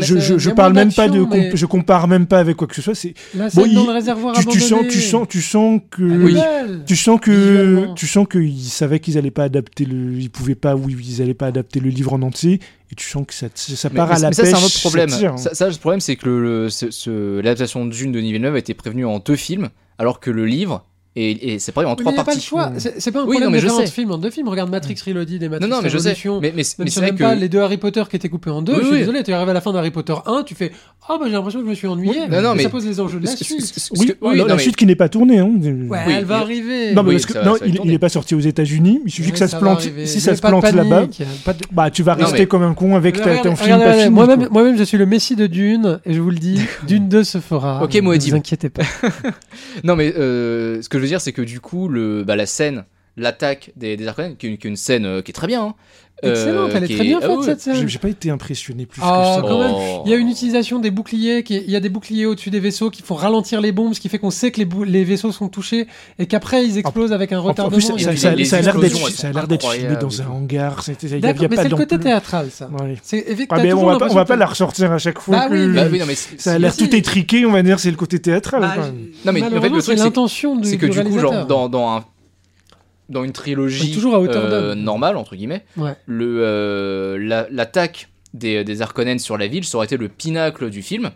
je, 0.00 0.38
je, 0.38 0.50
parle 0.50 0.72
même 0.72 0.92
pas 0.92 1.08
de 1.08 1.12
d'action, 1.18 1.26
comp- 1.28 1.34
mais 1.52 1.56
je 1.56 1.66
compare 1.66 2.08
même 2.08 2.26
pas 2.26 2.38
avec 2.38 2.56
quoi 2.56 2.66
que 2.66 2.74
ce 2.74 2.82
soit 2.82 2.94
c'est 2.94 3.14
La 3.34 3.44
Bon, 3.44 3.50
scène 3.50 3.64
il- 3.70 3.74
dans 3.74 3.86
le 3.86 3.92
réservoir 3.92 4.34
tu, 4.34 4.46
tu 4.46 4.60
sens 4.60 4.80
tu 4.88 5.00
sens 5.00 5.26
tu 5.28 5.42
sens 5.42 5.80
que 5.90 6.02
Oui. 6.02 6.34
belle. 6.34 6.82
tu 6.86 6.96
sens 6.96 7.20
que 7.20 7.92
tu 7.94 8.06
sens 8.06 8.26
qu'ils 8.30 8.58
savaient 8.64 9.00
qu'ils 9.00 9.18
allaient 9.18 9.30
pas 9.30 9.44
adapter 9.44 9.84
le 9.84 10.14
ils 10.18 10.30
pouvaient 10.30 10.54
pas 10.54 10.74
oui 10.74 10.96
ils 11.06 11.20
allaient 11.22 11.34
pas 11.34 11.46
adapter 11.48 11.80
le 11.80 11.90
livre 11.90 12.12
en 12.14 12.22
entier 12.22 12.60
et 12.90 12.94
tu 12.94 13.06
sens 13.08 13.24
que 13.26 13.34
ça 13.34 13.48
ça 13.54 13.88
Mais, 13.90 13.96
part 13.96 14.08
mais- 14.08 14.14
à 14.16 14.18
la 14.20 14.28
mais 14.28 14.34
ça, 14.34 14.42
pêche 14.42 14.50
c'est 14.52 14.56
un 14.62 14.64
autre 14.64 14.80
problème. 14.80 15.08
ça 15.10 15.18
tire. 15.18 15.38
Ça, 15.38 15.54
ça, 15.54 15.68
le 15.68 15.74
problème, 15.76 16.00
c'est 16.00 16.16
que 16.16 16.26
le, 16.28 16.42
le- 16.64 16.70
ce- 16.70 16.90
ce- 16.90 17.36
l'adaptation 17.40 17.84
de 17.86 17.90
Dune 17.90 18.12
de 18.12 18.18
Denis 18.18 18.32
Villeneuve 18.32 18.54
a 18.54 18.58
été 18.58 18.72
prévenue 18.74 19.04
en 19.06 19.18
deux 19.20 19.36
films, 19.36 19.68
alors 19.98 20.20
que 20.20 20.30
le 20.30 20.44
livre, 20.46 20.84
et, 21.16 21.54
et 21.54 21.58
c'est 21.60 21.70
pareil 21.72 21.88
en 21.88 21.92
Oui, 21.92 21.96
mais 21.98 22.02
trois 22.04 22.12
n'y 22.12 22.18
a 22.18 22.24
pas 22.24 22.30
le 22.32 22.36
parties. 22.36 22.46
choix. 22.46 22.72
C'est 22.78 23.00
c'est 23.00 23.12
pas 23.12 23.20
un 23.20 23.22
Oui, 23.22 23.36
problème 23.36 23.44
non, 23.44 23.50
mais 23.52 23.58
de 23.62 23.68
je 23.68 23.72
faire 23.72 23.88
film 23.88 24.10
en 24.10 24.18
deux 24.18 24.30
films. 24.30 24.48
Regarde 24.48 24.70
Matrix 24.70 24.96
Reloaded 25.06 25.42
et 25.42 25.48
Matrix 25.48 25.68
Non, 25.70 25.76
non, 25.76 25.82
mais 25.82 25.88
je 25.88 25.98
sais. 25.98 26.08
Revolution. 26.10 26.40
Mais, 26.40 26.52
mais, 26.56 26.62
mais 26.78 26.84
Même 26.84 26.88
c'est 26.88 27.00
même 27.00 27.14
que. 27.14 27.22
pas 27.22 27.34
les 27.36 27.48
deux 27.48 27.60
Harry 27.60 27.76
Potter 27.76 28.02
qui 28.10 28.16
étaient 28.16 28.28
coupés 28.28 28.50
en 28.50 28.62
deux, 28.62 28.72
Oui, 28.72 28.78
je 28.80 28.84
suis 28.86 28.92
oui. 28.94 28.98
désolé, 29.00 29.22
tu 29.22 29.32
arrives 29.32 29.48
à 29.48 29.52
la 29.52 29.60
fin 29.60 29.72
d'Harry 29.72 29.90
Potter 29.92 30.14
1, 30.26 30.42
tu 30.44 30.54
fais 30.54 30.72
Oh, 31.08 31.16
bah 31.20 31.26
j'ai 31.26 31.32
l'impression 31.32 31.60
que 31.60 31.66
je 31.66 31.70
me 31.70 31.74
suis 31.74 31.86
ennuyé. 31.86 32.12
Oui, 32.22 32.28
non, 32.30 32.40
non, 32.42 32.54
mais- 32.54 32.62
ça 32.64 32.70
pose 32.70 32.86
les 32.86 32.98
enjeux 32.98 33.20
de 33.20 33.26
la 33.26 33.36
suite. 33.36 33.62
oui, 33.96 34.12
la, 34.22 34.34
non, 34.38 34.46
la 34.46 34.54
mais- 34.56 34.62
suite 34.62 34.74
qui 34.76 34.86
n'est 34.86 34.94
pas 34.96 35.08
tournée 35.08 35.38
hein. 35.38 35.50
Ouais, 35.62 35.98
Oui, 36.06 36.12
elle 36.16 36.24
va 36.24 36.38
arriver. 36.38 36.94
non 36.94 37.02
mais 37.02 37.14
il, 37.14 37.20
tourner. 37.26 37.80
il 37.84 37.92
est 37.92 37.98
pas 37.98 38.08
sorti 38.08 38.34
aux 38.34 38.40
États-Unis 38.40 39.00
il 39.04 39.10
suffit 39.12 39.30
que 39.30 39.38
ça, 39.38 39.46
se 39.48 39.56
plante 39.56 39.82
si 39.82 39.92
Mais 39.94 40.06
ça 40.06 40.34
se 40.34 40.40
plante 40.40 40.64
là-bas 40.72 41.06
bah 41.72 41.90
tu 41.90 42.02
vas 42.02 42.14
rester 42.14 42.38
mais- 42.40 42.46
comme 42.46 42.62
un 42.62 42.74
con 42.74 42.96
avec 42.96 43.20
ton 43.42 43.54
film 43.56 43.78
Moi-même, 44.10 44.48
moi-même, 44.50 44.78
je 44.78 44.84
suis 44.84 44.98
le 44.98 45.06
messie 45.06 45.36
de 45.36 45.46
Dune, 45.46 46.00
et 46.06 46.14
je 46.14 46.20
vous 46.20 46.30
le 46.30 46.36
dis, 46.38 46.58
Dune 46.88 47.08
2 47.08 47.22
se 47.24 47.38
fera. 47.38 47.82
Ok, 47.84 47.94
ne 47.94 48.00
vous 48.00 48.34
inquiétez 48.34 48.70
pas. 48.70 48.82
Non, 49.82 49.96
mais 49.96 50.10
ce 50.12 50.88
que 50.88 50.98
je 50.98 51.03
dire, 51.06 51.20
c'est 51.20 51.32
que 51.32 51.42
du 51.42 51.60
coup, 51.60 51.88
le, 51.88 52.24
bah, 52.24 52.36
la 52.36 52.46
scène, 52.46 52.84
l'attaque 53.16 53.72
des, 53.76 53.96
des 53.96 54.10
qui 54.38 54.46
est 54.46 54.64
une, 54.64 54.76
scène 54.76 55.06
euh, 55.06 55.22
qui 55.22 55.30
est 55.30 55.34
très 55.34 55.46
bien. 55.46 55.62
hein, 55.62 55.74
Excellente, 56.22 56.70
elle 56.74 56.84
est 56.84 56.86
qui 56.86 56.94
très 56.94 57.04
bien 57.04 57.18
ah 57.22 57.26
faite 57.26 57.38
ouais. 57.38 57.44
cette 57.44 57.60
scène. 57.60 57.88
j'ai 57.88 57.98
pas 57.98 58.08
été 58.08 58.30
impressionné 58.30 58.86
plus 58.86 59.00
Ah, 59.04 59.36
que 59.36 59.42
ça 59.42 59.48
quand 59.48 59.58
même. 59.60 59.72
Oh. 59.74 60.02
Il 60.06 60.10
y 60.10 60.14
a 60.14 60.16
une 60.16 60.28
utilisation 60.30 60.78
des 60.78 60.90
boucliers, 60.90 61.42
qui 61.42 61.56
est- 61.56 61.64
il 61.66 61.70
y 61.70 61.76
a 61.76 61.80
des 61.80 61.88
boucliers 61.90 62.24
au-dessus 62.24 62.50
des 62.50 62.60
vaisseaux 62.60 62.88
qui 62.88 63.02
font 63.02 63.14
ralentir 63.14 63.60
les 63.60 63.72
bombes, 63.72 63.92
ce 63.94 64.00
qui 64.00 64.08
fait 64.08 64.18
qu'on 64.18 64.30
sait 64.30 64.50
que 64.50 64.58
les, 64.58 64.64
bou- 64.64 64.84
les 64.84 65.04
vaisseaux 65.04 65.32
sont 65.32 65.48
touchés 65.48 65.86
et 66.18 66.26
qu'après 66.26 66.64
ils 66.64 66.78
explosent 66.78 67.12
avec 67.12 67.32
un 67.32 67.40
en 67.40 67.42
retardement. 67.42 67.76
plus, 67.76 67.82
ça, 67.82 68.16
ça- 68.16 68.34
les 68.34 68.54
a 68.54 68.60
l'air 68.62 68.74
d'être 68.74 68.84
explosions, 68.84 69.06
elles 69.08 69.12
ça 69.14 69.26
a 69.28 69.32
sont 69.32 69.38
l'air 69.38 69.48
d'être 69.48 69.70
filmé 69.70 69.96
dans 69.96 70.22
un 70.22 70.26
hangar 70.26 70.84
D'accord, 71.20 71.46
mais 71.50 71.56
c'est 71.56 71.68
le 71.68 71.76
côté 71.76 71.98
théâtral, 71.98 72.48
ça. 72.50 72.70
Ouais. 72.70 72.94
Ah, 73.50 73.56
mais 73.62 73.72
on 73.72 73.84
va 73.84 73.98
pas, 73.98 74.08
on 74.10 74.14
va 74.14 74.24
pas 74.24 74.36
la 74.36 74.46
ressortir 74.46 74.92
à 74.92 74.98
chaque 74.98 75.18
fois 75.18 75.36
Bah 75.48 75.48
Bah 75.50 76.04
ça 76.38 76.52
a 76.52 76.58
l'air 76.58 76.74
tout 76.76 76.94
étriqué 76.94 77.44
on 77.44 77.52
va 77.52 77.62
dire 77.62 77.78
c'est 77.80 77.90
le 77.90 77.96
côté 77.96 78.18
théâtral 78.18 78.62
Bah. 78.62 78.74
Non, 78.78 79.32
mais 79.32 79.42
en 79.42 79.44
fait, 79.44 79.50
le 79.50 79.60
malheureusement, 79.60 79.78
truc, 79.80 79.98
c'est 79.98 80.04
l'intention 80.04 80.60
c'est 80.62 80.76
que 80.78 80.86
du 80.86 80.92
coup, 81.02 81.18
genre, 81.18 81.32
réalisateur. 81.32 81.46
dans, 81.46 81.68
dans 81.68 81.88
un. 81.96 82.04
Dans 83.08 83.24
une 83.24 83.32
trilogie 83.32 83.92
toujours 83.92 84.14
à 84.14 84.20
hauteur 84.20 84.44
euh, 84.44 84.74
normale 84.74 85.16
entre 85.16 85.36
guillemets, 85.36 85.64
Ouais. 85.76 85.94
le 86.06 86.38
euh, 86.42 87.18
la- 87.18 87.46
l'attaque 87.50 88.08
des, 88.32 88.64
des 88.64 88.82
Harkonnen 88.82 89.18
sur 89.18 89.36
la 89.38 89.46
ville 89.46 89.64
ça 89.64 89.76
aurait 89.76 89.86
été 89.86 89.96
le 89.96 90.08
pinacle 90.08 90.70
du 90.70 90.82
film. 90.82 91.10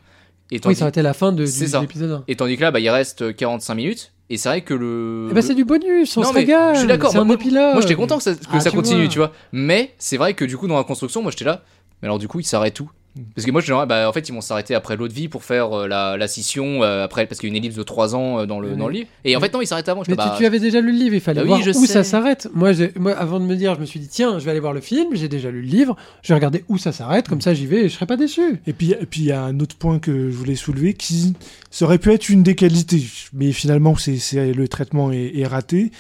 Et 0.51 0.61
Oui, 0.65 0.75
ça 0.75 0.83
aurait 0.85 0.91
été 0.91 1.03
la 1.03 1.13
fin 1.13 1.31
de, 1.33 1.43
l'épisode 1.45 2.11
1. 2.13 2.25
et 2.27 2.35
tandis 2.37 2.57
que 2.57 2.63
là, 2.63 2.71
bah, 2.71 2.81
il 2.81 2.89
reste 2.89 3.37
45 3.37 3.75
minutes. 3.75 4.13
Et 4.31 4.37
c'est 4.39 4.49
vrai 4.49 4.61
que 4.63 4.73
le. 4.75 5.29
Eh 5.31 5.35
ben, 5.35 5.43
c'est 5.43 5.55
du 5.55 5.65
bonus, 5.67 6.17
on 6.17 6.23
Non, 6.23 6.29
se 6.29 6.33
mais 6.35 6.41
régale. 6.41 6.75
je 6.75 6.79
suis 6.81 6.89
d'accord, 6.89 7.11
C'est 7.13 7.19
un 7.19 7.25
moi-. 7.25 7.37
Moi 7.37 7.81
j'étais 7.83 7.95
content 7.95 8.17
que 8.19 8.23
ça, 8.23 8.35
que 8.35 8.39
Ah, 8.53 8.61
ça 8.61 8.71
tu 8.71 8.77
continue, 8.77 9.01
vois. 9.05 9.09
tu 9.09 9.19
vois. 9.19 9.33
Mais 9.53 9.95
c'est 9.99 10.17
vrai 10.19 10.33
que 10.35 10.45
du 10.47 10.57
coup, 10.57 10.67
dans 10.69 10.77
la 10.77 10.85
construction, 10.85 11.23
moi 11.23 11.31
j'étais 11.31 11.45
là. 11.45 11.63
Mais 12.01 12.07
alors, 12.09 12.19
du 12.19 12.29
coup, 12.29 12.39
ils 12.41 12.45
s'arrêtent 12.45 12.81
où? 12.81 12.85
Mm. 12.85 12.89
Parce 13.35 13.47
que 13.47 13.51
moi, 13.51 13.61
je 13.61 13.67
dis, 13.67 13.87
bah, 13.89 14.09
en 14.09 14.13
fait, 14.13 14.29
ils 14.29 14.33
vont 14.33 14.41
s'arrêter 14.41 14.75
après 14.75 14.97
l'autre 14.97 15.15
vie 15.15 15.29
pour 15.29 15.45
faire 15.45 15.73
euh, 15.73 15.87
la, 15.89 16.17
la 16.17 16.29
scission, 16.29 16.83
euh, 16.83 17.05
après, 17.05 17.27
parce 17.27 17.41
qu'il 17.41 17.49
y 17.49 17.53
a 17.53 17.57
une 17.57 17.63
ellipse 17.63 17.77
de 17.77 17.83
3 17.83 18.15
ans 18.15 18.41
euh, 18.41 18.47
dans, 18.47 18.61
le, 18.61 18.77
dans 18.77 18.87
le 18.89 18.95
livre. 18.95 19.09
Et 19.25 19.37
en 19.37 19.41
fait, 19.41 19.53
non, 19.53 19.61
ils 19.61 19.67
s'arrêtent 19.67 19.89
avant. 19.89 20.05
Je 20.05 20.11
Mais 20.11 20.17
tu, 20.17 20.23
bah, 20.23 20.35
tu 20.39 20.47
avais 20.47 20.61
déjà 20.61 20.81
lu 20.81 20.93
le 20.93 20.99
livre, 20.99 21.15
il 21.15 21.21
fallait 21.21 21.37
Bah 21.41 21.43
oui, 21.43 21.49
voir 21.49 21.63
je 21.63 21.71
où 21.71 21.87
sais. 21.87 21.93
ça 21.93 22.05
s'arrête. 22.05 22.49
Moi, 22.55 22.73
avant 23.17 23.41
de 23.41 23.45
me 23.45 23.57
dire, 23.57 23.75
je 23.75 23.81
me 23.81 23.87
suis 23.87 24.01
dit, 24.01 24.09
tiens, 24.09 24.39
je 24.39 24.45
vais 24.45 24.51
aller 24.53 24.61
voir 24.61 24.73
le 24.73 24.81
film, 24.81 25.09
j'ai 25.15 25.29
déjà 25.29 25.51
lu 25.51 25.63
le 25.63 25.69
livre, 25.69 25.97
je 26.23 26.29
vais 26.29 26.35
regarder 26.35 26.65
où 26.69 26.79
ça 26.79 26.93
s'arrête, 26.93 27.29
comme 27.29 27.41
ça 27.41 27.55
j'y 27.55 27.67
vais 27.67 27.85
et 27.85 27.89
je 27.89 27.95
serai 27.95 28.07
pas 28.07 28.17
déçu. 28.17 28.61
Et 28.67 28.73
puis, 28.73 28.93
et 28.93 29.07
puis 29.07 29.21
il 29.23 29.27
y 29.27 29.33
a 29.33 29.43
un 29.43 29.59
autre 29.61 29.77
point 29.77 29.99
que 29.99 30.31
je 30.31 30.37
voulais 30.37 30.55
soulever 30.57 30.95
qui 30.95 31.35
ça 31.71 31.85
aurait 31.85 31.99
pu 31.99 32.13
être 32.13 32.29
une 32.29 32.43
des 32.43 32.55
qualités, 32.55 33.03
mais 33.33 33.53
finalement 33.53 33.97
c'est, 33.97 34.17
c'est- 34.19 34.53
le 34.53 34.69
traitement 34.69 35.11
est, 35.13 35.33
est 35.39 35.47
raté. 35.47 35.91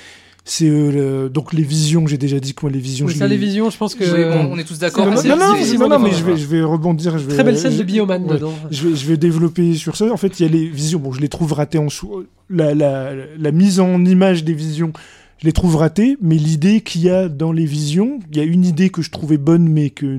C'est 0.50 0.64
euh, 0.70 0.90
le- 1.24 1.28
donc 1.28 1.52
les 1.52 1.62
visions, 1.62 2.06
j'ai 2.06 2.16
déjà 2.16 2.40
dit 2.40 2.54
que 2.54 2.60
moi 2.62 2.70
les 2.72 2.78
visions. 2.78 3.04
Oui, 3.04 3.12
je 3.12 3.18
ça, 3.18 3.26
les- 3.26 3.36
visions, 3.36 3.68
je 3.68 3.76
pense 3.76 3.94
que. 3.94 4.02
Oui, 4.02 4.24
bon, 4.24 4.48
on 4.50 4.58
est 4.58 4.64
tous 4.64 4.78
d'accord. 4.78 5.04
Non, 5.04 5.12
non, 5.14 5.22
non, 5.22 5.36
non, 5.36 5.52
difficilement 5.52 5.88
non, 5.90 5.98
non, 5.98 6.04
mais 6.06 6.12
je 6.14 6.24
vais, 6.24 6.38
je 6.38 6.46
vais 6.46 6.62
rebondir. 6.62 7.18
Je 7.18 7.24
vais, 7.26 7.34
Très 7.34 7.44
belle 7.44 7.58
scène 7.58 7.72
je- 7.72 7.78
de 7.78 7.82
Bioman 7.82 8.24
ouais. 8.24 8.34
dedans. 8.34 8.54
Je 8.70 8.88
vais, 8.88 8.96
je 8.96 9.06
vais 9.06 9.18
développer 9.18 9.74
sur 9.74 9.94
ça. 9.96 10.10
En 10.10 10.16
fait, 10.16 10.40
il 10.40 10.46
y 10.46 10.48
a 10.48 10.52
les 10.52 10.66
visions. 10.66 11.00
Bon, 11.00 11.12
je 11.12 11.20
les 11.20 11.28
trouve 11.28 11.52
ratées 11.52 11.76
en 11.76 11.90
soi. 11.90 12.22
La, 12.48 12.74
la, 12.74 13.12
la 13.38 13.52
mise 13.52 13.78
en 13.78 14.02
image 14.06 14.42
des 14.42 14.54
visions, 14.54 14.94
je 15.42 15.44
les 15.46 15.52
trouve 15.52 15.76
ratées. 15.76 16.16
Mais 16.22 16.36
l'idée 16.36 16.80
qu'il 16.80 17.02
y 17.02 17.10
a 17.10 17.28
dans 17.28 17.52
les 17.52 17.66
visions, 17.66 18.18
il 18.32 18.38
y 18.38 18.40
a 18.40 18.44
une 18.44 18.64
idée 18.64 18.88
que 18.88 19.02
je 19.02 19.10
trouvais 19.10 19.36
bonne, 19.36 19.68
mais 19.68 19.90
que 19.90 20.18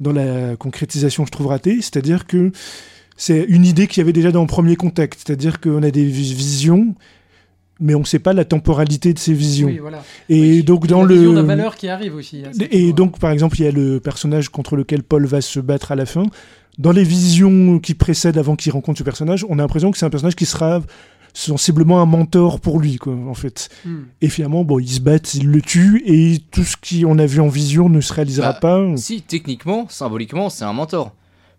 dans 0.00 0.12
la 0.12 0.56
concrétisation, 0.56 1.24
je 1.24 1.30
trouve 1.30 1.46
ratée. 1.46 1.76
C'est-à-dire 1.76 2.26
que 2.26 2.50
c'est 3.16 3.44
une 3.48 3.64
idée 3.64 3.86
qu'il 3.86 4.00
y 4.00 4.02
avait 4.02 4.12
déjà 4.12 4.32
dans 4.32 4.40
le 4.40 4.48
premier 4.48 4.74
contact. 4.74 5.20
C'est-à-dire 5.24 5.60
qu'on 5.60 5.84
a 5.84 5.92
des 5.92 6.04
vis- 6.04 6.34
visions, 6.34 6.96
mais 7.82 7.94
on 7.94 8.00
ne 8.00 8.04
sait 8.04 8.18
pas 8.18 8.32
la 8.32 8.44
temporalité 8.44 9.12
de 9.12 9.18
ces 9.18 9.34
visions. 9.34 9.66
Oui, 9.68 9.78
voilà. 9.78 10.02
Et 10.28 10.40
Oui. 10.40 10.62
donc, 10.64 10.86
dans 10.86 11.02
le. 11.02 11.14
vision 11.14 11.32
d'un 11.34 11.42
valeur 11.42 11.76
qui 11.76 11.88
arrive 11.88 12.14
aussi. 12.14 12.42
hein, 12.46 12.50
Et 12.70 12.92
donc, 12.92 13.18
par 13.18 13.30
exemple, 13.30 13.58
il 13.60 13.64
y 13.64 13.68
a 13.68 13.72
le 13.72 14.00
personnage 14.00 14.48
contre 14.48 14.76
lequel 14.76 15.02
Paul 15.02 15.26
va 15.26 15.40
se 15.40 15.60
battre 15.60 15.92
à 15.92 15.96
la 15.96 16.06
fin. 16.06 16.24
Dans 16.78 16.92
les 16.92 17.04
visions 17.04 17.78
qui 17.80 17.94
précèdent 17.94 18.38
avant 18.38 18.56
qu'il 18.56 18.72
rencontre 18.72 18.98
ce 18.98 19.04
personnage, 19.04 19.44
on 19.50 19.58
a 19.58 19.62
l'impression 19.62 19.90
que 19.90 19.98
c'est 19.98 20.06
un 20.06 20.10
personnage 20.10 20.36
qui 20.36 20.46
sera 20.46 20.80
sensiblement 21.34 22.00
un 22.00 22.06
mentor 22.06 22.60
pour 22.60 22.78
lui, 22.80 22.96
quoi, 22.96 23.14
en 23.14 23.34
fait. 23.34 23.68
Hmm. 23.84 24.02
Et 24.20 24.28
finalement, 24.28 24.64
bon, 24.64 24.78
ils 24.78 24.88
se 24.88 25.00
battent, 25.00 25.34
ils 25.34 25.48
le 25.48 25.60
tuent, 25.62 26.02
et 26.06 26.38
tout 26.50 26.62
ce 26.64 26.76
qu'on 26.76 27.18
a 27.18 27.26
vu 27.26 27.40
en 27.40 27.48
vision 27.48 27.88
ne 27.88 28.00
se 28.00 28.12
réalisera 28.12 28.52
Bah, 28.52 28.58
pas. 28.60 28.96
Si, 28.96 29.22
techniquement, 29.22 29.86
symboliquement, 29.88 30.50
c'est 30.50 30.64
un 30.64 30.72
mentor. 30.72 31.14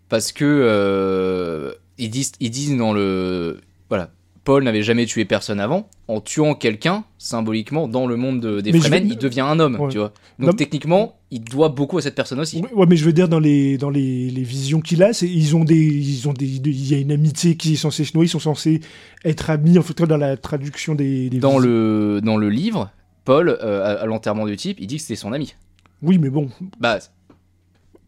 Parce 0.10 0.32
que 0.32 0.46
euh, 0.46 1.72
ils, 1.98 2.10
disent, 2.10 2.34
ils 2.40 2.52
disent 2.52 2.76
dans 2.78 2.94
le. 2.94 3.62
Voilà. 3.90 4.10
Paul 4.44 4.64
n'avait 4.64 4.84
jamais 4.84 5.06
tué 5.06 5.24
personne 5.24 5.60
avant. 5.62 5.88
En 6.10 6.20
tuant 6.20 6.54
quelqu'un, 6.54 7.06
symboliquement, 7.18 7.88
dans 7.88 8.08
le 8.08 8.18
monde 8.18 8.42
de- 8.42 8.60
des 8.60 8.74
Fremen, 8.78 9.04
vais- 9.08 9.14
il 9.14 9.18
devient 9.18 9.40
un 9.42 9.58
homme, 9.60 9.80
Ouais. 9.80 9.90
tu 9.90 9.98
vois. 10.00 10.12
Donc 10.38 10.50
Non. 10.50 10.54
techniquement, 10.54 11.16
il 11.32 11.42
doit 11.42 11.70
beaucoup 11.70 11.98
à 11.98 12.02
cette 12.02 12.16
personne 12.16 12.40
aussi. 12.42 12.60
Ouais, 12.62 12.74
ouais, 12.74 12.86
mais 12.90 12.98
je 12.98 13.06
veux 13.06 13.14
dire 13.14 13.30
dans 13.30 13.40
les 13.40 13.78
dans 13.78 13.90
les, 13.90 14.30
les 14.30 14.44
visions 14.44 14.82
qu'il 14.82 15.02
a, 15.02 15.14
c'est 15.14 15.30
ils 15.30 15.56
ont 15.56 15.64
des 15.64 15.78
ils 15.78 16.28
ont 16.28 16.34
des 16.34 16.46
il 16.46 16.88
y 16.92 16.94
a 16.94 16.98
une 16.98 17.12
amitié 17.14 17.56
qui 17.56 17.74
est 17.74 17.78
censée 17.78 18.04
se 18.04 18.18
nouer, 18.18 18.26
ils 18.26 18.30
sont 18.30 18.40
censés 18.40 18.82
être 19.24 19.50
amis 19.50 19.78
en 19.78 19.82
cas 19.82 20.06
dans 20.06 20.18
la 20.18 20.36
traduction 20.36 20.94
des, 20.94 21.30
des 21.30 21.38
Dans 21.40 21.52
visions. 21.58 21.60
le, 21.70 22.22
dans 22.22 22.36
le 22.38 22.50
livre, 22.50 22.92
Paul, 23.24 23.48
euh, 23.64 23.84
à, 23.86 24.02
à 24.02 24.06
l'enterrement 24.06 24.46
du 24.46 24.58
type, 24.58 24.78
il 24.82 24.88
dit 24.88 24.98
que 24.98 25.02
c'était 25.04 25.16
son 25.16 25.32
ami. 25.32 25.56
Oui, 26.02 26.18
mais 26.18 26.30
bon, 26.30 26.50
Bah, 26.82 27.00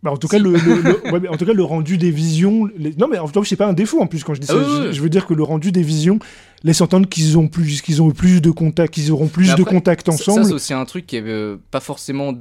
Bah, 0.06 0.12
en 0.12 0.18
tout 0.18 0.28
cas, 0.30 0.38
le, 0.40 0.52
le- 0.52 0.82
le- 0.82 1.04
ouais, 1.12 1.20
mais 1.20 1.28
en 1.28 1.36
tout 1.36 1.46
cas, 1.46 1.52
le 1.54 1.64
rendu 1.64 1.98
des 1.98 2.12
visions. 2.12 2.70
les- 2.78 2.94
Non, 2.96 3.08
mais 3.10 3.18
en 3.18 3.28
tout 3.28 3.42
cas, 3.42 3.46
c'est 3.50 3.56
pas 3.56 3.66
un 3.68 3.74
défaut 3.74 4.00
en 4.00 4.08
plus 4.08 4.24
quand 4.24 4.34
je 4.36 4.40
dis 4.40 4.48
Ah 4.50 4.54
ça. 4.54 4.92
je, 4.92 5.02
veux 5.02 5.10
dire 5.10 5.26
que 5.26 5.34
le 5.34 5.42
rendu 5.44 5.72
des 5.72 5.82
visions 5.82 6.20
laisse 6.64 6.80
entendre 6.80 7.10
qu'ils 7.10 7.38
ont 7.38 7.48
plus, 7.48 7.82
qu'ils 7.82 8.02
ont 8.02 8.10
eu 8.10 8.14
plus 8.14 8.40
de 8.42 8.52
contacts, 8.52 8.94
qu'ils 8.94 9.12
auront 9.12 9.28
plus 9.28 9.54
de 9.56 9.64
contacts 9.64 10.08
ensemble. 10.08 10.44
Ça, 10.44 10.48
c'est 10.50 10.54
aussi 10.54 10.74
un 10.74 10.86
truc 10.86 11.06
qui 11.08 11.18
est 11.18 11.24
euh, 11.26 11.58
pas 11.72 11.80
forcément, 11.80 12.34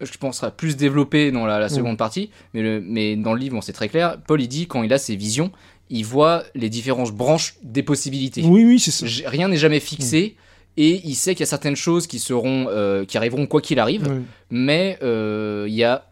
je 0.00 0.16
pense, 0.18 0.38
sera 0.38 0.50
plus 0.50 0.76
développé 0.76 1.30
dans 1.30 1.46
la, 1.46 1.58
la 1.60 1.68
seconde 1.68 1.96
partie, 1.98 2.30
mais, 2.52 2.62
le- 2.62 2.80
mais 2.84 3.16
dans 3.16 3.32
le 3.32 3.40
livre, 3.40 3.54
bon, 3.54 3.60
c'est 3.60 3.72
très 3.72 3.88
clair. 3.88 4.18
Paul, 4.26 4.42
il 4.42 4.48
dit, 4.48 4.66
quand 4.66 4.82
il 4.82 4.92
a 4.92 4.98
ses 4.98 5.16
visions, 5.16 5.50
il 5.90 6.04
voit 6.04 6.42
les 6.54 6.68
différentes 6.68 7.12
branches 7.12 7.54
des 7.62 7.82
possibilités. 7.82 8.42
oui, 8.44 8.64
oui, 8.64 8.78
c'est 8.80 8.90
ça. 8.90 9.06
J- 9.06 9.22
Rien 9.26 9.48
n'est 9.48 9.56
jamais 9.56 9.80
fixé. 9.80 10.34
Et 10.80 11.00
il 11.04 11.16
sait 11.16 11.34
qu'il 11.34 11.40
y 11.40 11.42
a 11.42 11.46
certaines 11.46 11.74
choses 11.74 12.06
qui 12.06 12.20
seront, 12.20 12.66
euh, 12.68 13.04
qui 13.04 13.16
arriveront 13.16 13.46
quoi 13.46 13.60
qu'il 13.60 13.80
arrive, 13.80 14.08
mais 14.50 14.96
euh, 15.02 15.66
il 15.68 15.74
y 15.74 15.82
a, 15.82 16.04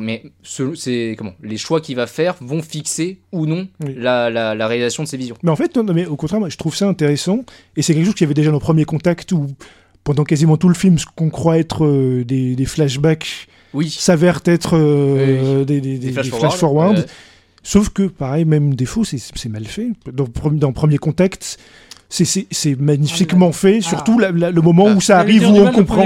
mais 0.00 0.22
ce- 0.42 0.74
c'est 0.74 1.14
comment, 1.16 1.32
les 1.42 1.56
choix 1.56 1.80
qu'il 1.80 1.96
va 1.96 2.06
faire 2.06 2.36
vont 2.40 2.60
fixer 2.62 3.20
ou 3.32 3.46
non 3.46 3.66
Oui. 3.84 3.94
la, 3.96 4.28
la- 4.30 4.54
la 4.54 4.66
réalisation 4.66 5.02
de 5.02 5.08
ses 5.08 5.16
visions. 5.16 5.36
Mais 5.42 5.50
en 5.50 5.56
fait, 5.56 5.74
non, 5.76 5.84
non, 5.84 5.94
mais 5.94 6.04
au 6.06 6.16
contraire, 6.16 6.40
moi, 6.40 6.48
je 6.50 6.56
trouve 6.58 6.76
ça 6.76 6.86
intéressant. 6.86 7.44
Et 7.76 7.82
c'est 7.82 7.94
quelque 7.94 8.04
chose 8.04 8.14
qu'il 8.14 8.24
y 8.24 8.28
avait 8.28 8.34
déjà 8.34 8.50
dans 8.50 8.56
le 8.58 8.60
premier 8.62 8.84
contact 8.84 9.32
où, 9.32 9.46
pendant 10.04 10.24
quasiment 10.24 10.56
tout 10.58 10.68
le 10.68 10.74
film, 10.74 10.98
ce 10.98 11.06
qu'on 11.14 11.30
croit 11.30 11.58
être 11.58 11.84
euh, 11.86 12.24
des, 12.24 12.54
des 12.54 12.64
flashbacks 12.66 13.48
Oui. 13.72 13.88
s'avèrent 13.90 14.40
être 14.44 14.76
euh, 14.76 15.64
des, 15.64 15.80
des- 15.80 15.98
des- 15.98 16.06
Des 16.08 16.12
flash 16.12 16.24
des 16.26 16.30
forward, 16.30 16.50
flash-forward. 16.52 16.98
euh, 16.98 17.02
Sauf 17.64 17.88
que, 17.90 18.04
pareil, 18.04 18.44
même 18.44 18.74
défaut, 18.74 19.04
c'est 19.04 19.18
c'est 19.18 19.48
mal 19.48 19.64
fait. 19.66 19.88
Dans, 20.12 20.26
dans 20.52 20.72
premier 20.72 20.96
contact, 20.96 21.58
c'est- 22.10 22.24
c'est 22.24 22.46
c'est 22.50 22.80
magnifiquement 22.80 23.52
fait, 23.52 23.80
surtout 23.80 24.18
la- 24.18 24.30
la- 24.30 24.50
le 24.50 24.60
moment 24.62 24.86
Ah. 24.88 24.94
où 24.94 25.00
ça 25.00 25.18
arrive, 25.18 25.42
où 25.42 25.46
on 25.50 25.64
mal, 25.64 25.76
le 25.76 25.84
premier 25.84 25.84
comprend. 25.84 25.96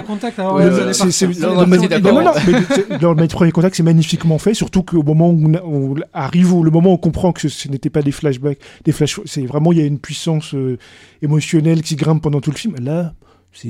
dans 3.01 3.13
le 3.13 3.27
premier 3.29 3.53
contact, 3.53 3.77
c'est 3.77 3.83
magnifiquement 3.83 4.39
fait, 4.39 4.55
surtout 4.55 4.83
qu'au 4.83 5.03
moment 5.03 5.31
où 5.31 5.53
on, 5.65 5.95
arrive, 6.13 6.53
au 6.55 6.65
le 6.65 6.71
moment 6.71 6.91
où 6.91 6.95
on 6.95 6.99
comprend 6.99 7.33
que 7.33 7.49
ce 7.49 7.69
n'était 7.69 7.91
pas 7.91 8.03
des 8.03 8.13
flashbacks, 8.13 8.59
des 8.85 8.93
flash, 8.93 9.21
c'est 9.27 9.47
vraiment 9.47 9.73
il 9.73 9.79
y 9.79 9.83
a 9.83 9.85
une 9.87 9.99
puissance 9.99 10.55
euh, 10.55 10.77
émotionnelle 11.23 11.83
qui 11.83 11.97
grimpe 11.97 12.23
pendant 12.23 12.41
tout 12.41 12.51
le 12.51 12.57
film. 12.57 12.75
Là, 12.81 13.13
c'est 13.55 13.69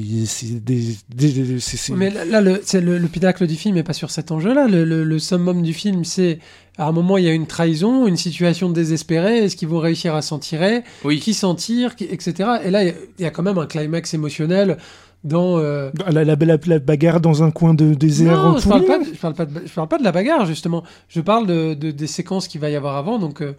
Mais 1.97 2.11
là, 2.11 2.25
là, 2.25 2.40
le, 2.40 2.61
c'est 2.64 2.81
le, 2.81 2.99
le 2.99 3.09
pinacle 3.09 3.47
du 3.47 3.57
film 3.57 3.75
n'est 3.75 3.83
pas 3.83 3.92
sur 3.92 4.11
cet 4.11 4.31
enjeu-là. 4.31 4.68
Le, 4.68 4.85
le- 4.85 5.05
le 5.05 5.18
summum 5.18 5.62
du 5.62 5.73
film, 5.73 6.05
c'est 6.05 6.38
à 6.79 6.87
un 6.87 6.92
moment, 6.92 7.18
il 7.18 7.25
y 7.25 7.29
a 7.29 7.33
une 7.33 7.47
trahison, 7.47 8.07
une 8.07 8.16
situation 8.16 8.71
désespérée. 8.71 9.38
Est-ce 9.38 9.57
qu'ils 9.57 9.68
vont 9.68 9.81
réussir 9.81 10.14
à 10.14 10.23
s'en 10.23 10.38
tirer? 10.38 10.83
Oui. 11.05 11.18
Qui 11.21 11.35
s'en 11.35 11.55
tire? 11.55 11.97
Qui- 11.97 12.05
Etc. 12.05 12.33
Et 12.64 12.71
là, 12.71 12.85
il 12.85 12.87
y 12.87 12.90
a- 12.90 12.95
il 13.18 13.23
y, 13.23 13.27
a 13.27 13.31
quand 13.31 13.42
même 13.42 13.59
un 13.59 13.66
climax 13.66 14.14
émotionnel 14.14 14.79
dans. 15.25 15.59
euh, 15.59 15.90
la, 16.11 16.25
la- 16.25 16.35
la- 16.37 16.59
la 16.66 16.79
bagarre 16.79 17.21
dans 17.21 17.42
un 17.42 17.51
coin 17.51 17.75
de 17.75 17.95
désert 17.95 18.42
Non, 18.42 18.59
je 18.59 18.68
parle, 18.68 18.85
pourri, 18.85 18.99
pas 18.99 19.05
de, 19.05 19.14
je, 19.14 19.18
parle 19.21 19.35
pas 19.35 19.47
de, 19.47 19.61
je 19.66 19.73
parle 19.73 19.88
pas 19.88 19.99
de 19.99 20.05
la 20.05 20.12
bagarre, 20.12 20.47
justement. 20.47 20.83
Je 21.09 21.21
parle 21.21 21.47
de, 21.47 21.75
de- 21.75 21.90
des 21.90 22.07
séquences 22.07 22.49
qu'il 22.49 22.61
va 22.61 22.71
y 22.71 22.77
avoir 22.77 22.97
avant. 22.97 23.18
Donc, 23.18 23.42
euh, 23.42 23.53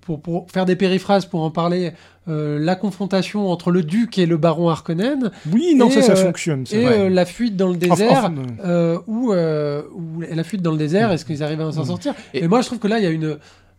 pour, 0.00 0.20
pour 0.20 0.46
faire 0.50 0.64
des 0.66 0.76
périphrases, 0.76 1.26
pour 1.26 1.42
en 1.42 1.50
parler, 1.50 1.92
euh, 2.28 2.58
la 2.58 2.74
confrontation 2.76 3.50
entre 3.50 3.70
le 3.70 3.82
duc 3.82 4.18
et 4.18 4.26
le 4.26 4.36
baron 4.36 4.68
Harkonnen, 4.68 5.30
Oui, 5.52 5.74
non, 5.76 5.88
Et, 5.88 5.92
ça, 5.92 6.02
ça 6.02 6.12
euh, 6.12 6.16
fonctionne. 6.16 6.64
et 6.72 6.86
Ouais. 6.86 6.98
euh, 6.98 7.08
la 7.08 7.24
fuite 7.24 7.56
dans 7.56 7.68
le 7.68 7.76
désert. 7.76 8.30
euh, 8.64 8.98
euh, 9.08 9.82
où 9.94 10.20
la 10.20 10.44
fuite 10.44 10.62
dans 10.62 10.72
le 10.72 10.78
désert, 10.78 11.10
est-ce 11.12 11.24
qu'ils 11.24 11.42
arrivent 11.42 11.60
à 11.60 11.72
s'en 11.72 11.82
Mm. 11.82 11.86
sortir? 11.86 12.14
Et- 12.34 12.44
Et 12.44 12.48
moi, 12.48 12.60
je 12.60 12.66
trouve 12.66 12.78
que 12.78 12.88
là, 12.88 12.98
il 12.98 13.04
y 13.04 13.06
a 13.06 13.10
une. 13.10 13.38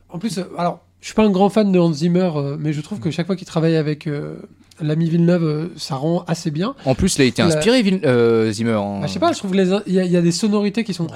En 0.10 0.18
plus, 0.20 0.38
euh, 0.40 0.44
alors, 0.58 0.80
je 1.02 1.06
suis 1.06 1.16
pas 1.16 1.24
un 1.24 1.30
grand 1.30 1.50
fan 1.50 1.72
de 1.72 1.80
Hans 1.80 1.94
Zimmer, 1.94 2.32
euh, 2.36 2.58
mais 2.60 2.74
je 2.74 2.82
trouve 2.82 3.00
que 3.00 3.12
chaque 3.12 3.28
fois 3.28 3.36
qu'il 3.36 3.48
travaille 3.48 3.76
avec 3.76 4.08
euh, 4.08 4.36
l'ami 4.82 5.10
Villeneuve, 5.10 5.44
euh, 5.44 5.68
ça 5.78 5.96
rend 5.96 6.24
assez 6.28 6.50
bien. 6.52 6.74
En 6.86 6.96
plus, 6.96 7.16
il 7.18 7.22
a 7.22 7.26
été 7.26 7.42
La- 7.42 7.50
inspiré, 7.50 7.82
Vil- 7.84 8.02
euh, 8.06 8.52
Zimmer. 8.52 8.74
en- 8.76 9.02
Bah, 9.02 9.08
je 9.08 9.14
sais 9.14 9.20
pas, 9.20 9.32
je 9.34 9.38
trouve 9.38 9.52
que 9.52 9.58
les- 9.58 9.70
il 9.88 9.94
y, 9.94 10.00
a- 10.00 10.06
il 10.06 10.12
y 10.12 10.18
a 10.18 10.22
des 10.22 10.32
sonorités 10.32 10.84
qui 10.84 10.94
sont. 10.94 11.08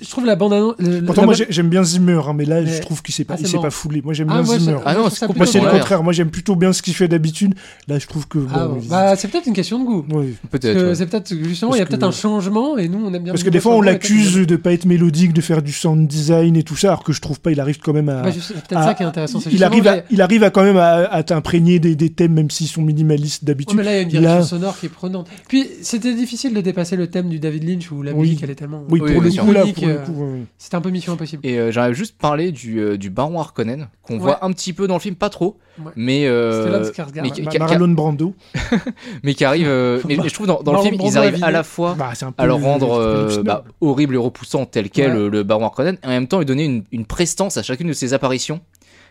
Je 0.00 0.10
trouve 0.10 0.26
la 0.26 0.36
bande 0.36 0.52
annonce. 0.52 0.74
Pourtant, 1.06 1.22
la 1.22 1.26
moi 1.26 1.34
bande- 1.36 1.46
j'aime 1.48 1.68
bien 1.68 1.82
Zimmer, 1.82 2.20
hein, 2.26 2.32
mais 2.34 2.44
là 2.44 2.60
Mais- 2.60 2.66
je 2.76 2.80
trouve 2.82 3.02
qu'il 3.02 3.14
s'est 3.14 3.24
pas, 3.24 3.34
Ah, 3.34 3.40
il 3.40 3.46
s'est 3.48 3.58
pas 3.58 3.70
foulé. 3.70 4.02
Moi 4.02 4.12
j'aime 4.12 4.28
Ah, 4.30 4.34
bien 4.34 4.42
moi, 4.42 4.58
Zimmer. 4.58 4.76
Ah 4.84 4.94
non, 4.94 5.08
c'est 5.10 5.26
Moi 5.36 5.46
c'est 5.46 5.60
le 5.60 5.70
contraire. 5.70 6.02
Moi 6.02 6.12
j'aime 6.12 6.30
plutôt 6.30 6.54
bien 6.56 6.72
ce 6.72 6.82
qu'il 6.82 6.94
fait 6.94 7.08
d'habitude. 7.08 7.54
Là 7.88 7.98
je 7.98 8.06
trouve 8.06 8.28
que. 8.28 8.38
bon, 8.38 8.46
Ah, 8.54 8.66
bon. 8.68 8.78
il- 8.82 8.88
Bah, 8.88 9.16
c'est 9.16 9.28
peut-être 9.28 9.46
une 9.46 9.54
question 9.54 9.78
de 9.78 9.84
goût. 9.84 10.02
Parce 10.02 10.24
Peut-être. 10.50 10.82
ouais. 10.88 10.94
c'est 10.94 11.06
peut-être 11.06 11.34
justement, 11.44 11.74
il 11.74 11.78
y 11.78 11.80
a 11.80 11.84
que- 11.84 11.90
peut-être 11.90 12.02
un 12.02 12.10
changement 12.10 12.76
et 12.78 12.88
nous 12.88 12.98
on 13.04 13.12
aime 13.14 13.22
bien. 13.22 13.32
Parce 13.32 13.42
que 13.42 13.50
des 13.50 13.60
fois 13.60 13.74
on 13.74 13.80
l'accuse 13.80 14.34
de 14.34 14.56
pas 14.56 14.72
être 14.72 14.84
mélodique, 14.84 15.32
de 15.32 15.40
faire 15.40 15.62
du 15.62 15.72
sound 15.72 16.06
design 16.06 16.56
et 16.56 16.62
tout 16.62 16.76
ça, 16.76 16.88
alors 16.88 17.04
que 17.04 17.12
je 17.12 17.20
trouve 17.20 17.40
pas. 17.40 17.50
Il 17.52 17.60
arrive 17.60 17.78
quand 17.78 17.92
même 17.92 18.08
à. 18.08 18.22
Bah, 18.22 18.30
c'est 18.32 18.52
peut-être 18.54 18.76
à- 18.76 18.84
ça 18.84 18.94
qui 18.94 19.02
est 19.02 19.06
intéressant. 19.06 19.40
il 19.50 19.64
arrive, 19.64 19.86
à, 19.88 19.98
il 20.10 20.20
arrive 20.20 20.42
à 20.42 20.50
quand 20.50 20.62
même 20.62 20.76
à, 20.76 21.04
à 21.10 21.22
t'imprégner 21.22 21.78
des, 21.78 21.94
des 21.96 22.10
thèmes, 22.10 22.34
même 22.34 22.50
s'ils 22.50 22.68
sont 22.68 22.82
minimalistes 22.82 23.44
d'habitude. 23.44 23.76
mais 23.78 23.82
là, 23.84 23.92
il 23.92 23.96
y 23.96 23.98
a 23.98 24.02
une 24.02 24.08
direction 24.08 24.42
sonore 24.44 24.78
qui 24.78 24.86
est 24.86 24.90
prenante. 24.90 25.26
Puis, 25.48 25.66
c'était 25.82 26.14
difficile 26.14 26.52
de 26.54 26.60
dépasser 26.60 26.96
le 26.96 27.06
thème 27.08 27.28
du 27.28 27.38
David 27.38 27.64
Lynch 27.68 27.90
où 27.92 28.02
la 28.02 28.12
Oui. 28.12 28.20
musique, 28.28 28.40
elle 28.42 28.50
est 28.50 28.54
tellement. 28.54 28.82
Oui, 28.90 29.00
Oui, 29.00 29.12
pour 29.12 29.22
le 29.22 29.30
coup, 29.30 29.52
là, 29.52 29.64
euh, 29.88 30.04
coup, 30.04 30.12
ouais. 30.12 30.42
C'était 30.58 30.76
un 30.76 30.80
peu 30.80 30.90
mission 30.90 31.12
impossible. 31.12 31.46
Et 31.46 31.58
euh, 31.58 31.70
j'aimerais 31.70 31.94
juste 31.94 32.16
parler 32.18 32.52
du, 32.52 32.78
euh, 32.80 32.96
du 32.96 33.10
baron 33.10 33.38
Harkonnen, 33.40 33.88
qu'on 34.02 34.14
Ouais. 34.14 34.20
voit 34.20 34.44
un 34.44 34.52
petit 34.52 34.72
peu 34.72 34.86
dans 34.86 34.94
le 34.94 35.00
film, 35.00 35.14
pas 35.14 35.30
trop, 35.30 35.58
Ouais. 35.78 35.92
mais, 35.96 36.26
euh, 36.26 36.90
Ma- 37.14 37.30
qui- 37.30 37.58
Marlon 37.58 37.88
Brando. 37.88 38.34
mais 39.22 39.34
qui 39.34 39.44
arrive. 39.44 39.66
euh, 39.68 40.00
mais, 40.08 40.16
mais 40.16 40.28
je 40.28 40.34
trouve 40.34 40.46
dans, 40.46 40.62
dans 40.62 40.72
le 40.72 40.78
film, 40.80 40.96
Brando 40.96 41.12
ils 41.12 41.18
arrivent 41.18 41.44
à 41.44 41.50
la 41.50 41.62
fois 41.62 41.94
Bah, 41.98 42.12
à 42.38 42.46
le 42.46 42.54
rendre 42.54 42.92
euh, 42.98 43.42
bah, 43.42 43.64
horrible 43.80 44.14
et 44.14 44.18
repoussant 44.18 44.66
tel 44.66 44.90
quel 44.90 45.10
Ouais. 45.12 45.16
le, 45.18 45.28
le 45.28 45.42
baron 45.42 45.64
Harkonnen, 45.64 45.98
et 46.02 46.06
en 46.06 46.10
même 46.10 46.28
temps 46.28 46.38
lui 46.38 46.46
donner 46.46 46.64
une, 46.64 46.84
une 46.92 47.06
prestance 47.06 47.56
à 47.56 47.62
chacune 47.62 47.88
de 47.88 47.92
ses 47.92 48.14
apparitions. 48.14 48.60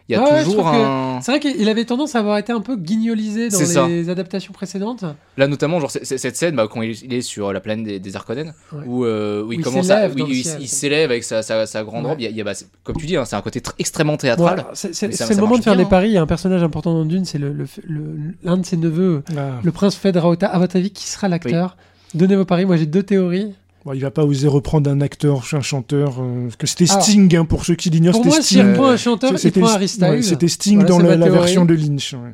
Il 0.08 0.14
y 0.14 0.16
a 0.16 0.24
ouais, 0.24 0.44
toujours 0.44 0.68
un. 0.68 1.20
C'est 1.24 1.32
vrai 1.32 1.40
qu'il 1.40 1.68
avait 1.68 1.84
tendance 1.86 2.14
à 2.16 2.20
avoir 2.20 2.38
été 2.38 2.52
un 2.54 2.62
peu 2.62 2.76
guignolisé 2.76 3.50
dans 3.50 3.58
ça. 3.58 3.88
les 3.88 4.10
adaptations 4.10 4.54
précédentes. 4.54 5.04
Là, 5.36 5.48
notamment, 5.48 5.80
genre, 5.80 5.90
cette 5.90 6.36
scène 6.36 6.56
bah, 6.56 6.68
quand 6.70 6.84
il, 6.84 7.12
est 7.12 7.22
sur 7.22 7.52
la 7.52 7.60
plaine 7.60 7.84
des, 7.84 8.00
des 8.00 8.16
Arconènes, 8.16 8.54
Ouais. 8.72 8.80
où, 8.86 9.04
euh, 9.06 9.42
où 9.42 9.52
il 9.52 9.58
Où 9.58 9.62
il 9.62 9.64
commence 9.64 9.90
à. 9.90 10.08
où 10.08 10.14
il, 10.28 10.68
s'élève 10.68 11.10
avec 11.10 11.24
sa, 11.24 11.42
sa, 11.42 11.66
sa 11.66 11.84
grande 11.84 12.04
Ouais. 12.04 12.10
robe. 12.12 12.20
Il 12.20 12.24
y 12.24 12.28
a- 12.28 12.30
il 12.30 12.36
y 12.36 12.42
a, 12.42 12.44
bah, 12.44 12.54
c'est- 12.54 12.68
comme 12.84 12.98
tu 12.98 13.08
dis, 13.08 13.18
hein, 13.18 13.26
c'est 13.26 13.36
un 13.36 13.42
côté 13.42 13.62
tr- 13.62 13.74
extrêmement 13.80 14.18
théâtral. 14.18 14.66
c'est 14.74 15.02
le 15.08 15.42
moment 15.42 15.58
de 15.58 15.64
faire 15.64 15.74
bien, 15.74 15.82
des 15.84 15.88
hein. 15.88 15.90
paris. 15.90 16.10
Il 16.10 16.14
y 16.14 16.18
a 16.18 16.22
un 16.22 16.28
personnage 16.28 16.62
important 16.62 16.94
dans 16.94 17.06
Dune, 17.06 17.26
c'est 17.26 17.40
le, 17.40 17.52
le- 17.52 17.66
le- 17.88 18.16
l'un 18.44 18.58
de 18.58 18.66
ses 18.66 18.78
neveux, 18.78 19.24
Ah. 19.36 19.60
le 19.64 19.72
prince 19.72 19.96
Fed 19.96 20.18
Raota. 20.18 20.56
Votre 20.60 20.76
avis, 20.76 20.92
qui 20.92 21.08
sera 21.08 21.28
l'acteur 21.30 21.78
Donnez 22.14 22.36
vos 22.36 22.46
paris. 22.46 22.66
Moi, 22.66 22.78
j'ai 22.78 22.86
deux 22.86 23.04
théories. 23.04 23.56
Bon, 23.86 23.94
il 23.94 24.02
va 24.02 24.10
pas 24.10 24.24
oser 24.26 24.48
reprendre 24.48 24.90
un 24.90 25.00
acteur, 25.00 25.44
un 25.54 25.62
chanteur, 25.62 26.16
euh, 26.20 26.46
parce 26.46 26.56
que 26.56 26.66
c'était 26.66 26.90
Alors, 26.90 27.04
Sting, 27.04 27.36
hein, 27.36 27.46
pour 27.46 27.66
ceux 27.66 27.76
qui 27.76 27.92
l'ignorent, 27.92 28.14
Pour 28.14 28.24
c'était 28.24 28.36
moi, 28.36 28.42
s'il 28.44 28.58
Sting. 28.58 28.72
reprend 28.72 28.88
un 28.90 28.98
chanteur, 28.98 29.32
il 29.34 29.38
C'était 29.40 29.60
prend 29.60 29.70
Harry 29.70 29.92
ouais. 30.02 30.22
C'était 30.24 30.48
Sting 30.48 30.80
Voilà, 30.80 30.90
dans 30.90 31.00
c'est 31.12 31.18
la, 31.18 31.30
version 31.30 31.66
de 31.66 31.74
Lynch. 31.76 32.14
ouais. 32.14 32.34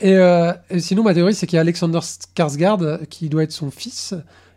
Et, 0.00 0.16
euh, 0.16 0.52
et 0.70 0.80
sinon, 0.80 1.04
ma 1.04 1.14
théorie, 1.14 1.34
c'est 1.34 1.46
qu'il 1.46 1.54
y 1.54 1.58
a 1.58 1.60
Alexander 1.60 2.00
Skarsgård, 2.00 3.06
qui 3.06 3.28
doit 3.28 3.44
être 3.44 3.52
son 3.52 3.70
fils, 3.70 4.14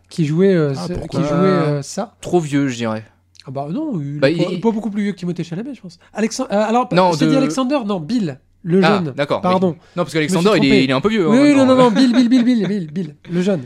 qui 0.08 0.24
jouait, 0.26 0.52
euh, 0.52 0.72
Ah, 0.76 0.86
qui 1.08 1.16
jouait 1.18 1.26
euh, 1.28 1.82
ça. 1.82 2.14
Trop 2.20 2.40
vieux, 2.40 2.66
je 2.68 2.76
dirais. 2.76 3.04
Ah 3.46 3.50
bah 3.52 3.68
non, 3.70 4.00
il, 4.00 4.18
Bah, 4.18 4.30
est 4.30 4.36
pas, 4.36 4.44
il- 4.52 4.60
pas 4.60 4.70
beaucoup 4.72 4.90
plus 4.90 5.02
vieux 5.04 5.12
que 5.12 5.18
Timothée 5.18 5.44
Chalamet, 5.44 5.74
je 5.74 5.80
pense. 5.80 5.98
Alexandre, 6.12 6.48
alors, 6.52 6.88
Non, 6.92 7.12
je 7.12 7.18
t'ai 7.20 7.24
de- 7.26 7.30
dit 7.30 7.36
Alexander, 7.36 7.78
non, 7.86 7.98
Bill, 8.00 8.38
le 8.64 8.80
Ah, 8.84 8.88
jeune. 8.98 9.12
d'accord. 9.16 9.40
Pardon. 9.40 9.70
oui. 9.70 9.74
Non, 9.96 10.02
parce 10.04 10.12
qu'Alexander, 10.12 10.50
il, 10.58 10.64
est- 10.72 10.84
il 10.84 10.90
est 10.90 10.92
un 10.92 11.00
peu 11.00 11.08
vieux. 11.08 11.28
Oui, 11.28 11.36
hein, 11.38 11.42
oui, 11.42 11.54
non, 11.56 11.66
non, 11.66 11.76
non, 11.76 11.90
Bill, 11.92 12.12
Bill, 12.12 12.28
Bill, 12.28 12.44
Bill, 12.44 12.66
Bill, 12.68 12.92
Bill, 12.92 13.14
le 13.30 13.42
jeune. 13.42 13.62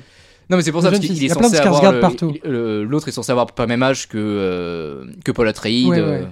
Non, 0.49 0.57
mais 0.57 0.63
c'est 0.63 0.73
pour 0.73 0.83
ça, 0.83 0.91
parce 0.91 1.01
qu'il 1.01 1.17
Il 1.17 1.25
est 1.25 1.29
censé 1.29 1.57
avoir. 1.57 1.93
L'autre 2.45 3.09
est 3.09 3.13
censé 3.13 3.33
avoir 3.33 3.47
pas 3.47 3.65
le 3.65 3.69
même 3.69 3.83
âge 3.83 4.09
que, 4.09 4.19
euh, 4.19 5.05
que 5.25 5.33
Paul 5.33 5.49
Atreides. 5.49 5.87
Ouais, 5.89 5.99
euh, 5.99 6.21
ouais. 6.21 6.27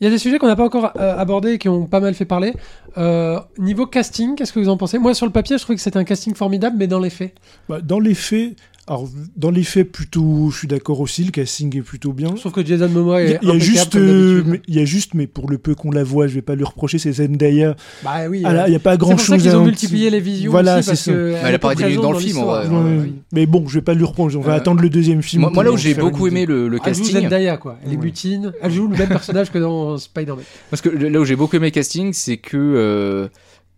Il 0.00 0.04
y 0.04 0.06
a 0.06 0.10
des 0.10 0.18
sujets 0.18 0.38
qu'on 0.38 0.46
n'a 0.46 0.56
pas 0.56 0.64
encore 0.64 0.92
euh, 0.96 1.18
abordés 1.18 1.52
et 1.52 1.58
qui 1.58 1.68
ont 1.68 1.86
pas 1.86 2.00
mal 2.00 2.14
fait 2.14 2.24
parler. 2.24 2.54
Euh, 2.96 3.38
niveau 3.58 3.86
casting, 3.86 4.34
qu'est-ce 4.34 4.52
que 4.52 4.58
vous 4.58 4.70
en 4.70 4.78
pensez? 4.78 4.98
Moi, 4.98 5.12
sur 5.12 5.26
le 5.26 5.32
papier, 5.32 5.58
je 5.58 5.62
trouvais 5.62 5.76
que 5.76 5.82
c'était 5.82 5.98
un 5.98 6.04
casting 6.04 6.34
formidable, 6.34 6.76
mais 6.78 6.86
dans 6.86 7.00
les 7.00 7.10
faits. 7.10 7.34
Bah, 7.68 7.80
dans 7.82 8.00
les 8.00 8.14
faits, 8.14 8.56
alors 8.90 9.08
dans 9.36 9.50
les 9.52 9.62
faits 9.62 9.90
plutôt, 9.92 10.50
je 10.50 10.58
suis 10.58 10.66
d'accord 10.68 11.00
aussi, 11.00 11.22
le 11.24 11.30
casting 11.30 11.74
est 11.78 11.82
plutôt 11.82 12.12
bien. 12.12 12.30
Trouve 12.30 12.50
que 12.52 12.66
Jason 12.66 12.88
Momoa 12.88 13.22
Il 13.22 13.28
y 13.28 13.32
est 13.32 13.36
a, 13.36 13.38
il 13.42 13.48
y 13.48 13.52
a 13.52 13.58
juste, 13.58 13.92
comme 13.92 14.02
euh, 14.02 14.42
mais- 14.44 14.62
il 14.66 14.74
y 14.74 14.80
a 14.80 14.84
juste, 14.84 15.14
mais 15.14 15.26
pour 15.28 15.48
le 15.48 15.58
peu 15.58 15.74
qu'on 15.76 15.92
la 15.92 16.02
voit, 16.02 16.26
je 16.26 16.34
vais 16.34 16.42
pas 16.42 16.56
lui 16.56 16.64
reprocher, 16.64 16.98
c'est 16.98 17.12
Zendaya. 17.12 17.76
Bah 18.02 18.28
oui. 18.28 18.42
Ah 18.44 18.52
là, 18.52 18.64
euh, 18.64 18.68
il 18.68 18.72
y 18.72 18.76
a 18.76 18.80
pas 18.80 18.92
c'est 18.92 18.98
grand 18.98 19.10
pour 19.12 19.20
ça 19.20 19.26
chose 19.26 19.42
qu'ils 19.42 19.54
ont 19.56 19.64
multiplié 19.64 20.10
les 20.10 20.18
visions 20.20 20.50
Voilà, 20.50 20.78
aussi, 20.80 20.88
parce 20.88 21.00
c'est 21.00 21.10
ça. 21.12 21.16
que 21.16 21.34
elle 21.44 21.54
a 21.54 21.58
pas 21.60 21.72
été 21.72 21.84
présente 21.84 22.02
dans 22.02 22.12
le 22.12 22.18
film, 22.18 22.38
en 22.38 22.44
vrai. 22.46 22.66
Ouais, 22.66 22.74
ouais, 22.76 22.98
ouais. 22.98 23.12
Mais 23.32 23.46
bon, 23.46 23.66
je 23.68 23.74
vais 23.74 23.82
pas 23.82 23.94
lui 23.94 24.04
reprocher. 24.04 24.36
On 24.36 24.40
va 24.40 24.54
Euh, 24.54 24.56
attendre 24.56 24.82
le 24.82 24.90
deuxième 24.90 25.22
film. 25.22 25.42
Moi, 25.42 25.50
moi, 25.54 25.62
là 25.62 25.70
où 25.70 25.76
j'ai 25.76 25.94
beaucoup 25.94 26.26
aimé 26.26 26.44
le, 26.44 26.66
le 26.68 26.78
Elle 26.84 26.92
joue 26.94 27.00
casting, 27.02 27.22
Zendaya, 27.22 27.56
quoi. 27.58 27.78
Elle 27.84 27.92
est 27.92 27.94
Ouais. 27.94 28.02
butine. 28.02 28.52
Elle 28.60 28.72
joue 28.72 28.88
le 28.88 28.96
même 28.96 29.08
personnage 29.08 29.50
que 29.52 29.58
dans 29.58 29.98
Spider-Man. 29.98 30.44
parce 30.68 30.82
que 30.82 30.88
là 30.88 31.20
où 31.20 31.24
j'ai 31.24 31.36
beaucoup 31.36 31.54
aimé 31.56 31.66
le 31.68 31.70
casting, 31.70 32.12
c'est 32.12 32.38
que 32.38 32.56
euh, 32.56 33.28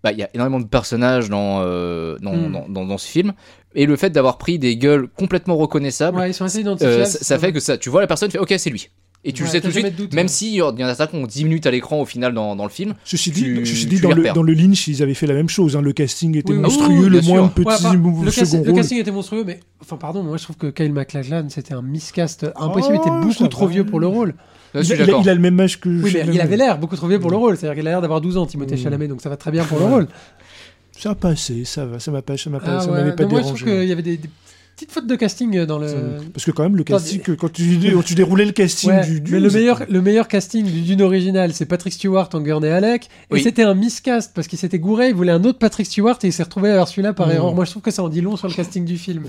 bah, 0.03 0.11
il 0.11 0.19
y 0.19 0.23
a 0.25 0.29
énormément 0.35 0.59
de 0.59 0.67
personnages 0.67 1.29
dans, 1.29 1.61
euh, 1.63 2.17
dans, 2.21 2.33
Hmm. 2.35 2.51
dans, 2.53 2.69
dans- 2.69 2.87
dans 2.87 2.99
ce 2.99 3.07
film, 3.07 3.35
et 3.75 3.87
le 3.87 3.97
fait 3.97 4.11
d'avoir 4.11 4.39
pris 4.39 4.59
des 4.59 4.77
gueules 4.77 5.09
complètement 5.09 5.57
reconnaissables, 5.57 6.19
Ouais, 6.19 6.31
ils 6.31 6.35
sont 6.35 6.45
assez 6.45 6.65
euh, 6.67 7.05
ça, 7.05 7.19
ça 7.21 7.39
fait 7.39 7.53
que 7.53 7.61
ça, 7.61 7.79
tu 7.79 7.89
vois 7.91 8.01
la 8.01 8.07
personne, 8.07 8.29
tu 8.29 8.33
fais 8.33 8.39
ok, 8.39 8.55
c'est 8.59 8.71
lui. 8.71 8.89
Et 9.25 9.33
tu 9.33 9.43
Ouais, 9.43 9.47
le 9.49 9.53
sais 9.53 9.61
tout 9.61 9.69
de 9.69 9.73
suite, 9.73 9.95
doute, 9.97 10.15
même 10.15 10.25
ouais. 10.25 10.29
si 10.29 10.51
il 10.55 10.57
y 10.57 10.63
en 10.63 10.75
a 10.81 10.95
certains 10.97 11.17
qui 11.17 11.23
ont 11.23 11.27
10 11.29 11.45
minutes 11.45 11.67
à 11.67 11.71
l'écran 11.71 12.01
au 12.01 12.05
final 12.05 12.35
dans, 12.35 12.57
dans 12.57 12.65
le 12.65 12.71
film. 12.71 12.95
Ceci 13.05 13.31
dit, 13.31 13.43
tu- 13.43 13.65
ceci 13.67 13.83
tu 13.83 13.95
dit 13.95 14.01
dans, 14.01 14.11
le, 14.11 14.25
dans 14.35 14.43
le 14.43 14.53
Lynch, 14.53 14.89
ils 14.89 15.01
avaient 15.01 15.15
fait 15.15 15.29
la 15.29 15.35
même 15.35 15.49
chose. 15.49 15.77
hein. 15.77 15.81
Le 15.81 15.93
casting 15.93 16.37
était 16.37 16.53
Oui, 16.53 16.59
monstrueux, 16.59 17.05
oui, 17.05 17.09
le 17.09 17.21
moins 17.23 17.45
sûr. 17.45 17.53
petit 17.53 17.67
Ouais, 17.69 17.75
le, 17.75 17.79
second 17.81 18.25
casting, 18.33 18.65
le 18.65 18.71
rôle. 18.73 18.81
casting 18.81 18.99
était 18.99 19.11
monstrueux, 19.13 19.45
mais 19.47 19.61
enfin, 19.81 19.97
pardon, 19.97 20.25
moi 20.25 20.39
je 20.39 20.43
trouve 20.43 20.57
que 20.57 20.67
Kyle 20.67 20.93
MacLachlan 20.93 21.47
c'était 21.51 21.73
un 21.73 21.83
miscast 21.83 22.45
impossible. 22.57 22.97
Oh, 22.99 23.01
il 23.07 23.09
était 23.09 23.11
beaucoup 23.29 23.45
ça 23.45 23.49
trop 23.49 23.69
vieux 23.69 23.85
pour 23.87 24.01
le 24.01 24.09
rôle. 24.09 24.35
Là, 24.75 24.83
je 24.83 24.93
Il, 24.93 24.97
il 24.97 25.03
a, 25.03 25.07
d'accord. 25.07 25.21
il 25.23 25.29
a 25.29 25.35
le 25.35 25.41
même 25.41 25.61
âge 25.61 25.79
que 25.79 25.89
Oui, 25.89 26.11
mais 26.15 26.25
il 26.35 26.41
avait 26.41 26.57
l'air 26.57 26.79
beaucoup 26.79 26.97
trop 26.97 27.07
vieux 27.07 27.21
pour 27.21 27.31
le 27.31 27.37
rôle. 27.37 27.57
C'est-à-dire 27.57 27.77
qu'il 27.79 27.87
a 27.87 27.91
l'air 27.91 28.01
d'avoir 28.01 28.21
12 28.23 28.39
ans, 28.39 28.47
Timothée 28.47 28.75
Mm. 28.75 28.79
Chalamet, 28.79 29.07
donc 29.07 29.21
ça 29.21 29.29
va 29.29 29.37
très 29.37 29.53
bien 29.53 29.63
pour 29.65 29.79
le 29.79 29.85
rôle. 29.85 30.09
Ça 31.03 31.11
a 31.11 31.15
passé, 31.15 31.65
ça 31.65 31.85
va, 31.85 31.99
ça 31.99 32.11
m'a 32.11 32.23
pas, 32.23 32.37
ça 32.37 32.49
m'a 32.51 32.61
pas, 32.61 32.77
Ah 32.77 32.81
ça 32.81 32.91
ouais, 32.91 32.99
m'avait 32.99 33.13
pas 33.17 33.25
non, 33.25 33.31
moi 33.31 33.41
je 33.41 33.47
trouve 33.49 33.59
dérangé. 33.65 33.81
qu'il 33.81 33.89
y 33.89 33.93
avait 33.93 34.03
des, 34.03 34.17
des 34.19 34.29
petites 34.77 34.93
fautes 34.93 35.07
de 35.09 35.17
casting 35.17 35.57
euh, 35.57 35.67
dans 35.67 35.79
le. 35.79 35.89
Parce 36.33 36.45
que 36.45 36.51
quand 36.53 36.63
même, 36.63 36.77
le 36.77 36.85
casting, 36.85 37.21
quand 37.21 37.51
tu, 37.53 37.91
quand 37.93 38.03
tu 38.05 38.15
déroulais 38.15 38.45
le 38.45 38.53
casting 38.53 38.91
Ouais, 38.91 39.05
du, 39.05 39.21
du 39.21 39.33
mais 39.33 39.41
le 39.41 39.51
meilleur, 39.51 39.83
le 39.89 40.01
meilleur 40.01 40.29
casting 40.29 40.65
du 40.65 40.83
Dune 40.83 41.03
original, 41.03 41.53
c'est 41.55 41.67
Patrick 41.67 41.93
Stewart 41.93 42.29
en 42.35 42.41
Gurney 42.41 42.69
Halleck. 42.71 43.05
Et 43.05 43.35
Oui. 43.35 43.43
c'était 43.43 43.65
un 43.65 43.75
miscast 43.75 44.33
parce 44.35 44.47
qu'il 44.47 44.59
s'était 44.61 44.79
gouré, 44.79 45.09
il 45.09 45.15
voulait 45.15 45.33
un 45.33 45.43
autre 45.45 45.59
Patrick 45.59 45.87
Stewart 45.87 46.19
et 46.23 46.29
il 46.29 46.33
s'est 46.33 46.45
retrouvé 46.45 46.69
à 46.71 46.73
avoir 46.75 46.87
celui-là 46.89 47.13
par 47.15 47.27
Mm. 47.27 47.33
erreur. 47.33 47.55
Moi 47.55 47.65
je 47.65 47.71
trouve 47.73 47.83
que 47.83 47.91
ça 47.91 48.03
en 48.05 48.09
dit 48.09 48.21
long 48.21 48.37
sur 48.37 48.47
le 48.49 48.55
casting 48.55 48.85
du 48.85 48.97
film. 48.97 49.25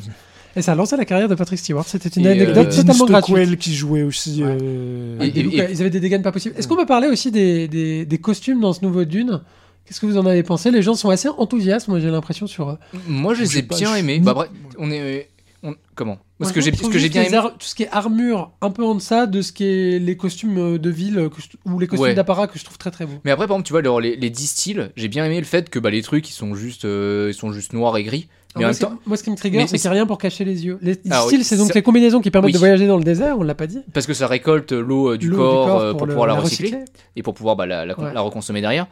Et 0.56 0.62
ça 0.62 0.74
a 0.74 0.76
lancé 0.76 0.96
la 0.96 1.06
carrière 1.06 1.28
de 1.28 1.34
Patrick 1.34 1.58
Stewart. 1.58 1.86
C'était 1.88 2.10
une 2.10 2.28
Et, 2.28 2.30
euh, 2.30 2.32
anecdote 2.34 2.70
Dean 2.70 2.76
totalement 2.84 3.06
gratuite. 3.06 3.58
Qui 3.58 3.74
jouait 3.74 4.04
aussi. 4.04 4.44
Ouais. 4.44 4.56
euh, 4.62 5.18
Et- 5.22 5.40
et- 5.40 5.72
Ils 5.72 5.82
avaient 5.82 5.90
des 5.90 6.00
dégaines 6.00 6.22
pas 6.22 6.32
possibles. 6.32 6.54
Est-ce 6.56 6.68
qu'on 6.68 6.76
peut 6.76 6.86
parler 6.86 7.08
aussi 7.08 7.32
des, 7.32 7.68
des, 7.68 8.06
des 8.06 8.18
costumes 8.20 8.62
dans 8.62 8.74
ce 8.74 8.86
nouveau 8.86 9.04
Dune? 9.06 9.42
Qu'est-ce 9.86 10.00
que 10.00 10.06
vous 10.06 10.17
en 10.17 10.26
avez 10.26 10.43
pensé? 10.43 10.72
Les 10.72 10.82
gens 10.82 10.93
sont 10.96 11.10
assez 11.10 11.28
enthousiastes, 11.28 11.88
moi 11.89 12.00
j'ai 12.00 12.10
l'impression 12.10 12.48
sur. 12.48 12.69
euh, 12.69 12.76
Moi, 13.08 13.34
je 13.34 13.41
les 13.41 13.58
ai 13.58 13.62
bien 13.63 13.96
aimés. 13.96 14.19
Bah, 14.19 14.34
bref, 14.34 14.50
on 14.78 14.89
est. 14.91 15.30
on- 15.63 15.76
Comment? 15.95 16.17
Moi, 16.39 16.49
Ce 16.49 16.54
que 16.54 16.62
j'ai 16.62 16.73
ce 16.76 16.89
que 16.89 16.97
j'ai 16.99 17.10
bien 17.10 17.23
aimé. 17.23 17.38
tout 17.58 17.65
ce 17.65 17.73
qui 17.76 17.84
est 17.84 17.89
armure, 17.91 18.52
un 18.62 18.69
peu 18.69 18.84
en 18.84 18.95
deçà 18.95 19.28
de 19.28 19.41
ce 19.41 19.52
qui 19.52 19.63
est 19.65 19.99
les 19.99 20.17
costumes 20.17 20.58
euh, 20.58 20.78
de 20.78 20.89
ville 20.89 21.17
euh, 21.17 21.30
je- 21.38 21.71
ou 21.71 21.80
les 21.80 21.88
costumes 21.88 22.08
Ouais. 22.08 22.13
d'apparat 22.13 22.47
que 22.47 22.60
je 22.60 22.65
trouve 22.65 22.78
très 22.78 22.91
très 22.91 23.06
beaux. 23.06 23.19
Mais 23.23 23.32
après, 23.32 23.47
par 23.47 23.56
exemple, 23.56 23.67
tu 23.67 23.73
vois, 23.73 23.80
alors, 23.80 24.02
les, 24.02 24.15
les 24.15 24.30
10 24.30 24.47
styles, 24.47 24.91
j'ai 24.97 25.08
bien 25.08 25.23
aimé 25.26 25.39
le 25.39 25.45
fait 25.45 25.69
que 25.69 25.80
bah, 25.80 25.89
les 25.89 26.02
trucs, 26.02 26.30
ils 26.30 26.34
sont 26.34 26.54
juste, 26.56 26.86
euh, 26.86 27.30
ils 27.32 27.34
sont 27.34 27.52
juste 27.54 27.73
noirs 27.73 27.95
et 27.97 28.04
gris. 28.04 28.28
Alors, 28.56 28.69
Mais 28.69 28.84
en 28.86 28.89
moi, 28.89 28.97
temps, 29.08 29.15
ce 29.17 29.23
qui 29.23 29.32
me 29.32 29.36
trigger, 29.36 29.60
c'est 29.65 29.71
mais 29.73 29.80
qu'il 29.80 29.82
n'y 29.82 29.88
a 29.88 29.91
rien 29.93 30.06
pour 30.06 30.17
cacher 30.19 30.43
les 30.45 30.63
yeux. 30.65 30.78
Les 30.82 30.99
Ah 31.10 31.21
oui, 31.23 31.28
styles, 31.30 31.45
c'est 31.45 31.58
donc 31.58 31.69
ça- 31.69 31.73
les 31.73 31.82
combinaisons 31.82 32.21
qui 32.21 32.30
permettent 32.30 32.47
Oui. 32.49 32.54
de 32.54 32.60
voyager 32.60 32.86
dans 32.86 32.97
le 32.97 33.04
désert, 33.04 33.39
on 33.39 33.43
l'a 33.43 33.56
pas 33.56 33.65
dit. 33.65 33.80
parce 33.93 34.06
que 34.06 34.13
ça 34.13 34.28
récolte 34.28 34.73
l'eau 34.73 35.13
euh, 35.13 35.17
du, 35.17 35.32
corps, 35.32 35.80
euh, 35.80 35.93
pour, 35.93 36.06
le- 36.06 36.13
pouvoir 36.13 36.28
la 36.28 36.36
recycler, 36.36 36.65
recycler. 36.67 36.86
et 37.15 37.23
pour 37.23 37.34
pouvoir 37.34 37.56
bah, 37.56 37.65
la, 37.65 37.86
la, 37.86 37.97
Ouais. 37.99 38.13
la 38.13 38.21
reconsommer 38.21 38.62
derrière. 38.62 38.86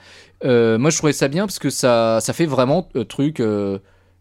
Euh, 0.46 0.80
moi, 0.80 0.90
je 0.90 0.98
trouvais 0.98 1.14
ça 1.14 1.28
bien 1.28 1.46
parce 1.46 1.60
que 1.60 1.70
ça, 1.70 2.20
ça 2.22 2.34
fait 2.34 2.46
vraiment 2.48 2.88
truc. 3.08 3.40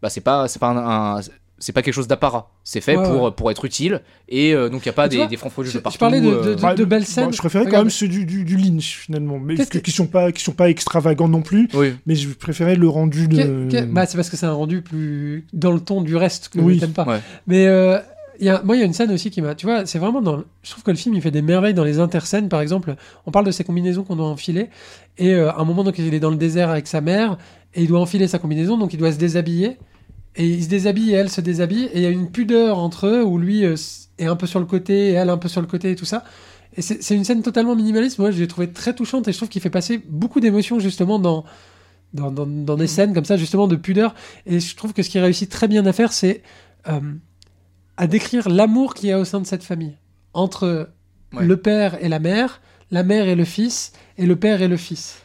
bah, 0.03 0.09
c'est 0.11 0.21
pas, 0.23 0.49
c'est 0.49 0.59
pas 0.59 0.69
un, 0.69 1.17
un- 1.19 1.21
c'est 1.61 1.73
pas 1.73 1.83
quelque 1.83 1.95
chose 1.95 2.09
d'apparat. 2.09 2.51
C'est 2.65 2.81
fait 2.81 2.97
Ouais, 2.97 3.05
pour, 3.09 3.23
ouais. 3.23 3.31
pour 3.31 3.51
être 3.51 3.65
utile 3.65 4.01
et 4.29 4.55
euh, 4.55 4.69
donc 4.69 4.83
il 4.83 4.87
y 4.87 4.89
a 4.89 4.93
pas 4.95 5.09
des, 5.09 5.19
vois, 5.19 5.27
des 5.27 5.37
francs 5.37 5.53
je- 5.59 5.63
de 5.63 5.67
je 5.69 5.79
partout. 5.79 5.99
parlais 5.99 6.21
de- 6.21 6.27
euh, 6.27 6.57
de- 6.57 6.61
bah, 6.61 6.75
de 6.75 6.85
belles 6.85 7.03
bon, 7.03 7.07
scènes. 7.07 7.33
je 7.33 7.39
préférais 7.39 7.67
quand 7.67 7.79
même 7.79 7.91
ceux 7.91 8.09
du, 8.09 8.25
du, 8.25 8.45
du 8.45 8.57
Lynch 8.57 8.97
finalement, 9.07 9.39
mais 9.39 9.55
que- 9.55 9.79
qui 9.79 9.91
sont 9.93 10.07
pas 10.07 10.33
qui 10.33 10.43
sont 10.43 10.53
pas 10.53 10.69
extravagants 10.71 11.29
non 11.29 11.43
plus. 11.43 11.69
Oui. 11.75 11.95
Mais 12.07 12.15
je 12.17 12.29
préférais 12.31 12.75
le 12.75 12.89
rendu 12.89 13.29
de. 13.29 13.37
Que- 13.37 13.71
que- 13.71 13.85
bah, 13.85 14.07
c'est 14.07 14.17
parce 14.17 14.31
que 14.31 14.37
c'est 14.37 14.47
un 14.47 14.53
rendu 14.53 14.83
plus 14.83 15.47
dans 15.53 15.71
le 15.73 15.81
ton 15.81 16.01
du 16.01 16.17
reste 16.17 16.49
que 16.49 16.59
Oui. 16.59 16.75
je 16.75 16.81
t'aime 16.81 16.93
pas. 16.93 17.05
Ouais. 17.05 17.21
Mais 17.47 17.67
euh, 17.67 17.99
il 18.39 18.47
y 18.47 18.49
a, 18.49 18.63
moi, 18.63 18.75
il 18.75 18.79
y 18.79 18.83
a 18.83 18.87
une 18.87 18.95
scène 18.95 19.13
aussi 19.13 19.31
qui 19.31 19.43
m'a. 19.43 19.55
Tu 19.55 19.67
vois, 19.67 19.85
c'est 19.85 19.99
vraiment 19.99 20.23
dans. 20.23 20.43
Je 20.63 20.71
trouve 20.71 20.83
que 20.83 20.91
le 20.91 20.97
film, 20.97 21.15
il 21.15 21.21
fait 21.21 21.31
des 21.31 21.43
merveilles 21.43 21.75
dans 21.75 21.85
les 21.85 21.99
interscènes. 21.99 22.49
Par 22.49 22.63
exemple, 22.63 22.95
on 23.27 23.31
parle 23.31 23.45
de 23.45 23.51
ces 23.51 23.65
combinaisons 23.65 24.03
qu'on 24.03 24.17
doit 24.17 24.27
enfiler. 24.29 24.71
Et 25.19 25.35
euh, 25.35 25.51
à 25.51 25.61
un 25.61 25.65
moment, 25.65 25.85
donc, 25.85 25.99
il 25.99 26.15
est 26.15 26.21
dans 26.21 26.31
le 26.31 26.37
désert 26.39 26.71
avec 26.71 26.87
sa 26.87 27.03
mère. 27.03 27.37
Et 27.75 27.83
il 27.83 27.89
doit 27.89 28.01
enfiler 28.01 28.27
sa 28.29 28.39
combinaison. 28.39 28.79
Donc, 28.79 28.95
il 28.95 28.99
doit 28.99 29.13
se 29.13 29.19
déshabiller. 29.19 29.77
Et 30.37 30.47
il 30.49 30.63
se 30.65 30.69
déshabille 30.69 31.11
et 31.11 31.15
elle 31.15 31.31
se 31.31 31.41
déshabille. 31.41 31.85
Et 31.93 31.97
il 31.99 32.03
y 32.03 32.07
a 32.07 32.11
une 32.11 32.31
pudeur 32.31 32.79
entre 32.79 33.07
eux 33.07 33.23
où 33.25 33.37
lui 33.39 33.65
euh, 33.65 33.75
est 34.19 34.27
un 34.27 34.37
peu 34.37 34.47
sur 34.47 34.61
le 34.61 34.67
côté 34.67 35.09
et 35.11 35.13
elle 35.13 35.29
un 35.31 35.39
peu 35.39 35.49
sur 35.49 35.61
le 35.61 35.67
côté 35.67 35.91
et 35.91 35.97
tout 35.97 36.05
ça. 36.05 36.25
Et 36.77 36.83
c'est 36.83 37.03
c'est 37.03 37.17
une 37.17 37.25
scène 37.25 37.43
totalement 37.43 37.75
minimaliste. 37.75 38.19
Moi, 38.19 38.31
je 38.31 38.39
l'ai 38.39 38.47
trouvée 38.47 38.71
très 38.71 38.95
touchante. 38.95 39.27
Et 39.29 39.33
je 39.33 39.37
trouve 39.37 39.49
qu'il 39.49 39.61
fait 39.61 39.71
passer 39.71 39.99
beaucoup 40.09 40.41
d'émotions, 40.41 40.79
justement, 40.79 41.19
dans. 41.19 41.45
Dans, 42.13 42.33
dans- 42.33 42.45
dans 42.47 42.77
des 42.77 42.89
scènes 42.89 43.15
comme 43.15 43.25
ça, 43.25 43.37
justement, 43.37 43.69
de 43.69 43.77
pudeur. 43.77 44.17
Et 44.45 44.59
je 44.59 44.75
trouve 44.75 44.93
que 44.93 45.03
ce 45.05 45.09
qu'il 45.11 45.21
réussit 45.21 45.49
très 45.49 45.69
bien 45.69 45.87
à 45.87 45.93
faire, 45.93 46.13
c'est 46.13 46.43
euh, 46.89 46.99
à 47.97 48.07
décrire 48.09 48.49
l'amour 48.49 48.95
qu'il 48.95 49.11
y 49.11 49.13
a 49.13 49.19
au 49.21 49.25
sein 49.25 49.41
de 49.41 49.47
cette 49.47 49.63
famille. 49.63 49.97
Entre 50.33 50.91
Ouais. 51.33 51.45
le 51.47 51.57
père 51.57 52.03
et 52.05 52.09
la 52.09 52.19
mère, 52.19 52.61
la 52.91 53.05
mère 53.05 53.29
et 53.29 53.37
le 53.37 53.45
fils, 53.45 53.93
et 54.19 54.27
le 54.27 54.35
père 54.35 54.61
et 54.63 54.67
le 54.67 54.77
fils. 54.77 55.19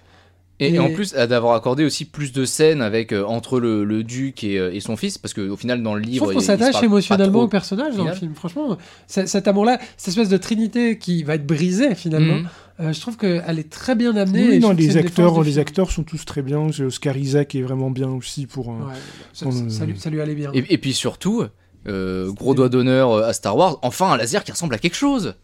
Et, 0.61 0.79
en 0.79 0.89
plus, 0.89 1.13
euh, 1.15 1.27
d'avoir 1.27 1.53
accordé 1.55 1.83
aussi 1.83 2.05
plus 2.05 2.31
de 2.31 2.45
scènes 2.45 2.81
avec 2.81 3.11
euh, 3.11 3.25
entre 3.25 3.59
le, 3.59 3.83
le 3.83 4.03
duc 4.03 4.43
et, 4.45 4.57
euh, 4.57 4.73
et 4.73 4.79
son 4.79 4.95
fils, 4.95 5.17
parce 5.17 5.33
qu'au 5.33 5.57
final, 5.57 5.83
dans 5.83 5.95
le 5.95 6.01
Je 6.01 6.07
livre, 6.07 6.23
trouve 6.25 6.33
il- 6.33 6.35
qu'on 6.37 6.41
s'attache 6.41 6.81
émotionnellement 6.81 7.39
trop. 7.39 7.43
au 7.43 7.47
personnage 7.49 7.95
dans 7.95 8.05
le 8.05 8.13
film. 8.13 8.33
Franchement, 8.35 8.77
cet 9.07 9.47
amour-là, 9.49 9.79
cette 9.97 10.09
espèce 10.09 10.29
de 10.29 10.37
trinité 10.37 10.97
qui 10.97 11.23
va 11.23 11.35
être 11.35 11.45
brisée 11.45 11.93
finalement, 11.93 12.37
Mhm. 12.37 12.47
euh, 12.79 12.93
je 12.93 13.01
trouve 13.01 13.17
qu'elle 13.17 13.59
est 13.59 13.69
très 13.69 13.95
bien 13.95 14.15
amenée. 14.15 14.47
Oui, 14.47 14.55
je 14.55 14.59
non, 14.61 14.71
les 14.71 14.95
acteurs, 14.95 15.43
les 15.43 15.49
film. 15.51 15.59
acteurs 15.61 15.91
sont 15.91 16.03
tous 16.03 16.23
très 16.23 16.41
bien. 16.41 16.71
J'ai 16.71 16.85
Oscar 16.85 17.17
Isaac 17.17 17.53
est 17.55 17.61
vraiment 17.61 17.91
bien 17.91 18.07
aussi 18.09 18.45
pour. 18.45 18.69
un- 18.69 18.87
Ouais, 18.87 18.93
ça, 19.33 19.47
On- 19.47 19.51
ça- 19.51 19.69
ça 19.79 19.85
lui, 19.85 19.99
ça 19.99 20.09
lui 20.09 20.21
allait 20.21 20.35
bien. 20.35 20.51
Et, 20.53 20.63
et 20.69 20.77
puis 20.77 20.93
surtout, 20.93 21.43
euh, 21.87 22.31
gros 22.31 22.55
doigt 22.55 22.69
d'honneur 22.69 23.17
à 23.17 23.33
Star 23.33 23.57
Wars, 23.57 23.77
enfin 23.81 24.09
un 24.13 24.15
laser 24.17 24.43
qui 24.45 24.53
ressemble 24.53 24.73
à 24.75 24.77
quelque 24.77 24.95
chose. 24.95 25.35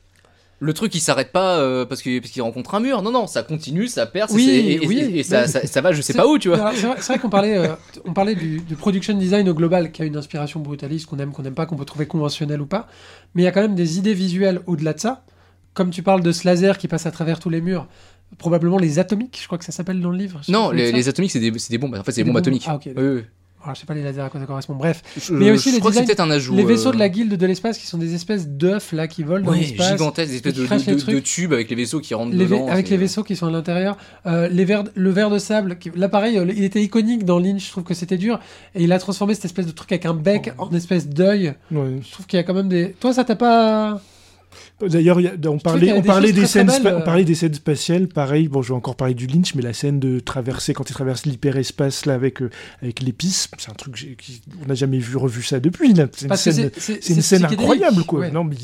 Le 0.64 0.74
truc 0.74 0.94
il 0.94 1.00
s'arrête 1.00 1.32
pas 1.32 1.58
euh, 1.58 1.86
parce 1.86 2.04
qu'il 2.04 2.22
parce 2.22 2.32
qu'il 2.32 2.44
rencontre 2.44 2.76
un 2.76 2.80
mur, 2.80 3.02
non 3.02 3.10
non, 3.12 3.26
ça 3.26 3.42
continue, 3.42 3.88
ça 3.88 4.06
perce, 4.06 4.32
Oui, 4.32 4.48
et, 4.48 4.74
et- 4.76 4.88
oui, 4.88 5.00
et- 5.00 5.20
et 5.20 5.24
ça, 5.24 5.48
ça, 5.48 5.66
ça 5.66 5.82
va 5.82 5.92
je 5.92 6.04
sais 6.04 6.14
pas 6.14 6.28
où 6.28 6.38
tu 6.38 6.50
vois. 6.50 6.72
C'est 6.76 6.86
vrai, 7.08 7.18
qu'on 7.20 7.32
parlait, 7.32 7.58
euh, 7.58 7.70
on 8.06 8.14
parlait 8.14 8.36
du, 8.36 8.60
du 8.60 8.76
production 8.76 9.16
design 9.18 9.50
au 9.50 9.56
global, 9.56 9.92
qui 9.92 10.04
a 10.04 10.06
une 10.06 10.16
inspiration 10.16 10.60
brutaliste, 10.60 11.08
qu'on 11.08 11.18
aime, 11.18 11.32
qu'on 11.32 11.42
n'aime 11.42 11.56
pas, 11.56 11.66
qu'on 11.66 11.78
peut 11.78 11.86
trouver 11.86 12.06
conventionnel 12.06 12.62
ou 12.62 12.68
pas. 12.68 12.88
Mais 13.34 13.42
il 13.42 13.46
y 13.46 13.48
a 13.48 13.52
quand 13.52 13.62
même 13.64 13.74
des 13.74 13.98
idées 13.98 14.14
visuelles 14.14 14.62
au-delà 14.68 14.94
de 14.94 15.00
ça. 15.00 15.24
Comme 15.74 15.90
tu 15.90 16.04
parles 16.04 16.22
de 16.22 16.32
ce 16.32 16.46
laser 16.46 16.78
qui 16.78 16.88
passe 16.88 17.08
à 17.08 17.12
travers 17.12 17.40
tous 17.40 17.50
les 17.50 17.62
murs, 17.62 17.88
probablement 18.38 18.78
les 18.78 19.00
atomiques, 19.00 19.40
je 19.42 19.48
crois 19.48 19.58
que 19.58 19.66
ça 19.66 19.72
s'appelle 19.72 20.00
dans 20.00 20.12
le 20.12 20.18
livre. 20.18 20.42
Non, 20.48 20.70
les, 20.70 21.08
atomiques 21.10 21.32
c'est 21.32 21.40
des, 21.40 21.58
c'est 21.58 21.72
des 21.72 21.80
bombes, 21.80 21.96
en 21.96 22.04
fait 22.04 22.12
c'est 22.12 22.22
des 22.24 22.30
bombes 22.30 22.38
atomiques. 22.38 22.66
Ah. 22.68 22.78
Alors, 23.64 23.76
je 23.76 23.80
sais 23.82 23.86
pas 23.86 23.94
les 23.94 24.04
lasers 24.04 24.22
à 24.22 24.30
quoi 24.30 24.40
ça 24.40 24.46
correspond. 24.46 24.74
Bref, 24.76 25.02
Je, 25.20 25.34
Mais 25.34 25.52
aussi 25.52 25.70
je 25.70 25.76
les 25.76 25.80
crois 25.80 25.92
que 25.92 25.98
c'est 25.98 26.02
designs- 26.04 26.08
peut-être 26.08 26.20
un 26.22 26.32
ajout. 26.32 26.56
les 26.56 26.64
vaisseaux 26.66 26.90
euh, 26.90 26.94
de 26.94 26.98
la 27.00 27.10
guilde 27.10 27.36
de 27.36 27.46
l'espace 27.46 27.78
qui 27.78 27.86
sont 27.86 27.98
des 27.98 28.16
espèces 28.16 28.48
d'œufs 28.48 28.92
là 28.94 29.08
qui 29.08 29.24
volent 29.24 29.46
dans 29.46 29.52
Ouais, 29.52 29.60
l'espace. 29.60 29.92
gigantesques, 29.92 30.30
des 30.30 30.36
espèces 30.38 30.56
de, 31.06 31.20
tubes 31.20 31.54
avec 31.54 31.70
les 31.70 31.76
vaisseaux 31.76 32.00
qui 32.00 32.14
rentrent 32.14 32.32
Les 32.36 32.46
dedans. 32.46 32.68
avec 32.68 32.90
les 32.90 32.98
vaisseaux 32.98 33.24
qui 33.24 33.36
sont 33.36 33.48
à 33.48 33.52
l'intérieur, 33.52 33.98
Euh, 34.26 34.48
les 34.48 34.66
verres, 34.66 34.84
le 34.96 35.10
verre 35.12 35.30
de 35.30 35.38
sable, 35.38 35.78
qui, 35.78 35.92
là 35.96 36.10
pareil, 36.10 36.38
euh, 36.38 36.46
il 36.56 36.64
était 36.64 36.82
iconique 36.82 37.24
dans 37.26 37.40
Lynch, 37.40 37.66
je 37.68 37.72
trouve 37.72 37.84
que 37.84 37.94
c'était 37.94 38.18
dur, 38.18 38.40
et 38.76 38.84
il 38.84 38.92
a 38.92 39.00
transformé 39.00 39.34
cette 39.36 39.46
espèce 39.46 39.66
de 39.68 39.72
truc 39.72 39.92
avec 39.92 40.06
un 40.06 40.14
bec 40.14 40.52
Oh. 40.58 40.64
en 40.70 40.76
espèce 40.76 41.08
d'œil. 41.08 41.54
Ouais. 41.72 42.00
Je 42.04 42.12
trouve 42.12 42.26
qu'il 42.26 42.38
y 42.38 42.40
a 42.40 42.44
quand 42.44 42.54
même 42.54 42.68
des. 42.70 42.96
Toi, 43.00 43.14
ça 43.14 43.24
t'a 43.24 43.36
pas. 43.36 44.02
D'ailleurs, 44.82 45.20
on 45.48 45.58
parlait, 45.60 45.92
on 45.94 46.02
des 46.02 46.08
parlait 46.08 46.46
scènes, 46.46 46.68
belles, 46.68 46.82
on 46.96 47.00
euh. 47.02 47.04
parlait 47.04 47.24
des 47.24 47.36
scènes 47.36 47.54
spatiales. 47.54 48.08
Pareil, 48.08 48.48
bon, 48.48 48.62
je 48.62 48.70
vais 48.70 48.76
encore 48.76 48.96
parler 48.96 49.14
du 49.14 49.28
Lynch, 49.28 49.54
mais 49.56 49.62
la 49.62 49.74
scène 49.74 50.00
de 50.00 50.20
traverser 50.20 50.74
quand 50.74 50.90
il 50.90 50.94
traverse 50.94 51.26
l'hyperespace 51.26 52.06
là 52.06 52.14
avec 52.14 52.42
euh, 52.42 52.50
avec 52.82 53.02
l'épice, 53.02 53.48
c'est 53.58 53.70
un 53.72 53.76
truc 53.76 53.94
que 53.94 54.00
j'ai- 54.00 54.16
qui- 54.20 54.42
on 54.64 54.68
n'a 54.68 54.74
jamais 54.76 54.98
vu 55.00 55.18
revu 55.18 55.44
ça 55.44 55.60
depuis. 55.60 55.94
là. 55.94 56.08
C'est 56.12 56.26
une 56.26 56.32
que 56.32 56.36
scène, 56.38 56.72
c'est- 56.78 57.04
c'est 57.04 57.14
une 57.14 57.22
scène 57.22 57.40
psychédélique. 57.40 57.60
incroyable, 57.60 58.04
quoi. 58.06 58.20
Ouais. 58.22 58.32
Non, 58.32 58.44
mais 58.44 58.56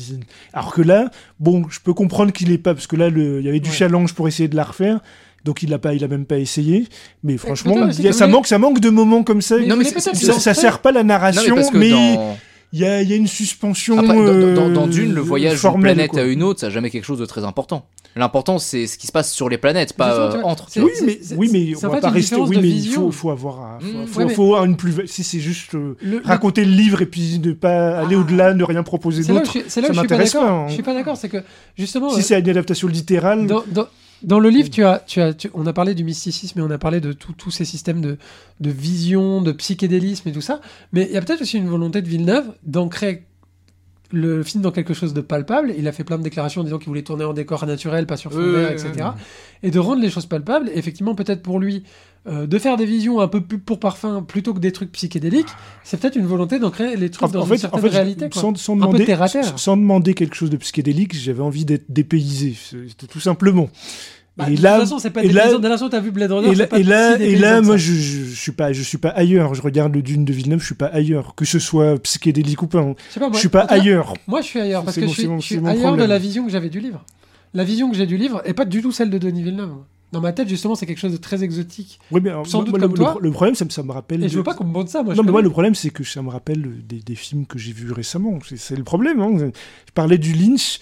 alors 0.52 0.72
que 0.74 0.82
là, 0.82 1.10
bon, 1.40 1.64
je 1.70 1.78
peux 1.80 1.94
comprendre 1.94 2.32
qu'il 2.32 2.50
est 2.52 2.58
pas 2.58 2.74
parce 2.74 2.86
que 2.86 2.96
là, 2.96 3.08
le- 3.10 3.40
il 3.40 3.46
y 3.46 3.48
avait 3.48 3.60
du 3.60 3.70
Ouais. 3.70 3.76
challenge 3.76 4.12
pour 4.14 4.28
essayer 4.28 4.48
de 4.48 4.56
la 4.56 4.64
refaire. 4.64 5.00
Donc 5.44 5.62
il 5.62 5.72
a 5.72 5.78
pas, 5.78 5.94
il 5.94 6.02
a 6.02 6.08
même 6.08 6.24
pas 6.26 6.38
essayé. 6.38 6.86
Mais 7.22 7.36
franchement, 7.38 7.76
a- 7.84 8.12
ça 8.12 8.26
manque, 8.26 8.46
ça 8.48 8.58
manque 8.58 8.80
de 8.80 8.90
moments 8.90 9.22
comme 9.22 9.40
ça. 9.40 9.56
Mais 9.56 9.66
Non, 9.66 9.76
mais 9.76 9.84
ça, 9.84 10.12
ça 10.14 10.54
sert 10.54 10.80
pas 10.80 10.90
la 10.90 11.00
Non, 11.02 11.06
mais 11.06 11.08
narration, 11.14 11.56
mais 11.74 11.90
dans... 11.90 12.36
il 12.72 12.80
y 12.80 12.84
a, 12.84 13.00
il 13.02 13.08
y 13.08 13.12
a 13.12 13.16
une 13.16 13.26
suspension. 13.26 13.98
Après, 13.98 14.14
dans, 14.14 14.22
dans- 14.24 14.54
dans- 14.54 14.68
dans 14.70 14.86
euh, 14.86 14.90
Dune, 14.90 15.14
le 15.14 15.20
voyage 15.20 15.62
d'une 15.62 15.80
planète 15.80 16.10
quoi. 16.10 16.20
à 16.20 16.24
une 16.24 16.42
autre, 16.42 16.60
ça 16.60 16.66
n'a 16.66 16.72
jamais 16.72 16.90
quelque 16.90 17.04
chose 17.04 17.18
de 17.18 17.26
très 17.26 17.44
important. 17.44 17.86
L'important, 18.16 18.58
c'est 18.58 18.86
ce 18.86 18.98
qui 18.98 19.06
se 19.06 19.12
passe 19.12 19.32
sur 19.32 19.48
les 19.48 19.58
planètes, 19.58 19.92
pas 19.92 20.12
euh, 20.14 20.42
entre. 20.42 20.66
Oui, 20.76 20.90
mais, 21.04 21.18
oui, 21.36 21.50
mais 21.52 21.72
on 21.76 21.88
va 21.88 22.00
pas 22.00 22.10
rester. 22.10 22.36
Oui, 22.36 22.58
mais 22.60 22.68
il 22.68 22.88
faut, 22.88 23.10
faut 23.12 23.30
avoir, 23.30 23.60
un- 23.60 23.78
faut, 23.80 23.86
Mm, 23.86 24.06
faut, 24.06 24.18
ouais, 24.20 24.24
mais- 24.26 24.34
faut 24.34 24.42
avoir 24.44 24.64
une 24.64 24.76
plus. 24.76 25.06
Si 25.06 25.22
c'est 25.22 25.38
juste 25.40 25.74
euh, 25.74 25.96
Le- 26.02 26.20
raconter 26.24 26.64
le 26.64 26.72
livre 26.72 27.00
et 27.02 27.06
puis 27.06 27.38
ne 27.38 27.52
pas 27.52 27.98
aller 28.00 28.16
Ah. 28.16 28.20
au-delà, 28.20 28.54
ne 28.54 28.64
rien 28.64 28.82
proposer 28.82 29.22
d'autre. 29.24 29.56
ça 29.68 29.80
m'intéresse 29.92 30.32
d'accord. 30.32 30.48
pas, 30.48 30.52
hein. 30.54 30.64
Je 30.68 30.74
suis 30.74 30.82
pas 30.82 30.94
d'accord, 30.94 31.16
c'est 31.16 31.28
que 31.28 31.38
justement. 31.76 32.10
Si 32.10 32.22
c'est 32.22 32.38
une 32.40 32.48
adaptation 32.48 32.88
littérale, 32.88 33.46
Dans, 34.22 34.40
le 34.40 34.48
livre, 34.50 34.70
tu 34.70 34.84
as, 34.84 35.02
tu 35.06 35.20
as, 35.20 35.32
tu- 35.32 35.50
on 35.54 35.66
a 35.66 35.72
parlé 35.72 35.94
du 35.94 36.04
mysticisme 36.04 36.58
et 36.58 36.62
on 36.62 36.70
a 36.70 36.78
parlé 36.78 37.00
de 37.00 37.12
tous 37.12 37.50
ces 37.50 37.64
systèmes 37.64 38.00
de, 38.00 38.18
de 38.60 38.70
vision, 38.70 39.40
de 39.42 39.52
psychédélisme 39.52 40.28
et 40.28 40.32
tout 40.32 40.40
ça. 40.40 40.60
Mais 40.92 41.06
il 41.08 41.12
y 41.12 41.16
a 41.16 41.22
peut-être 41.22 41.42
aussi 41.42 41.58
une 41.58 41.68
volonté 41.68 42.02
de 42.02 42.08
Villeneuve 42.08 42.46
d'ancrer 42.64 43.24
le 44.10 44.42
film 44.42 44.62
dans 44.62 44.70
quelque 44.70 44.94
chose 44.94 45.12
de 45.12 45.20
palpable. 45.20 45.72
Il 45.76 45.86
a 45.86 45.92
fait 45.92 46.04
plein 46.04 46.18
de 46.18 46.22
déclarations 46.22 46.62
en 46.62 46.64
disant 46.64 46.78
qu'il 46.78 46.88
voulait 46.88 47.02
tourner 47.02 47.24
en 47.24 47.34
décor 47.34 47.64
naturel, 47.66 48.06
pas 48.06 48.16
sur 48.16 48.32
fond 48.32 48.38
vert, 48.52 48.70
etc. 48.72 49.10
Et 49.62 49.70
de 49.70 49.78
rendre 49.78 50.00
les 50.00 50.10
choses 50.10 50.26
palpables. 50.26 50.70
Et 50.70 50.78
effectivement, 50.78 51.14
peut-être 51.14 51.42
pour 51.42 51.60
lui, 51.60 51.84
euh, 52.28 52.46
de 52.46 52.58
faire 52.58 52.76
des 52.76 52.84
visions 52.86 53.20
un 53.20 53.28
peu 53.28 53.40
plus 53.40 53.58
pour 53.58 53.80
parfum 53.80 54.22
plutôt 54.22 54.52
que 54.54 54.58
des 54.60 54.72
trucs 54.72 54.92
psychédéliques, 54.92 55.48
c'est 55.84 55.98
peut-être 55.98 56.16
une 56.16 56.26
volonté 56.26 56.58
d'ancrer 56.58 56.96
les 56.96 57.10
trucs 57.10 57.28
en, 57.28 57.32
dans 57.32 57.40
en 57.40 57.44
une 57.44 57.48
fait, 57.50 57.58
certaine 57.58 57.80
en 57.80 57.82
fait, 57.82 57.88
réalité. 57.88 58.28
quoi. 58.28 58.42
sans, 58.56 58.76
demander, 58.76 59.04
terre 59.04 59.22
à 59.22 59.28
terre. 59.28 59.58
sans 59.58 59.76
demander 59.76 60.14
quelque 60.14 60.34
chose 60.36 60.50
de 60.50 60.56
psychédélique, 60.58 61.14
j'avais 61.14 61.42
envie 61.42 61.64
d'être 61.64 61.86
dépaysé, 61.88 62.54
c'était 62.88 63.06
tout 63.06 63.20
simplement. 63.20 63.68
Bah, 64.36 64.48
et 64.48 64.54
de 64.54 64.62
là, 64.62 64.74
toute 64.74 64.84
façon, 64.84 64.98
c'est 65.00 65.10
pas 65.10 65.22
des 65.22 65.30
là-. 65.30 65.58
Dès 65.58 65.68
l'instant 65.68 65.88
t'as 65.88 65.98
vu 65.98 66.12
Blade 66.12 66.30
Runner, 66.30 66.50
et 66.52 66.54
là, 66.54 66.66
pas 66.68 66.78
et 66.78 66.82
là, 66.84 67.58
et 67.58 67.60
moi, 67.60 67.76
je, 67.76 67.92
je, 67.92 68.24
je 68.24 68.34
suis 68.40 68.52
pas, 68.52 68.72
je 68.72 68.82
suis 68.82 68.98
pas 68.98 69.08
ailleurs. 69.08 69.52
Je 69.54 69.62
regarde 69.62 69.92
le 69.92 70.00
Dune 70.00 70.24
de 70.24 70.32
Villeneuve, 70.32 70.60
je 70.60 70.66
suis 70.66 70.74
pas 70.76 70.86
ailleurs, 70.86 71.34
que 71.34 71.44
ce 71.44 71.58
soit 71.58 71.98
psychédélique 71.98 72.62
ou 72.62 72.68
pas. 72.68 72.78
hein. 72.78 72.94
Pas, 73.14 73.20
moi, 73.20 73.30
je 73.32 73.38
suis 73.38 73.48
pas 73.48 73.66
cas, 73.66 73.74
ailleurs. 73.74 74.14
Moi, 74.28 74.40
je 74.42 74.46
suis 74.46 74.60
ailleurs 74.60 74.84
parce 74.84 74.96
que 74.96 75.08
je 75.08 75.12
suis, 75.12 75.22
je 75.40 75.58
ailleurs 75.66 75.78
problème. 75.80 75.96
de 76.06 76.08
la 76.08 76.18
vision 76.18 76.44
que 76.44 76.52
j'avais 76.52 76.68
du 76.68 76.78
livre. 76.78 77.04
La 77.52 77.64
vision 77.64 77.90
que 77.90 77.96
j'ai 77.96 78.06
du 78.06 78.16
livre 78.16 78.40
est 78.44 78.54
pas 78.54 78.64
du 78.64 78.80
tout 78.80 78.92
celle 78.92 79.10
de 79.10 79.18
Denis 79.18 79.42
Villeneuve. 79.42 79.72
Dans 80.12 80.20
ma 80.22 80.32
tête, 80.32 80.48
justement, 80.48 80.74
c'est 80.74 80.86
quelque 80.86 80.98
chose 81.00 81.12
de 81.12 81.18
très 81.18 81.44
exotique. 81.44 81.98
Oui, 82.10 82.20
mais 82.22 82.30
alors, 82.30 82.46
Sans 82.46 82.58
moi, 82.58 82.64
doute 82.64 82.72
moi, 82.72 82.80
comme 82.80 82.90
le, 82.92 82.96
toi. 82.96 83.16
le- 83.20 83.30
problème, 83.30 83.54
ça, 83.54 83.64
me- 83.66 83.70
ça 83.70 83.82
me 83.82 83.92
rappelle. 83.92 84.24
Et 84.24 84.28
je 84.28 84.36
veux 84.38 84.42
pas 84.42 84.54
qu'on 84.54 84.64
me 84.64 84.72
montre 84.72 84.90
ça, 84.90 85.02
moi. 85.02 85.12
je 85.12 85.18
non, 85.18 85.24
mais 85.24 85.32
moi, 85.32 85.42
le 85.42 85.50
problème, 85.50 85.74
c'est 85.74 85.90
que 85.90 86.02
ça 86.04 86.22
me 86.22 86.30
rappelle 86.30 86.86
des, 86.86 87.00
des 87.00 87.14
films 87.14 87.44
que 87.46 87.58
j'ai 87.58 87.72
vus 87.72 87.92
récemment. 87.92 88.38
C'est- 88.48 88.56
C'est 88.56 88.76
le 88.76 88.84
problème. 88.84 89.20
hein. 89.20 89.36
Je 89.86 89.92
parlais 89.92 90.16
du 90.18 90.32
Lynch. 90.32 90.80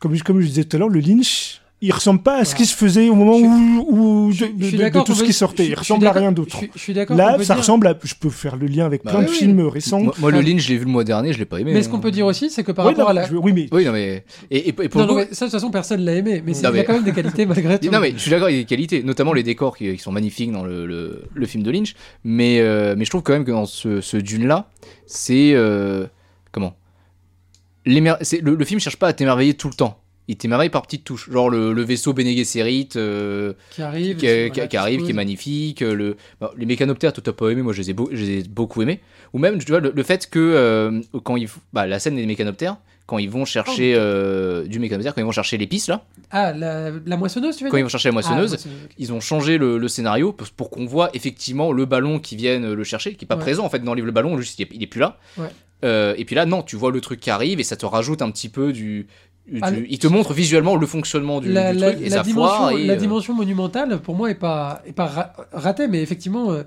Comme, 0.00 0.18
comme 0.20 0.40
je 0.40 0.46
disais 0.46 0.64
tout 0.64 0.76
à 0.76 0.80
l'heure, 0.80 0.88
le 0.88 1.00
Lynch, 1.00 1.60
il 1.86 1.92
ressemble 1.92 2.22
pas 2.22 2.38
à 2.38 2.44
ce 2.44 2.54
qui 2.54 2.64
se 2.66 2.74
faisait 2.74 3.08
au 3.08 3.14
moment 3.14 3.38
Je- 3.38 3.44
où, 3.44 3.86
où 4.26 4.32
Je- 4.32 4.44
de, 4.46 4.50
je 4.58 4.64
suis 4.66 4.76
de- 4.78 5.02
tout 5.04 5.14
ce 5.14 5.22
qui 5.24 5.32
sortait. 5.32 5.64
je- 5.64 5.70
Il 5.70 5.74
ressemble 5.74 6.06
à 6.06 6.12
rien 6.12 6.32
d'autre. 6.32 6.58
je 6.74 6.78
suis 6.80 6.92
d'accord. 6.94 7.16
qu'on 7.16 7.22
Là, 7.22 7.36
ça 7.38 7.54
dire- 7.54 7.56
ressemble 7.58 7.86
à. 7.86 7.94
Je 8.02 8.14
peux 8.14 8.30
faire 8.30 8.56
le 8.56 8.66
lien 8.66 8.86
avec 8.86 9.04
Bah 9.04 9.10
plein 9.10 9.20
oui, 9.20 9.26
de 9.26 9.30
oui. 9.30 9.36
films 9.36 9.60
récents. 9.66 10.00
Moi, 10.00 10.14
moi, 10.18 10.30
le 10.30 10.40
Lynch, 10.40 10.62
je 10.62 10.68
l'ai 10.70 10.78
vu 10.78 10.84
le 10.86 10.90
mois 10.90 11.04
dernier, 11.04 11.32
je 11.32 11.38
l'ai 11.38 11.44
pas 11.44 11.60
aimé. 11.60 11.72
Mais 11.74 11.82
ce 11.82 11.88
qu'on 11.88 12.00
peut 12.00 12.10
dire 12.10 12.26
aussi, 12.26 12.48
c'est 12.50 12.64
que 12.64 12.72
par 12.72 12.86
Oui, 12.86 12.92
rapport 12.92 13.04
non, 13.04 13.10
à 13.10 13.22
la. 13.22 13.28
je- 13.28 13.34
oui, 13.34 13.52
mais 13.52 13.68
Oui, 13.72 13.84
non, 13.84 13.92
mais. 13.92 14.24
Et, 14.50 14.58
et, 14.58 14.68
et 14.68 14.72
pour 14.72 15.00
Non, 15.00 15.06
le 15.06 15.12
non, 15.12 15.18
coup- 15.20 15.26
mais 15.30 15.34
ça, 15.34 15.44
de 15.46 15.50
toute 15.50 15.58
façon, 15.60 15.70
personne 15.70 16.00
l'a 16.04 16.14
aimé. 16.14 16.42
Mais 16.44 16.52
il 16.56 16.62
y 16.62 16.66
a 16.66 16.84
quand 16.84 16.92
même 16.94 17.04
des 17.04 17.12
qualités 17.12 17.46
malgré 17.46 17.78
tout. 17.78 17.90
Non 17.90 18.00
mais 18.00 18.12
je 18.12 18.18
suis 18.18 18.30
d'accord, 18.30 18.48
il 18.50 18.56
y 18.56 18.58
a 18.58 18.62
des 18.62 18.66
qualités, 18.66 19.02
notamment 19.02 19.32
les 19.32 19.42
décors 19.42 19.76
qui, 19.76 19.92
qui 19.94 19.98
sont 20.02 20.12
magnifiques 20.12 20.52
dans 20.52 20.64
le, 20.64 20.86
le- 20.86 21.24
le 21.34 21.46
film 21.46 21.62
de 21.62 21.70
Lynch, 21.70 21.94
mais, 22.24 22.60
euh, 22.60 22.94
mais 22.96 23.04
je 23.04 23.10
trouve 23.10 23.22
quand 23.22 23.32
même 23.34 23.44
que 23.44 23.50
dans 23.50 23.66
ce, 23.66 24.00
ce 24.00 24.16
Dune-là, 24.16 24.68
c'est... 25.06 25.52
euh, 25.54 26.06
comment? 26.52 26.74
Le, 27.86 28.54
le 28.54 28.64
film 28.64 28.80
cherche 28.80 28.96
pas 28.96 29.08
à 29.08 29.12
t'émerveiller 29.12 29.54
tout 29.54 29.68
le 29.68 29.74
temps. 29.74 29.98
Il 30.28 30.36
t'émerveille 30.36 30.70
par 30.70 30.82
petites 30.82 31.04
touches. 31.04 31.30
Genre 31.30 31.50
le, 31.50 31.72
le 31.72 31.82
vaisseau 31.82 32.12
Bene 32.14 32.34
Gesserit 32.34 32.88
euh, 32.96 33.52
Qui 33.70 33.82
arrive. 33.82 34.16
qui, 34.16 34.26
voilà, 34.26 34.80
arrive, 34.80 35.02
qui 35.04 35.10
est 35.10 35.14
magnifique. 35.14 35.82
euh, 35.82 35.94
Le, 35.94 36.16
bon, 36.40 36.48
les 36.56 36.64
mécanoptères, 36.66 37.12
toi 37.12 37.22
t'as 37.24 37.32
pas 37.32 37.50
aimé, 37.50 37.60
moi 37.62 37.72
je 37.74 37.82
les 37.82 37.90
ai, 37.90 37.92
beau- 37.92 38.08
je 38.10 38.22
les 38.24 38.38
ai 38.38 38.42
beaucoup 38.44 38.80
aimés. 38.82 39.00
Ou 39.34 39.38
même, 39.38 39.58
tu 39.58 39.70
vois, 39.70 39.80
le, 39.80 39.92
le 39.94 40.02
fait 40.02 40.28
que 40.30 40.38
euh, 40.38 41.00
quand 41.24 41.36
ils, 41.36 41.48
bah, 41.72 41.86
la 41.86 41.98
scène 41.98 42.16
des 42.16 42.24
mécanoptères, 42.24 42.76
quand 43.06 43.18
ils 43.18 43.28
vont 43.28 43.44
chercher 43.44 43.94
euh, 43.96 44.64
du 44.64 44.78
mécanoptère, 44.78 45.14
quand 45.14 45.20
ils 45.20 45.26
vont 45.26 45.30
chercher 45.32 45.58
l'épice 45.58 45.88
là, 45.88 46.06
Ah, 46.30 46.54
la, 46.54 46.90
la 47.04 47.16
moissonneuse, 47.18 47.56
tu 47.58 47.64
veux 47.64 47.70
quand 47.70 47.76
ils 47.76 47.80
dire 47.80 47.84
vont 47.84 47.90
chercher 47.90 48.08
la 48.08 48.12
Ah, 48.12 48.14
moissonneuse, 48.14 48.66
ils 48.96 49.12
ont 49.12 49.20
changé 49.20 49.58
le, 49.58 49.76
le 49.76 49.88
scénario 49.88 50.32
pour, 50.32 50.48
pour 50.48 50.70
qu'on 50.70 50.86
voit 50.86 51.10
effectivement 51.12 51.70
le 51.70 51.84
ballon 51.84 52.18
qui 52.18 52.34
vienne 52.34 52.72
le 52.72 52.84
chercher, 52.84 53.14
qui 53.14 53.26
est 53.26 53.28
pas 53.28 53.34
Ouais. 53.36 53.42
présent 53.42 53.66
en 53.66 53.68
fait 53.68 53.80
dans 53.80 53.92
le 53.92 53.96
livre. 53.96 54.06
Le 54.06 54.12
ballon, 54.12 54.38
juste 54.38 54.58
il 54.58 54.62
est, 54.62 54.68
il 54.72 54.82
est 54.82 54.86
plus 54.86 55.00
là. 55.00 55.18
Ouais. 55.36 55.48
Euh, 55.84 56.14
et 56.16 56.24
puis 56.24 56.34
là, 56.34 56.46
non, 56.46 56.62
tu 56.62 56.76
vois 56.76 56.90
le 56.90 57.02
truc 57.02 57.20
qui 57.20 57.28
arrive 57.28 57.60
et 57.60 57.64
ça 57.64 57.76
te 57.76 57.84
rajoute 57.84 58.22
un 58.22 58.30
petit 58.30 58.48
peu 58.48 58.72
du. 58.72 59.06
Du- 59.50 59.58
Ah, 59.62 59.70
il 59.88 59.98
te 59.98 60.06
montre 60.06 60.32
visuellement 60.32 60.76
le 60.76 60.86
fonctionnement 60.86 61.40
du, 61.40 61.52
la, 61.52 61.72
du 61.72 61.78
la- 61.78 61.92
truc 61.92 62.06
et 62.06 62.08
la 62.08 62.22
dimension, 62.22 62.56
foire. 62.56 62.70
Et, 62.72 62.84
la 62.86 62.94
euh, 62.94 62.96
dimension 62.96 63.34
monumentale, 63.34 64.00
pour 64.00 64.14
moi, 64.14 64.30
est 64.30 64.34
pas, 64.36 64.82
est 64.86 64.92
pas 64.92 65.06
ra- 65.06 65.32
ratée, 65.52 65.86
mais 65.88 66.00
effectivement, 66.02 66.50
euh, 66.52 66.62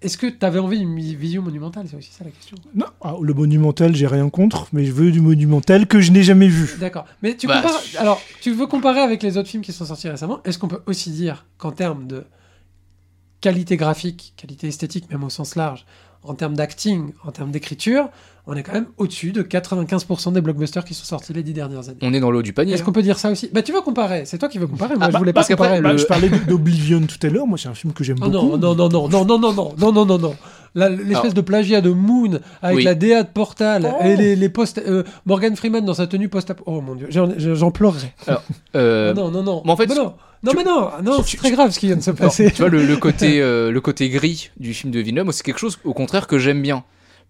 est-ce 0.00 0.16
que 0.18 0.26
tu 0.26 0.44
avais 0.44 0.58
envie 0.58 0.78
d'une 0.80 0.98
vision 0.98 1.42
monumentale? 1.42 1.86
C'est 1.90 1.96
aussi 1.96 2.10
ça 2.10 2.24
la 2.24 2.30
question. 2.30 2.56
non, 2.74 2.86
ah, 3.02 3.14
le 3.22 3.34
monumental, 3.34 3.94
j'ai 3.94 4.06
rien 4.06 4.28
contre, 4.30 4.66
mais 4.72 4.84
je 4.84 4.92
veux 4.92 5.12
du 5.12 5.20
monumental 5.20 5.86
que 5.86 6.00
je 6.00 6.10
n'ai 6.10 6.22
jamais 6.24 6.48
vu. 6.48 6.74
D'accord. 6.80 7.04
Mais 7.22 7.36
tu 7.36 7.46
Bah, 7.46 7.60
compares. 7.62 7.80
Alors, 7.98 8.20
tu 8.40 8.50
veux 8.52 8.66
comparer 8.66 9.00
avec 9.00 9.22
les 9.22 9.36
autres 9.36 9.48
films 9.48 9.62
qui 9.62 9.72
sont 9.72 9.84
sortis 9.84 10.08
récemment 10.08 10.40
Est-ce 10.44 10.58
qu'on 10.58 10.68
peut 10.68 10.82
aussi 10.86 11.10
dire 11.10 11.44
qu'en 11.58 11.70
termes 11.70 12.06
de 12.06 12.24
qualité 13.42 13.76
graphique, 13.76 14.32
qualité 14.38 14.68
esthétique, 14.68 15.10
même 15.10 15.22
au 15.24 15.28
sens 15.30 15.54
large, 15.56 15.84
en 16.22 16.34
termes 16.34 16.54
d'acting, 16.54 17.12
en 17.24 17.32
termes 17.32 17.50
d'écriture, 17.50 18.08
on 18.46 18.54
est 18.56 18.62
quand 18.62 18.72
même 18.72 18.86
au-dessus 18.96 19.32
de 19.32 19.42
95% 19.42 20.32
des 20.32 20.40
blockbusters 20.40 20.84
qui 20.84 20.94
sont 20.94 21.04
sortis 21.04 21.32
les 21.32 21.42
dix 21.42 21.52
dernières 21.52 21.88
années. 21.88 21.98
On 22.02 22.12
est 22.14 22.20
dans 22.20 22.30
l'eau 22.30 22.42
du 22.42 22.52
panier. 22.52 22.72
Est-ce 22.74 22.82
qu'on 22.82 22.92
peut 22.92 23.02
dire 23.02 23.18
ça 23.18 23.30
aussi? 23.30 23.50
Bah, 23.52 23.62
tu 23.62 23.72
veux 23.72 23.82
comparer 23.82 24.24
C'est 24.24 24.38
toi 24.38 24.48
qui 24.48 24.58
veux 24.58 24.66
comparer. 24.66 24.94
Moi, 24.94 25.04
Ah, 25.04 25.08
je 25.08 25.12
bah, 25.12 25.18
voulais 25.18 25.32
pas 25.32 25.44
comparer. 25.44 25.80
Bah, 25.80 25.92
le- 25.92 25.98
je 25.98 26.06
parlais 26.06 26.28
d'Oblivion 26.48 27.00
tout 27.02 27.24
à 27.26 27.28
l'heure, 27.30 27.46
moi 27.46 27.58
c'est 27.58 27.68
un 27.68 27.74
film 27.74 27.92
que 27.92 28.02
j'aime 28.04 28.18
Oh 28.20 28.30
beaucoup. 28.30 28.56
non, 28.56 28.74
non, 28.74 28.88
non, 28.88 28.88
non, 28.88 29.08
non, 29.08 29.24
non, 29.24 29.38
non, 29.38 29.52
non, 29.52 29.74
non, 29.78 29.92
non, 29.92 30.06
non, 30.06 30.18
non. 30.18 30.36
L'espèce 30.74 31.34
de 31.34 31.40
plagiat 31.42 31.80
de 31.82 31.90
Moon 31.90 32.40
avec 32.62 32.76
Oui. 32.78 32.84
la 32.84 32.94
DA 32.94 33.22
de 33.24 33.28
Portal 33.28 33.92
Oh. 33.92 34.04
et 34.04 34.16
les, 34.16 34.36
les 34.36 34.48
post 34.48 34.78
euh, 34.86 35.02
Morgan 35.26 35.54
Freeman 35.54 35.84
dans 35.84 35.94
sa 35.94 36.06
tenue 36.06 36.28
post 36.28 36.52
Oh 36.66 36.80
mon 36.80 36.94
dieu, 36.94 37.08
j'en- 37.10 37.70
pleurerais. 37.70 38.14
Euh, 38.76 39.10
Ah 39.10 39.14
non, 39.14 39.30
non, 39.30 39.42
non. 39.42 39.62
mais 39.64 39.70
en 39.72 39.76
fait, 39.76 39.86
Mais 39.86 39.94
non, 39.94 40.14
non, 40.42 40.50
tu- 40.52 40.56
mais 40.56 40.64
non, 40.64 40.88
non, 41.04 41.22
c'est 41.22 41.36
très 41.36 41.50
grave 41.50 41.70
ce 41.72 41.78
qui 41.78 41.86
vient 41.86 41.96
de 41.96 42.00
se 42.00 42.10
non, 42.10 42.16
passer. 42.16 42.50
tu 42.50 42.62
vois, 42.62 42.70
le, 42.70 42.84
le 42.86 42.96
côté, 43.08 43.40
euh, 43.42 43.70
le 43.70 43.80
côté 43.82 44.08
gris 44.08 44.50
du 44.58 44.72
film 44.72 44.90
de 44.92 44.98
Villeneuve, 45.00 45.30
c'est 45.32 45.42
quelque 45.42 45.58
chose 45.60 45.78
au 45.84 45.92
contraire 45.92 46.26
que 46.26 46.38
j'aime 46.38 46.62
bien. 46.62 46.84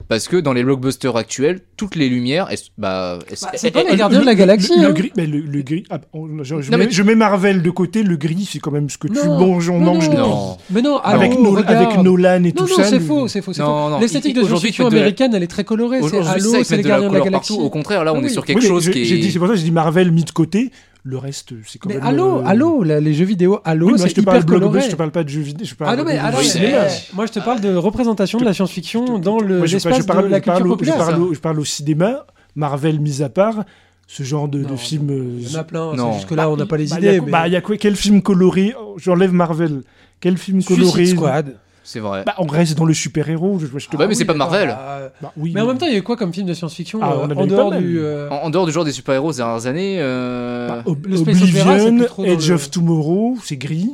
Parce 0.09 0.29
que 0.29 0.37
dans 0.37 0.53
les 0.53 0.63
blockbusters 0.65 1.17
actuels, 1.17 1.61
toutes 1.77 1.97
les 1.97 2.09
lumières, 2.09 2.49
elles- 2.51 2.59
bah, 2.77 3.19
elles- 3.31 3.37
Bah, 3.41 3.49
c'est 3.55 3.67
elles- 3.69 3.73
pas 3.73 3.81
elles- 3.81 3.91
les 3.93 3.97
gardiens 3.97 4.21
de 4.21 4.25
la 4.27 4.35
galaxie. 4.35 4.73
Le, 4.79 4.89
hein. 4.89 4.93
gris, 4.93 5.13
mais 5.17 5.27
le, 5.27 5.41
le 5.41 5.63
gris. 5.63 5.85
ah, 5.91 6.01
on- 6.13 6.43
je, 6.43 6.61
je 6.61 6.71
Non, 6.71 6.79
mets, 6.79 6.87
mais- 6.87 6.91
je 6.91 7.03
mets 7.03 7.15
Marvel 7.15 7.63
de 7.63 7.71
côté. 7.71 8.03
Le 8.03 8.17
gris, 8.17 8.49
c'est 8.51 8.59
quand 8.59 8.71
même 8.71 8.91
ce 8.91 8.99
que 8.99 9.09
tu 9.09 9.15
Non, 9.15 9.39
manges, 9.39 9.69
on 9.71 9.79
non, 9.79 9.95
mange 9.95 10.09
non. 10.09 10.15
depuis. 10.15 10.19
Non. 10.29 10.57
Mais 10.71 10.83
non, 10.83 10.99
Avec, 10.99 11.33
Halo, 11.33 11.43
Nol- 11.43 11.57
regarde. 11.59 11.77
avec 11.87 11.99
Nolan 12.03 12.35
et 12.35 12.41
Non, 12.41 12.51
tout 12.53 12.69
non, 12.69 12.77
ça. 12.77 12.85
c'est 12.85 12.99
le- 12.99 13.05
faux, 13.05 13.29
c'est 13.29 13.43
faux, 13.43 13.53
c'est 13.53 13.63
Non, 13.63 13.69
faux. 13.87 13.91
non, 13.91 14.01
L'esthétique 14.01 14.31
il- 14.33 14.35
de 14.35 14.41
aujourd'hui, 14.41 14.69
science-fiction 14.73 14.89
de 14.89 14.95
la- 14.95 15.01
américaine, 15.01 15.35
elle 15.35 15.43
est 15.43 15.47
très 15.47 15.65
colorée. 15.65 15.99
C'est 16.01 16.05
Aujourd'hui, 16.05 16.31
Halo, 16.31 16.51
ça, 16.53 16.59
ils 16.59 16.65
c'est 16.65 16.77
mettent 16.77 16.79
les 16.79 16.83
de 16.85 16.89
la 16.89 16.95
gardiens 16.95 17.09
de 17.09 17.15
la 17.15 17.21
couleur 17.21 17.25
galaxie. 17.33 17.53
partout. 17.53 17.65
Au 17.65 17.71
contraire, 17.71 18.05
là, 18.05 18.13
on 18.15 18.19
Oui, 18.19 18.27
est 18.27 18.29
sur 18.29 18.45
quelque 18.45 18.59
Oui, 18.59 18.65
mais 18.65 18.69
chose 18.69 18.91
qui 18.91 19.05
j'ai 19.05 19.19
dit- 19.19 19.29
est. 19.29 19.31
C'est 19.31 19.39
pour 19.39 19.49
ça 19.49 19.55
que 19.55 19.59
j'ai 19.59 19.65
dit 19.65 19.71
Marvel 19.73 20.11
mis 20.13 20.25
de 20.25 20.31
côté. 20.31 20.71
Le 21.05 21.19
reste, 21.19 21.53
c'est 21.67 21.81
quand 21.81 21.89
Mais 21.89 21.97
même. 21.97 22.05
Halo, 22.07 22.39
euh, 22.39 22.43
Halo, 22.47 22.83
là, 22.85 23.01
les 23.01 23.13
jeux 23.13 23.25
vidéo 23.25 23.59
Halo, 23.65 23.87
Oui, 23.87 23.93
moi, 23.95 24.03
je 24.03 24.07
c'est 24.09 24.15
te 24.15 24.21
hyper 24.21 24.47
coloré. 24.47 24.83
je 24.83 24.91
te 24.91 24.95
parle 24.95 25.11
pas 25.11 25.25
de 25.25 25.29
jeux 25.29 25.41
vidéo. 25.41 25.67
Je 25.67 25.75
parle 25.75 25.91
Ah 25.93 25.97
non, 25.97 26.05
mais 26.05 26.15
de- 26.15 26.19
alors, 26.21 26.39
du 26.41 26.47
Oui, 26.47 26.53
cinéma. 26.53 26.79
moi 27.15 27.27
je 27.27 27.33
te 27.33 27.41
parle 27.41 27.61
de 27.61 27.75
représentation 27.75 28.39
de 28.39 28.45
la 28.45 28.55
science-fiction 28.55 29.19
dans 29.19 29.41
le- 29.41 29.59
Moi, 29.59 29.67
je, 29.67 29.75
l'espace 29.75 30.07
parle, 30.07 30.27
de 30.27 30.29
la 30.29 30.39
je 30.39 30.45
parle 30.45 30.59
culture 30.59 30.67
au- 30.73 30.75
je 30.75 30.79
populaire. 30.79 30.97
parle 30.99 31.15
ça. 31.15 31.21
au- 31.21 31.35
je 31.35 31.41
parle 31.41 31.59
au 31.59 31.65
cinéma, 31.65 32.25
Marvel 32.55 33.01
mis 33.01 33.21
à 33.21 33.29
part, 33.29 33.65
ce 34.07 34.23
genre 34.23 34.47
de, 34.47 34.65
film. 34.77 35.11
euh, 35.11 35.39
Il 35.41 35.51
y 35.51 35.57
en 35.57 35.59
a 35.59 35.65
plein, 35.65 35.93
Non. 35.97 36.11
c'est 36.13 36.19
juste 36.19 36.29
que 36.29 36.35
là 36.37 36.49
on 36.49 36.57
n'a 36.57 36.67
pas 36.67 36.77
les 36.77 36.87
bah, 36.87 36.99
idées. 36.99 37.07
y 37.07 37.17
a- 37.17 37.21
mais- 37.21 37.31
Bah, 37.33 37.49
il 37.49 37.53
y 37.53 37.57
a 37.57 37.61
quoi 37.61 37.77
Quel 37.79 37.97
film 37.97 38.23
coloré 38.23 38.73
J'enlève 38.99 39.33
Marvel. 39.33 39.83
Quel 40.21 40.39
film 40.39 40.63
coloré? 40.63 41.05
Suicide 41.05 41.17
Squad. 41.17 41.57
C'est 41.85 41.99
vrai. 42.01 42.23
Bah, 42.25 42.35
on 42.39 42.47
reste 42.47 42.77
dans 42.79 42.85
le 42.85 42.95
super-héros. 42.95 43.59
Je, 43.59 43.67
je 43.79 43.89
te- 43.89 43.97
Ouais, 43.97 44.07
mais 44.07 44.15
c'est 44.15 44.25
pas 44.25 44.35
Marvel. 44.35 44.69
bah, 44.69 45.11
Bah, 45.21 45.33
oui, 45.37 45.53
Mais 45.55 45.61
en 45.61 45.67
même 45.67 45.79
temps, 45.79 45.87
il 45.87 45.93
y 45.93 45.97
a 45.97 45.99
eu 45.99 46.03
quoi 46.03 46.17
comme 46.17 46.33
film 46.33 46.47
de 46.47 46.55
science-fiction 46.55 47.01
Ah, 47.03 47.13
euh, 47.13 47.35
en 47.35 47.47
dehors 47.47 47.73
du. 47.73 47.99
euh, 47.99 48.29
En, 48.31 48.37
en 48.45 48.51
dehors 48.51 48.67
du 48.67 48.73
genre 48.73 48.85
des 48.85 48.93
super-héros 48.93 49.33
ces 49.33 49.39
dernières 49.39 49.67
années. 49.67 49.97
euh, 50.01 50.69
Bah, 50.69 50.83
Ob- 50.87 51.07
le 51.07 51.19
opera, 51.19 51.31
Oblivion, 51.33 51.99
Edge 52.25 52.49
le- 52.49 52.55
of 52.55 52.71
Tomorrow, 52.71 53.37
c'est 53.43 53.57
gris. 53.57 53.91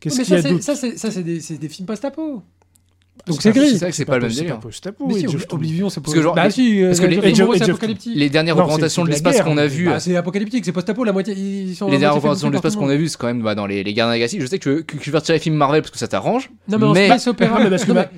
Qu'est-ce 0.00 0.18
mais 0.18 0.24
qu'il 0.24 0.34
y 0.34 0.36
ça, 0.36 0.40
a 0.40 0.42
c'est- 0.42 0.50
d'autre 0.54 0.64
ça, 0.64 0.74
c'est 0.74 0.98
ça, 0.98 1.10
c'est 1.10 1.22
des, 1.22 1.40
c'est 1.40 1.58
des 1.58 1.68
films 1.68 1.86
post-apo. 1.86 2.42
Donc 3.24 3.40
c'est 3.40 3.52
gris. 3.52 3.70
C'est 3.72 3.78
vrai 3.78 3.90
que 3.90 3.96
c'est 3.96 4.04
pas 4.04 4.16
le 4.16 4.22
même 4.22 4.30
c'est 4.32 4.40
délire. 4.40 4.56
pas 4.56 4.62
post-apo. 4.62 5.04
Oblivion, 5.52 5.88
c'est 5.90 6.00
Parce 6.00 6.12
que 6.12 6.22
genre, 6.22 6.34
Bah 6.34 6.50
si, 6.50 6.80
parce 6.84 6.98
que 6.98 7.06
les- 7.06 7.14
c'est 7.16 7.20
dernières 8.30 8.56
Non, 8.56 8.62
représentations 8.62 9.02
c'est- 9.04 9.10
de 9.10 9.14
c'est 9.16 9.24
l'espace 9.24 9.44
qu'on 9.44 9.58
a 9.58 9.66
vues, 9.66 9.84
Bah, 9.86 10.00
c'est 10.00 10.16
apocalyptique, 10.16 10.64
c'est 10.64 10.72
post-apo, 10.72 11.04
la 11.04 11.12
moitié. 11.12 11.34
Ils 11.36 11.76
sont 11.76 11.86
les 11.86 11.98
dernières 11.98 12.14
représentations 12.16 12.48
de 12.48 12.54
l'espace 12.54 12.74
qu'on 12.74 12.86
a 12.88 12.92
monde. 12.92 12.98
vues, 12.98 13.08
c'est 13.08 13.18
quand 13.18 13.28
même 13.28 13.42
bah, 13.42 13.54
dans 13.54 13.66
les, 13.66 13.84
les 13.84 13.94
Gardiens 13.94 14.18
de. 14.18 14.40
Je 14.40 14.46
sais 14.46 14.58
que 14.58 14.62
tu 14.64 14.68
veux, 14.70 14.82
retirer 15.18 15.38
les 15.38 15.42
films 15.42 15.54
Marvel 15.54 15.82
parce 15.82 15.92
que 15.92 15.98
ça 15.98 16.08
t'arrange. 16.08 16.50
Non, 16.68 16.78
mais 16.94 17.06
space 17.06 17.28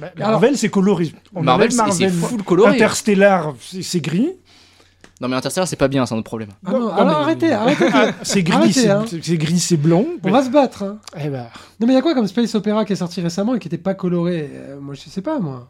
alors- 0.17 0.31
Marvel, 0.41 0.57
c'est 0.57 0.69
coloré. 0.71 1.13
On 1.35 1.43
Marvel, 1.43 1.71
c'est 1.71 1.91
c'est 1.93 2.09
full 2.09 2.43
coloré. 2.43 2.71
Interstellar, 2.77 3.55
c'est 3.61 3.83
c'est 3.83 4.01
gris. 4.01 4.31
Non, 5.21 5.29
mais 5.29 5.37
Interstellar, 5.37 5.69
c'est 5.69 5.77
pas 5.77 5.89
bien, 5.89 6.05
c'est 6.07 6.15
un 6.15 6.19
autre 6.19 6.25
problème. 6.25 6.51
Ah 6.67 6.73
non, 6.73 6.81
Non, 6.81 6.89
alors 6.91 7.07
mais- 7.07 7.13
arrêtez, 7.15 7.53
arrêtez. 7.53 7.85
Ah, 7.93 8.11
c'est 8.23 8.43
gris, 8.43 8.57
Arrêtez, 8.57 8.73
c'est 8.73 8.91
hein. 8.91 9.05
c'est 9.09 9.37
gris, 9.39 9.61
c'est 9.61 9.77
blanc. 9.77 10.05
On 10.25 10.31
va 10.31 10.43
se 10.43 10.51
battre. 10.51 10.83
hein. 10.83 10.99
Eh 11.17 11.29
ben, 11.29 11.47
Non, 11.81 11.87
mais 11.87 11.93
il 11.93 11.97
y 11.97 11.99
a 11.99 12.03
quoi 12.03 12.15
comme 12.15 12.27
Space 12.27 12.55
Opera 12.57 12.85
qui 12.85 12.95
est 12.95 12.97
sorti 12.97 13.21
récemment 13.21 13.55
et 13.55 13.59
qui 13.61 13.69
était 13.69 13.79
pas 13.79 13.95
coloré? 13.95 14.51
Euh, 14.53 14.81
Moi, 14.81 14.95
je 14.95 15.09
sais 15.09 15.23
pas, 15.23 15.39
moi. 15.39 15.69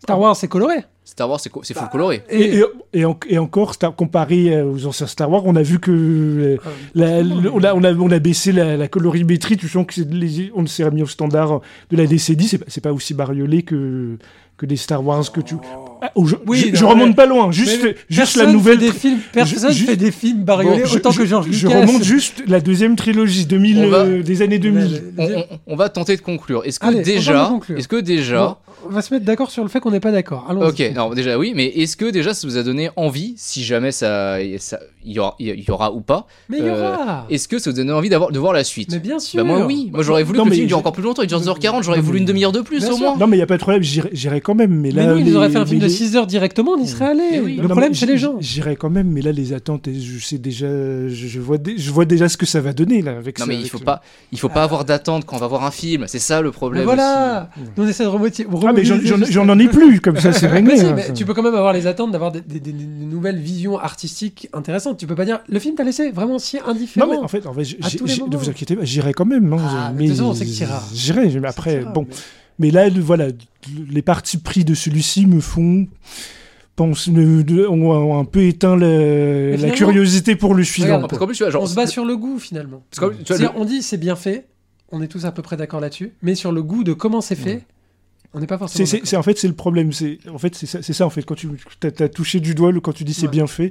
Star 0.00 0.18
Wars, 0.18 0.34
c'est 0.36 0.48
coloré. 0.48 0.84
Star 1.04 1.28
Wars, 1.30 1.38
c'est 1.40 1.48
co- 1.50 1.62
full 1.62 1.88
coloré. 1.90 2.24
Et, 2.28 2.58
et, 2.58 2.64
et 2.92 3.04
en- 3.04 3.18
et 3.28 3.38
encore, 3.38 3.74
Star- 3.74 3.94
comparé 3.94 4.54
euh, 4.54 4.64
aux 4.64 4.86
anciens 4.86 5.06
Star 5.06 5.30
Wars, 5.30 5.42
on 5.46 5.54
a 5.56 5.62
vu 5.62 5.78
que 5.78 5.90
euh, 5.92 6.56
Ah, 6.64 6.68
la- 6.94 7.22
justement, 7.22 7.40
le- 7.42 7.52
on, 7.52 7.62
a, 7.64 7.74
on, 7.74 7.84
a, 7.84 7.92
on 7.94 8.10
a 8.10 8.18
baissé 8.18 8.50
la, 8.52 8.76
la 8.76 8.88
colorimétrie. 8.88 9.56
Tu 9.56 9.68
sens 9.68 9.86
que 9.86 9.94
c'est 9.94 10.08
les- 10.12 10.50
on 10.56 10.66
s'est 10.66 10.84
remis 10.84 11.02
au 11.02 11.06
standard 11.06 11.60
de 11.90 11.96
la 11.96 12.06
décennie. 12.06 12.48
C'est 12.48 12.58
pas, 12.58 12.64
c'est 12.68 12.80
pas 12.80 12.92
aussi 12.92 13.14
bariolé 13.14 13.62
que, 13.62 14.16
que 14.56 14.66
des 14.66 14.76
Star 14.76 15.04
Wars 15.04 15.30
que 15.30 15.40
tu. 15.40 15.54
Oh, 15.54 15.91
je, 16.24 16.36
Oui, 16.46 16.70
je, 16.72 16.76
je 16.76 16.82
non, 16.82 16.90
remonte 16.90 17.08
mais- 17.08 17.14
pas 17.14 17.26
loin. 17.26 17.50
Juste, 17.52 17.80
Mais 17.84 17.94
juste 18.08 18.32
personne 18.34 18.46
la 18.46 18.52
nouvelle. 18.52 18.78
Fait 18.80 18.86
des 18.86 18.92
films, 18.92 19.18
personne 19.32 19.72
juste- 19.72 19.88
fait 19.90 19.96
des 19.96 20.10
films 20.10 20.44
bariolés 20.44 20.82
Bon, 20.82 20.86
je- 20.86 20.96
autant 20.96 21.10
je- 21.10 21.18
que 21.18 21.26
George 21.26 21.46
Je 21.50 21.66
Lucas. 21.66 21.80
remonte 21.80 22.02
juste 22.04 22.42
la 22.46 22.60
deuxième 22.60 22.96
trilogie 22.96 23.46
2000, 23.46 23.78
On 23.78 23.88
va- 23.88 23.98
euh, 23.98 24.22
des 24.22 24.42
années 24.42 24.58
2000. 24.58 25.02
On, 25.18 25.24
on- 25.24 25.44
on 25.68 25.76
va 25.76 25.88
tenter 25.88 26.16
de 26.16 26.20
conclure. 26.22 26.62
Est-ce 26.64 26.78
que 26.80 26.86
Allez, 26.86 27.02
déjà, 27.02 27.52
est-ce 27.76 27.88
que 27.88 27.96
déjà, 28.00 28.46
Bon, 28.46 28.56
on 28.90 28.92
va 28.92 29.02
se 29.02 29.12
mettre 29.14 29.24
d'accord 29.26 29.50
sur 29.50 29.62
le 29.62 29.68
fait 29.68 29.80
qu'on 29.80 29.90
n'est 29.90 30.00
pas 30.00 30.12
d'accord. 30.12 30.46
Ok, 30.60 30.82
non, 30.94 31.10
déjà 31.14 31.38
oui, 31.38 31.52
mais 31.54 31.66
est-ce 31.66 31.96
que 31.96 32.10
déjà 32.10 32.34
ça 32.34 32.46
vous 32.46 32.56
a 32.56 32.62
donné 32.62 32.90
envie, 32.96 33.34
si 33.36 33.62
jamais 33.64 33.92
ça, 33.92 34.36
ça 34.58 34.78
il 35.04 35.12
y 35.12 35.18
aura, 35.18 35.34
il 35.40 35.48
y 35.66 35.70
aura 35.70 35.92
ou 35.92 36.00
pas, 36.00 36.26
Mais 36.48 36.58
il 36.58 36.64
y 36.64 36.68
euh, 36.68 36.94
aura. 36.94 37.26
est-ce 37.28 37.48
que 37.48 37.58
ça 37.58 37.70
vous 37.70 37.76
a 37.76 37.82
donné 37.82 37.92
envie 37.92 38.08
d'avoir, 38.08 38.30
de 38.30 38.38
voir 38.38 38.52
la 38.52 38.62
suite? 38.64 38.90
Mais 38.92 38.98
bien 39.00 39.18
sûr. 39.18 39.38
Bah 39.38 39.44
moi 39.44 39.66
oui, 39.66 39.90
moi 39.92 40.02
j'aurais 40.02 40.22
voulu 40.22 40.38
Non, 40.38 40.44
que 40.44 40.50
le 40.50 40.54
film 40.54 40.66
dure 40.68 40.78
encore 40.78 40.92
plus 40.92 41.02
longtemps, 41.02 41.22
il 41.22 41.28
dure 41.28 41.40
2h40, 41.40 41.82
j'aurais 41.82 42.00
voulu 42.00 42.18
une 42.18 42.24
demi-heure 42.24 42.52
de 42.52 42.60
plus 42.60 42.84
au 42.84 42.96
sûr. 42.96 42.98
moins. 42.98 43.16
Non, 43.16 43.26
mais 43.26 43.36
il 43.36 43.40
n'y 43.40 43.44
a 43.44 43.46
pas 43.46 43.56
de 43.56 43.62
problème, 43.62 43.82
j'irai 43.82 44.40
quand 44.40 44.54
même. 44.54 44.72
Mais, 44.72 44.90
Mais 44.92 45.04
là, 45.06 45.14
ils 45.18 45.36
auraient 45.36 45.50
fait 45.50 45.58
un 45.58 45.66
film 45.66 45.80
de 45.80 45.88
6 45.92 46.16
heures 46.16 46.26
directement, 46.26 46.72
on 46.72 46.82
y 46.82 46.86
serait 46.88 47.06
allé. 47.06 47.40
Oui. 47.42 47.56
Le 47.56 47.62
Non, 47.62 47.68
problème, 47.68 47.94
c'est 47.94 48.06
les 48.06 48.18
gens. 48.18 48.36
J'irai 48.40 48.76
quand 48.76 48.90
même, 48.90 49.08
mais 49.08 49.22
là, 49.22 49.32
les 49.32 49.52
attentes, 49.52 49.88
je 49.92 50.18
sais 50.24 50.38
déjà, 50.38 50.66
je, 50.66 51.08
je 51.08 51.40
vois, 51.40 51.58
dé- 51.58 51.74
je 51.78 51.90
vois 51.90 52.04
déjà 52.04 52.28
ce 52.28 52.36
que 52.36 52.46
ça 52.46 52.60
va 52.60 52.72
donner 52.72 53.02
là 53.02 53.16
avec 53.16 53.38
Non 53.38 53.44
ça, 53.44 53.48
mais 53.50 53.58
il 53.60 53.68
faut 53.68 53.78
le- 53.78 53.84
pas, 53.84 54.02
il 54.32 54.38
faut 54.38 54.48
pas 54.48 54.62
avoir 54.64 54.84
d'attente 54.84 55.24
quand 55.24 55.36
on 55.36 55.40
va 55.40 55.46
voir 55.46 55.64
un 55.64 55.70
film, 55.70 56.04
c'est 56.08 56.18
ça 56.18 56.40
le 56.40 56.48
Mais 56.48 56.52
problème. 56.52 56.84
voilà. 56.84 57.50
aussi. 57.56 57.70
Nous, 57.76 57.84
on 57.84 57.88
essaie 57.88 58.04
de 58.04 58.08
remotiver. 58.08 58.48
Ah, 58.66 58.72
mais 58.72 58.84
j'en- 58.84 59.48
en 59.48 59.58
ai 59.58 59.68
plus, 59.68 60.00
comme 60.00 60.16
ça, 60.18 60.32
c'est 60.32 60.46
réglé. 60.48 60.72
Mais 60.74 60.78
si, 60.80 60.86
hein, 60.86 60.92
mais 60.96 61.02
ça. 61.02 61.12
tu 61.12 61.24
peux 61.24 61.34
quand 61.34 61.42
même 61.42 61.54
avoir 61.54 61.72
les 61.72 61.86
attentes 61.86 62.10
d'avoir 62.12 62.32
des, 62.32 62.40
des- 62.40 62.60
des- 62.60 62.72
des 62.72 62.84
nouvelles 62.84 63.38
visions 63.38 63.78
artistiques 63.78 64.48
intéressantes. 64.52 64.98
Tu 64.98 65.06
peux 65.06 65.14
pas 65.14 65.24
dire 65.24 65.40
le 65.48 65.58
film 65.58 65.74
t'a 65.74 65.84
laissé 65.84 66.10
vraiment 66.10 66.38
si 66.38 66.58
indifférent. 66.66 67.06
Non, 67.06 67.12
mais 67.12 67.18
en 67.18 67.28
fait, 67.28 67.46
en 67.46 67.52
fait 67.52 67.62
ne 67.62 68.36
vous 68.36 68.48
inquiétez 68.48 68.76
pas, 68.76 68.84
j'irai 68.84 69.12
quand 69.12 69.24
même. 69.26 69.52
hein, 69.52 69.56
Ah, 69.60 69.92
mais 69.96 70.04
de 70.04 70.08
toute 70.10 70.16
façon, 70.18 70.30
on 70.30 70.34
sait 70.34 70.44
que. 70.46 70.50
J'irai, 70.94 71.28
mais 71.40 71.48
après, 71.48 71.84
bon. 71.94 72.06
Mais- 72.62 72.70
là, 72.70 72.88
le- 72.88 73.00
voilà, 73.00 73.28
les 73.90 74.02
parties 74.02 74.38
pris 74.38 74.64
de 74.64 74.74
celui-ci 74.74 75.26
me 75.26 75.40
font. 75.40 75.86
Pense, 76.74 77.06
ont, 77.06 77.70
ont 77.70 78.18
un 78.18 78.24
peu 78.24 78.44
éteint 78.44 78.76
le- 78.76 79.56
la 79.56 79.70
curiosité 79.70 80.36
pour 80.36 80.54
le 80.54 80.64
suivant. 80.64 80.86
Regarde, 80.86 81.02
Parce 81.02 81.10
quoi. 81.10 81.18
qu'en 81.18 81.26
plus 81.26 81.36
tu 81.36 81.42
vois, 81.42 81.50
genre, 81.52 81.62
on 81.62 81.66
se 81.66 81.74
base 81.74 81.90
sur 81.90 82.04
le 82.06 82.16
goût 82.16 82.38
finalement. 82.38 82.82
parce 82.90 82.98
que, 83.12 83.16
tu 83.18 83.24
vois, 83.26 83.36
C'est-à-dire, 83.36 83.52
le- 83.54 83.60
On 83.60 83.64
dit 83.66 83.82
c'est 83.82 83.98
bien 83.98 84.16
fait, 84.16 84.46
on 84.90 85.02
est 85.02 85.06
tous 85.08 85.26
à 85.26 85.32
peu 85.32 85.42
près 85.42 85.58
d'accord 85.58 85.80
là-dessus, 85.80 86.12
mais 86.22 86.34
sur 86.34 86.50
le 86.50 86.62
goût 86.62 86.82
de 86.82 86.94
comment 86.94 87.20
c'est 87.20 87.34
fait, 87.36 87.66
on 88.32 88.40
n'est 88.40 88.46
pas 88.46 88.56
forcément. 88.56 88.78
C'est, 88.78 88.86
c'est- 88.90 88.96
d'accord. 88.96 89.08
c'est- 89.08 89.16
en 89.18 89.22
fait, 89.22 89.38
c'est 89.38 89.48
le 89.48 89.54
problème. 89.54 89.92
C'est, 89.92 90.18
en 90.32 90.38
fait, 90.38 90.54
c'est 90.54 90.64
ça, 90.64 90.80
c'est 90.80 90.94
ça, 90.94 91.04
en 91.04 91.10
fait. 91.10 91.22
Quand 91.24 91.34
tu 91.34 91.50
as, 91.84 92.08
touché 92.08 92.40
du 92.40 92.54
doigt, 92.54 92.72
le- 92.72 92.80
quand 92.80 92.92
tu 92.94 93.04
dis 93.04 93.12
c'est 93.12 93.26
Ouais. 93.26 93.28
bien 93.32 93.46
fait, 93.46 93.70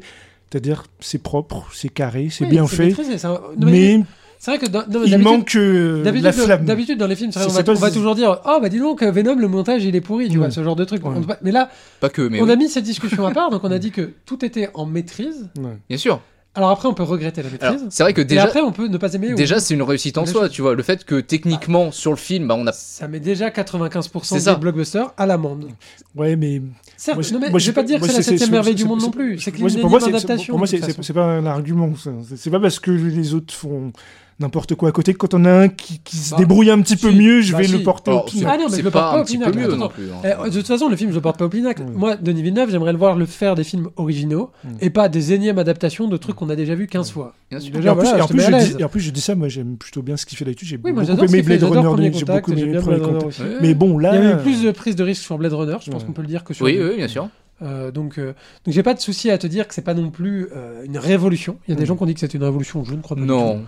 c'est-à-dire 0.51 0.83
c'est 0.99 1.23
propre, 1.23 1.65
c'est 1.73 1.89
carré, 1.89 2.27
c'est 2.29 2.43
Oui, 2.45 2.51
bien 2.51 2.67
fait, 2.67 2.85
maîtrisé, 2.89 3.25
un- 3.25 3.41
mais 3.57 4.03
c'est 4.43 4.51
vrai 4.51 4.57
que 4.59 4.65
dans- 4.71 4.83
il 4.87 4.91
d'habitude- 4.91 5.21
manque 5.21 5.55
euh, 5.55 6.03
la 6.03 6.31
flamme. 6.33 6.65
d'habitude, 6.65 6.97
dans 6.97 7.05
les 7.05 7.15
films, 7.15 7.31
vrai, 7.31 7.45
on, 7.47 7.73
va, 7.73 7.87
on 7.87 7.91
toujours 7.91 8.15
dire 8.15 8.41
Oh, 8.45 8.57
bah 8.59 8.69
dis 8.69 8.79
donc, 8.79 9.03
Venom, 9.03 9.35
le 9.35 9.47
montage, 9.47 9.83
il 9.85 9.95
est 9.95 10.01
pourri, 10.01 10.25
tu 10.29 10.31
Ouais. 10.33 10.37
vois, 10.39 10.49
ce 10.51 10.63
genre 10.63 10.75
de 10.75 10.83
truc. 10.83 11.05
Ouais. 11.05 11.13
On 11.15 11.19
doit- 11.21 11.37
Mais 11.43 11.51
là, 11.51 11.69
pas 11.99 12.09
que, 12.09 12.23
mais 12.23 12.41
on 12.41 12.45
oui, 12.45 12.51
a 12.51 12.55
mis 12.55 12.67
cette 12.67 12.83
discussion 12.83 13.25
à 13.27 13.31
part, 13.31 13.51
donc 13.51 13.63
on 13.63 13.71
a 13.71 13.77
dit 13.77 13.91
que 13.91 14.09
tout 14.25 14.43
était 14.43 14.69
en 14.73 14.87
maîtrise. 14.87 15.47
Ouais. 15.59 15.77
bien 15.87 15.97
sûr. 15.97 16.21
Alors 16.53 16.69
après, 16.71 16.89
on 16.89 16.93
peut 16.93 17.03
regretter 17.03 17.41
la 17.43 17.49
maîtrise. 17.49 17.85
c'est 17.89 18.03
vrai 18.03 18.11
que 18.13 18.19
et 18.19 18.25
déjà, 18.25 18.43
après, 18.43 18.59
on 18.59 18.73
peut 18.73 18.87
ne 18.89 18.97
pas 18.97 19.13
aimer. 19.13 19.31
ou- 19.31 19.35
déjà 19.37 19.61
c'est 19.61 19.73
une 19.73 19.83
réussite 19.83 20.17
en 20.17 20.25
soi, 20.25 20.49
tu 20.49 20.61
vois, 20.61 20.75
le 20.75 20.83
fait 20.83 21.05
que 21.05 21.21
techniquement 21.21 21.93
sur 21.93 22.11
le 22.11 22.17
film, 22.17 22.47
bah 22.49 22.55
on 22.59 22.67
a 22.67 22.73
Ça 22.73 23.07
met 23.07 23.21
déjà 23.21 23.49
95% 23.51 24.35
C'est 24.35 24.35
des 24.35 24.41
ça. 24.41 24.55
blockbusters 24.55 25.13
à 25.15 25.25
l'amende. 25.25 25.69
Ouais, 26.13 26.35
mais 26.35 26.61
Certes, 26.97 27.15
Moi, 27.15 27.23
je- 27.23 27.33
non, 27.33 27.39
mais 27.39 27.49
moi, 27.51 27.57
je 27.59 27.67
vais 27.67 27.71
pas 27.73 27.83
dire 27.83 28.01
que 28.01 28.05
c'est 28.07 28.17
la 28.17 28.21
septième 28.21 28.51
merveille 28.51 28.75
du 28.75 28.83
monde 28.83 28.99
non 29.01 29.11
plus. 29.11 29.39
C'est 29.39 29.51
que 29.53 29.59
moi, 29.61 29.69
c'est- 29.69 29.75
une 29.75 29.81
pour 29.81 29.89
moi, 29.91 29.99
c'est- 30.01 31.13
pas 31.13 31.23
un 31.23 31.45
argument. 31.45 31.95
ça. 31.95 32.11
C'est 32.27 32.35
c'est 32.37 32.49
pas 32.49 32.59
parce 32.59 32.79
que 32.81 32.91
les 32.91 33.33
autres 33.33 33.53
font 33.53 33.93
n'importe 34.41 34.75
quoi 34.75 34.89
à 34.89 34.91
côté 34.91 35.13
quand 35.13 35.33
on 35.33 35.45
a 35.45 35.51
un 35.51 35.67
qui, 35.69 35.99
qui 36.03 36.17
se 36.17 36.31
Bah, 36.31 36.37
débrouille 36.37 36.69
un 36.71 36.81
petit 36.81 36.95
peu 36.97 37.11
mieux, 37.11 37.41
je 37.41 37.51
bah, 37.53 37.59
vais 37.59 37.65
si. 37.67 37.71
le 37.71 37.83
porter 37.83 38.11
au 38.11 38.13
Alors, 38.15 38.25
pinacle. 38.25 38.49
Ah 38.53 38.57
non, 38.61 38.69
mais 38.69 38.77
je 38.77 38.83
le 38.83 38.91
porte 38.91 39.05
pas 39.05 39.11
pas 39.13 39.21
au 39.21 39.25
pinacle, 39.25 39.57
mieux 39.57 39.65
attends, 39.65 39.77
non 39.77 39.85
attends. 39.85 39.93
plus. 39.93 40.09
hein. 40.11 40.35
Eh, 40.45 40.49
de 40.49 40.57
toute 40.57 40.67
façon, 40.67 40.89
le 40.89 40.95
film, 40.95 41.11
je 41.11 41.15
le 41.15 41.21
porte 41.21 41.37
pas 41.39 41.45
au 41.45 41.49
pinacle. 41.49 41.83
Moi, 41.95 42.15
Denis 42.17 42.41
Villeneuve, 42.41 42.69
j'aimerais 42.71 42.91
le 42.91 42.97
voir 42.97 43.15
le 43.15 43.25
faire 43.25 43.55
des 43.55 43.63
films 43.63 43.89
originaux 43.95 44.51
Mm. 44.63 44.69
et 44.81 44.89
pas 44.89 45.09
des 45.09 45.33
énièmes 45.33 45.57
adaptations 45.59 46.07
de 46.07 46.17
trucs 46.17 46.35
qu'on 46.35 46.49
a 46.49 46.55
déjà 46.55 46.75
vus 46.75 46.87
15 46.87 47.11
fois. 47.11 47.33
Bien 47.49 47.59
sûr. 47.59 47.73
Et 47.73 47.77
Déjà, 47.77 47.93
en 47.93 47.95
plus, 47.95 48.07
et 48.09 48.21
en 48.21 48.27
plus, 48.27 48.41
je 48.41 48.51
dis, 48.75 48.75
et 48.79 48.83
en 48.83 48.89
plus, 48.89 48.99
je 48.99 49.11
dis 49.11 49.21
ça, 49.21 49.35
moi 49.35 49.47
j'aime 49.47 49.77
plutôt 49.77 50.01
bien 50.01 50.17
ce 50.17 50.25
qu'il 50.25 50.37
fait 50.37 50.45
là-dessus. 50.45 50.65
J'ai 50.65 50.79
Oui, 50.83 50.91
beaucoup 50.91 51.01
aimé 51.23 51.41
Blade 51.41 51.63
Runner, 51.63 52.11
j'ai 52.13 52.25
beaucoup 52.25 52.51
aimé 52.53 52.77
Premier 52.79 52.99
Contact. 52.99 53.41
Mais 53.61 53.73
bon, 53.73 53.99
Il 53.99 54.03
y 54.03 54.07
a 54.07 54.13
là, 54.21 54.33
eu 54.33 54.37
plus 54.41 54.63
de 54.63 54.71
prise 54.71 54.95
de 54.95 55.03
risque 55.03 55.21
sur 55.23 55.37
Blade 55.37 55.53
Runner, 55.53 55.77
je 55.83 55.91
pense 55.91 56.03
qu'on 56.03 56.11
peut 56.13 56.21
le 56.21 56.27
dire 56.27 56.43
que 56.43 56.53
sur 56.53 56.65
Oui, 56.65 56.79
oui, 56.81 56.97
bien 56.97 57.07
sûr. 57.07 57.29
Euh, 57.61 57.91
donc, 57.91 58.17
euh, 58.17 58.33
donc 58.65 58.73
j'ai 58.73 58.81
pas 58.83 58.93
de 58.95 58.99
souci 58.99 59.29
à 59.29 59.37
te 59.37 59.45
dire 59.47 59.67
que 59.67 59.73
c'est 59.75 59.83
pas 59.83 59.93
non 59.93 60.09
plus 60.09 60.47
euh, 60.55 60.83
une 60.83 60.97
révolution. 60.97 61.57
Il 61.67 61.71
y 61.71 61.73
a 61.73 61.75
des 61.77 61.83
Mm. 61.83 61.85
gens 61.85 61.95
qui 61.95 62.03
ont 62.03 62.05
dit 62.07 62.13
que 62.15 62.19
c'est 62.19 62.33
une 62.33 62.43
révolution, 62.43 62.83
je 62.83 62.93
ne 62.93 63.01
crois 63.01 63.15
pas. 63.15 63.23
Non. 63.23 63.61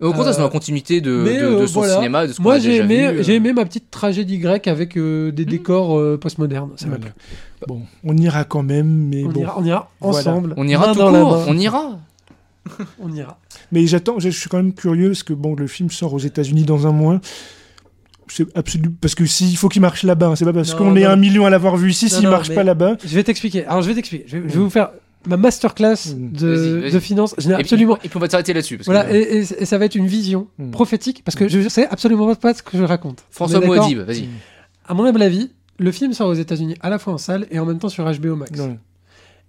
Au 0.00 0.12
contraire, 0.12 0.32
c'est 0.32 0.38
dans 0.40 0.46
la 0.46 0.50
continuité 0.50 1.00
de, 1.00 1.10
de, 1.24 1.60
de 1.60 1.66
son 1.66 1.80
voilà. 1.80 1.94
cinéma, 1.96 2.26
de 2.26 2.32
ce 2.32 2.40
Moi 2.40 2.58
j'ai 2.58 2.76
aimé, 2.76 3.16
j'ai 3.20 3.34
aimé 3.34 3.52
ma 3.52 3.64
petite 3.64 3.90
tragédie 3.90 4.38
grecque 4.38 4.66
avec 4.66 4.94
des 4.94 5.00
Mm. 5.30 5.32
décors 5.44 6.18
postmodernes. 6.18 6.70
Ça 6.76 6.86
m'a 6.86 6.96
Voilà. 6.96 7.12
plu. 7.12 7.22
bon, 7.68 7.82
on 8.04 8.16
ira 8.16 8.44
quand 8.44 8.62
même, 8.62 9.08
mais 9.08 9.24
On, 9.24 9.28
bon. 9.28 9.40
ira, 9.40 9.54
on 9.58 9.64
ira 9.64 9.90
Voilà. 10.00 10.18
ensemble. 10.18 10.54
On 10.56 10.66
ira 10.66 10.92
tout 10.92 10.98
dans 11.00 11.10
court, 11.12 11.44
on 11.48 11.58
ira. 11.58 11.98
On 12.98 13.12
ira. 13.12 13.38
Mais 13.72 13.86
j'attends, 13.86 14.18
je 14.18 14.30
suis 14.30 14.48
quand 14.48 14.56
même 14.56 14.72
curieux 14.72 15.08
parce 15.08 15.22
que 15.22 15.34
bon, 15.34 15.54
le 15.54 15.66
film 15.66 15.90
sort 15.90 16.14
aux 16.14 16.18
États-Unis 16.18 16.62
dans 16.62 16.86
un 16.86 16.92
mois. 16.92 17.20
C'est 18.36 18.56
absolu 18.56 18.90
parce 18.90 19.14
que 19.14 19.24
s'il 19.26 19.56
faut 19.56 19.68
qu'il 19.68 19.80
marche 19.82 20.02
là-bas, 20.02 20.26
hein, 20.26 20.36
c'est 20.36 20.44
pas 20.44 20.52
parce 20.52 20.74
qu'on 20.74 20.96
est 20.96 21.04
un 21.04 21.14
million 21.16 21.46
à 21.46 21.50
l'avoir 21.50 21.76
vu 21.76 21.90
ici, 21.90 22.08
s'il 22.08 22.28
marche 22.28 22.52
pas 22.54 22.64
là-bas. 22.64 22.96
Je 23.04 23.14
vais 23.14 23.22
t'expliquer. 23.22 23.64
Alors 23.66 23.82
je 23.82 23.88
vais 23.88 23.94
t'expliquer. 23.94 24.24
Je 24.26 24.38
vais, 24.38 24.48
je 24.48 24.54
vais 24.54 24.58
Mm. 24.58 24.62
vous 24.64 24.70
faire 24.70 24.90
ma 25.26 25.36
masterclass 25.36 25.94
Mm. 26.16 26.32
de, 26.32 26.48
Vas-y, 26.48 26.80
vas-y. 26.82 26.92
de 26.92 26.98
finance. 26.98 27.34
Je 27.38 27.46
n'ai 27.46 27.52
Et 27.54 27.56
puis- 27.58 27.62
absolument. 27.62 27.96
Et 28.02 28.08
puis 28.08 28.16
on 28.16 28.20
va 28.20 28.28
s'arrêter 28.28 28.52
là-dessus. 28.52 28.78
que- 28.78 28.84
Voilà, 28.84 29.08
et, 29.14 29.18
et- 29.20 29.38
et 29.62 29.64
ça 29.64 29.78
va 29.78 29.84
être 29.84 29.94
une 29.94 30.06
vision 30.08 30.48
Mm. 30.58 30.70
prophétique 30.72 31.22
parce 31.24 31.36
que 31.36 31.46
je 31.48 31.68
sais 31.68 31.86
absolument 31.86 32.34
pas 32.34 32.54
ce 32.54 32.62
que 32.64 32.76
je 32.76 32.82
raconte. 32.82 33.22
François 33.30 33.60
Moadib, 33.60 33.98
vas-y. 34.00 34.28
À 34.86 34.94
mon 34.94 35.04
humble 35.04 35.22
avis, 35.22 35.50
le 35.78 35.92
film 35.92 36.12
sort 36.12 36.28
aux 36.28 36.34
États-Unis 36.34 36.74
à 36.80 36.90
la 36.90 36.98
fois 36.98 37.12
en 37.14 37.18
salle 37.18 37.46
et 37.52 37.58
en 37.60 37.64
même 37.66 37.78
temps 37.78 37.88
sur 37.88 38.04
HBO 38.04 38.34
Max. 38.36 38.50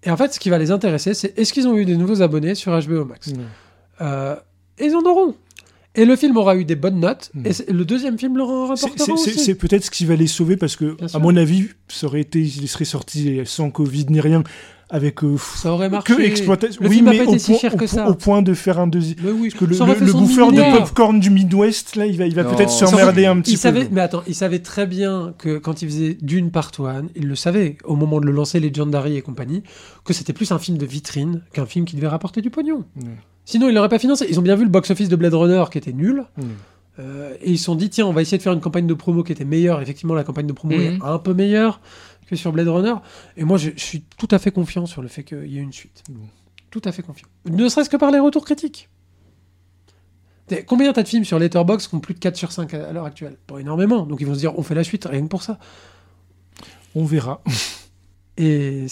Et 0.04 0.12
en 0.12 0.18
fait, 0.18 0.32
ce 0.34 0.40
qui 0.40 0.52
va 0.52 0.60
les 0.60 0.70
intéresser, 0.70 1.16
c'est 1.16 1.38
est-ce 1.40 1.52
qu'ils 1.52 1.68
ont 1.68 1.76
eu 1.76 1.86
des 1.86 1.98
nouveaux 1.98 2.22
abonnés 2.22 2.54
sur 2.54 2.72
HBO 2.80 3.04
Max. 3.06 3.34
Euh, 4.02 4.36
Et 4.78 4.86
ils 4.88 4.96
en 4.96 5.02
auront. 5.04 5.34
Et 5.96 6.06
le 6.06 6.16
film 6.16 6.36
aura 6.38 6.56
eu 6.56 6.66
des 6.66 6.76
bonnes 6.76 7.00
notes. 7.00 7.32
Mm. 7.34 7.46
Et 7.48 7.72
le 7.72 7.86
deuxième 7.86 8.18
film 8.20 8.38
leur 8.38 8.50
en 8.50 8.76
C'est- 8.76 8.86
rapportera 8.88 9.54
peut-être 9.60 9.86
ce 9.86 9.92
qui 9.92 10.06
va 10.06 10.16
les 10.16 10.28
sauver 10.28 10.58
parce 10.58 10.76
que, 10.76 10.96
Bien 10.96 11.06
à 11.06 11.10
sûr. 11.10 11.20
mon 11.22 11.36
avis, 11.38 11.70
ça 11.88 12.08
aurait 12.08 12.22
été, 12.22 12.40
il 12.42 12.68
serait 12.68 12.86
sorti 12.86 13.40
sans 13.46 13.70
Covid 13.70 14.06
ni 14.10 14.20
rien, 14.20 14.44
avec 14.90 15.24
euh, 15.24 15.36
Ça 15.56 15.72
aurait 15.72 15.90
marché. 15.90 16.14
que 16.16 16.22
exploitation. 16.22 16.84
Le 16.84 16.90
oui, 16.90 16.96
film 16.98 17.08
a 17.08 17.12
mais 17.12 17.18
pas 17.20 17.26
au 17.26 17.30
été 17.30 17.40
si 17.40 17.52
point, 17.52 17.60
cher 17.60 17.74
au 17.74 17.78
que 17.78 17.88
ça. 17.88 18.08
au 18.08 18.14
point 18.14 18.42
de 18.44 18.54
faire 18.54 18.80
un 18.80 18.86
deuxième. 18.88 19.18
Oui, 19.26 19.50
Parce 19.50 19.54
que 19.60 19.66
le, 19.66 20.00
le- 20.00 20.06
le 20.06 20.12
bouffeur 20.14 20.48
de 20.52 20.52
milliard. 20.58 20.78
popcorn 20.84 21.20
du 21.20 21.32
Midwest, 21.32 21.96
là, 21.96 22.06
il 22.06 22.18
va, 22.18 22.28
il 22.28 22.36
va 22.36 22.44
Non. 22.44 22.54
peut-être 22.56 22.70
Surtout, 22.70 22.92
s'emmerder 22.92 23.26
un 23.26 23.40
petit 23.42 23.52
il 23.52 23.56
peu. 23.56 23.62
savait, 23.62 23.88
mais 23.92 24.02
attends, 24.02 24.22
il 24.28 24.36
savait 24.36 24.60
très 24.60 24.86
bien 24.86 25.34
que 25.40 25.58
quand 25.58 25.82
il 25.82 25.88
faisait 25.90 26.18
Dune 26.22 26.52
Part 26.52 26.72
1, 26.78 27.06
il 27.16 27.28
le 27.28 27.36
savait 27.36 27.78
au 27.84 27.96
moment 27.96 28.20
de 28.20 28.26
le 28.28 28.32
lancer, 28.32 28.60
Legendary 28.60 29.16
et 29.18 29.22
compagnie, 29.24 29.64
que 30.04 30.14
c'était 30.14 30.34
plus 30.34 30.52
un 30.52 30.60
film 30.60 30.78
de 30.78 30.86
vitrine 30.86 31.42
qu'un 31.52 31.66
film 31.66 31.86
qui 31.86 31.96
devait 31.96 32.08
rapporter 32.08 32.42
du 32.42 32.52
pognon. 32.52 32.84
Sinon, 33.46 33.70
il 33.70 33.76
l'aurait 33.76 33.90
pas 33.90 34.00
financé. 34.00 34.26
Ils 34.30 34.40
ont 34.40 34.44
bien 34.44 34.56
vu 34.56 34.64
le 34.64 34.70
box-office 34.70 35.08
de 35.10 35.16
Blade 35.16 35.34
Runner 35.34 35.64
qui 35.72 35.78
était 35.78 35.94
nul. 35.94 36.26
Ouais. 36.38 36.44
Euh, 37.00 37.36
et 37.42 37.52
ils 37.52 37.58
se 37.58 37.66
sont 37.66 37.76
dit, 37.76 37.90
tiens, 37.90 38.08
on 38.08 38.14
va 38.14 38.22
essayer 38.22 38.38
de 38.38 38.44
faire 38.44 38.54
une 38.54 38.62
campagne 38.62 38.88
de 38.88 38.94
promo 38.94 39.24
qui 39.24 39.32
était 39.32 39.46
meilleure. 39.46 39.82
Effectivement, 39.82 40.14
la 40.16 40.24
campagne 40.24 40.48
de 40.48 40.54
promo 40.54 40.74
Mhm. 40.76 40.82
est 40.82 41.00
un 41.04 41.20
peu 41.20 41.34
meilleure 41.34 41.80
que 42.28 42.36
sur 42.36 42.52
Blade 42.52 42.68
Runner. 42.70 42.96
Et 43.38 43.44
moi, 43.44 43.58
je, 43.58 43.70
je 43.76 43.84
suis 43.84 44.02
tout 44.18 44.28
à 44.32 44.40
fait 44.40 44.52
confiant 44.52 44.86
sur 44.86 45.02
le 45.02 45.08
fait 45.08 45.24
qu'il 45.24 45.46
y 45.48 45.58
ait 45.58 45.62
une 45.62 45.74
suite. 45.74 46.04
Bon. 46.10 46.22
Tout 46.72 46.82
à 46.86 46.92
fait 46.92 47.04
confiant. 47.04 47.28
Ne 47.50 47.70
serait-ce 47.70 47.90
que 47.90 47.98
par 47.98 48.12
les 48.12 48.20
retours 48.20 48.46
critiques. 48.46 48.90
Combien 50.68 50.94
t'as 50.94 51.02
de 51.04 51.08
films 51.08 51.26
sur 51.26 51.40
Letterboxd 51.40 51.90
qui 51.90 51.96
ont 51.96 52.00
plus 52.00 52.14
de 52.14 52.20
4 52.20 52.36
sur 52.36 52.52
5 52.52 52.74
à 52.76 52.88
à 52.90 52.94
l'heure 52.94 53.06
actuelle? 53.06 53.36
Pas 53.48 53.58
énormément. 53.60 54.06
Donc 54.06 54.22
ils 54.22 54.28
vont 54.28 54.34
se 54.36 54.40
dire, 54.40 54.58
on 54.60 54.64
fait 54.64 54.76
la 54.76 54.84
suite, 54.84 55.06
rien 55.10 55.22
que 55.24 55.28
pour 55.28 55.42
ça. 55.44 55.58
On 56.96 57.04
verra. 57.04 57.42
Et 58.38 58.88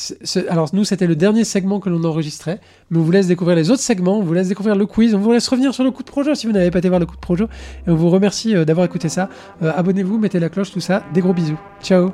alors 0.48 0.70
nous, 0.74 0.86
c'était 0.86 1.08
le 1.08 1.16
dernier 1.16 1.44
segment 1.44 1.80
que 1.80 1.89
l'on 1.89 2.04
enregistrait, 2.06 2.62
mais 2.89 3.00
on 3.00 3.02
vous 3.02 3.12
laisse 3.12 3.28
découvrir 3.28 3.58
les 3.58 3.72
autres 3.72 3.82
segments, 3.82 4.20
on 4.20 4.24
vous 4.24 4.34
laisse 4.34 4.48
découvrir 4.48 4.76
le 4.76 4.86
quiz, 4.86 5.14
on 5.16 5.20
vous 5.20 5.34
laisse 5.34 5.48
revenir 5.48 5.74
sur 5.74 5.84
le 5.84 5.91
coup 5.91 6.04
de 6.04 6.08
projo 6.08 6.34
si 6.34 6.48
vous 6.48 6.54
n'avez 6.54 6.72
pas 6.72 6.80
été 6.80 6.88
voir 6.88 7.00
le 7.00 7.06
coup 7.06 7.16
de 7.16 7.22
projo, 7.22 7.46
et 7.46 7.89
on 7.89 7.96
vous 7.96 8.10
remercie 8.10 8.56
euh, 8.56 8.64
d'avoir 8.64 8.86
écouté 8.86 9.10
ça. 9.10 9.30
Euh, 9.62 9.72
Abonnez-vous, 9.76 10.18
mettez 10.18 10.39
la 10.39 10.50
cloche, 10.50 10.72
tout 10.72 10.80
ça. 10.80 11.04
Des 11.14 11.22
gros 11.22 11.34
bisous. 11.34 11.60
Ciao. 11.82 12.14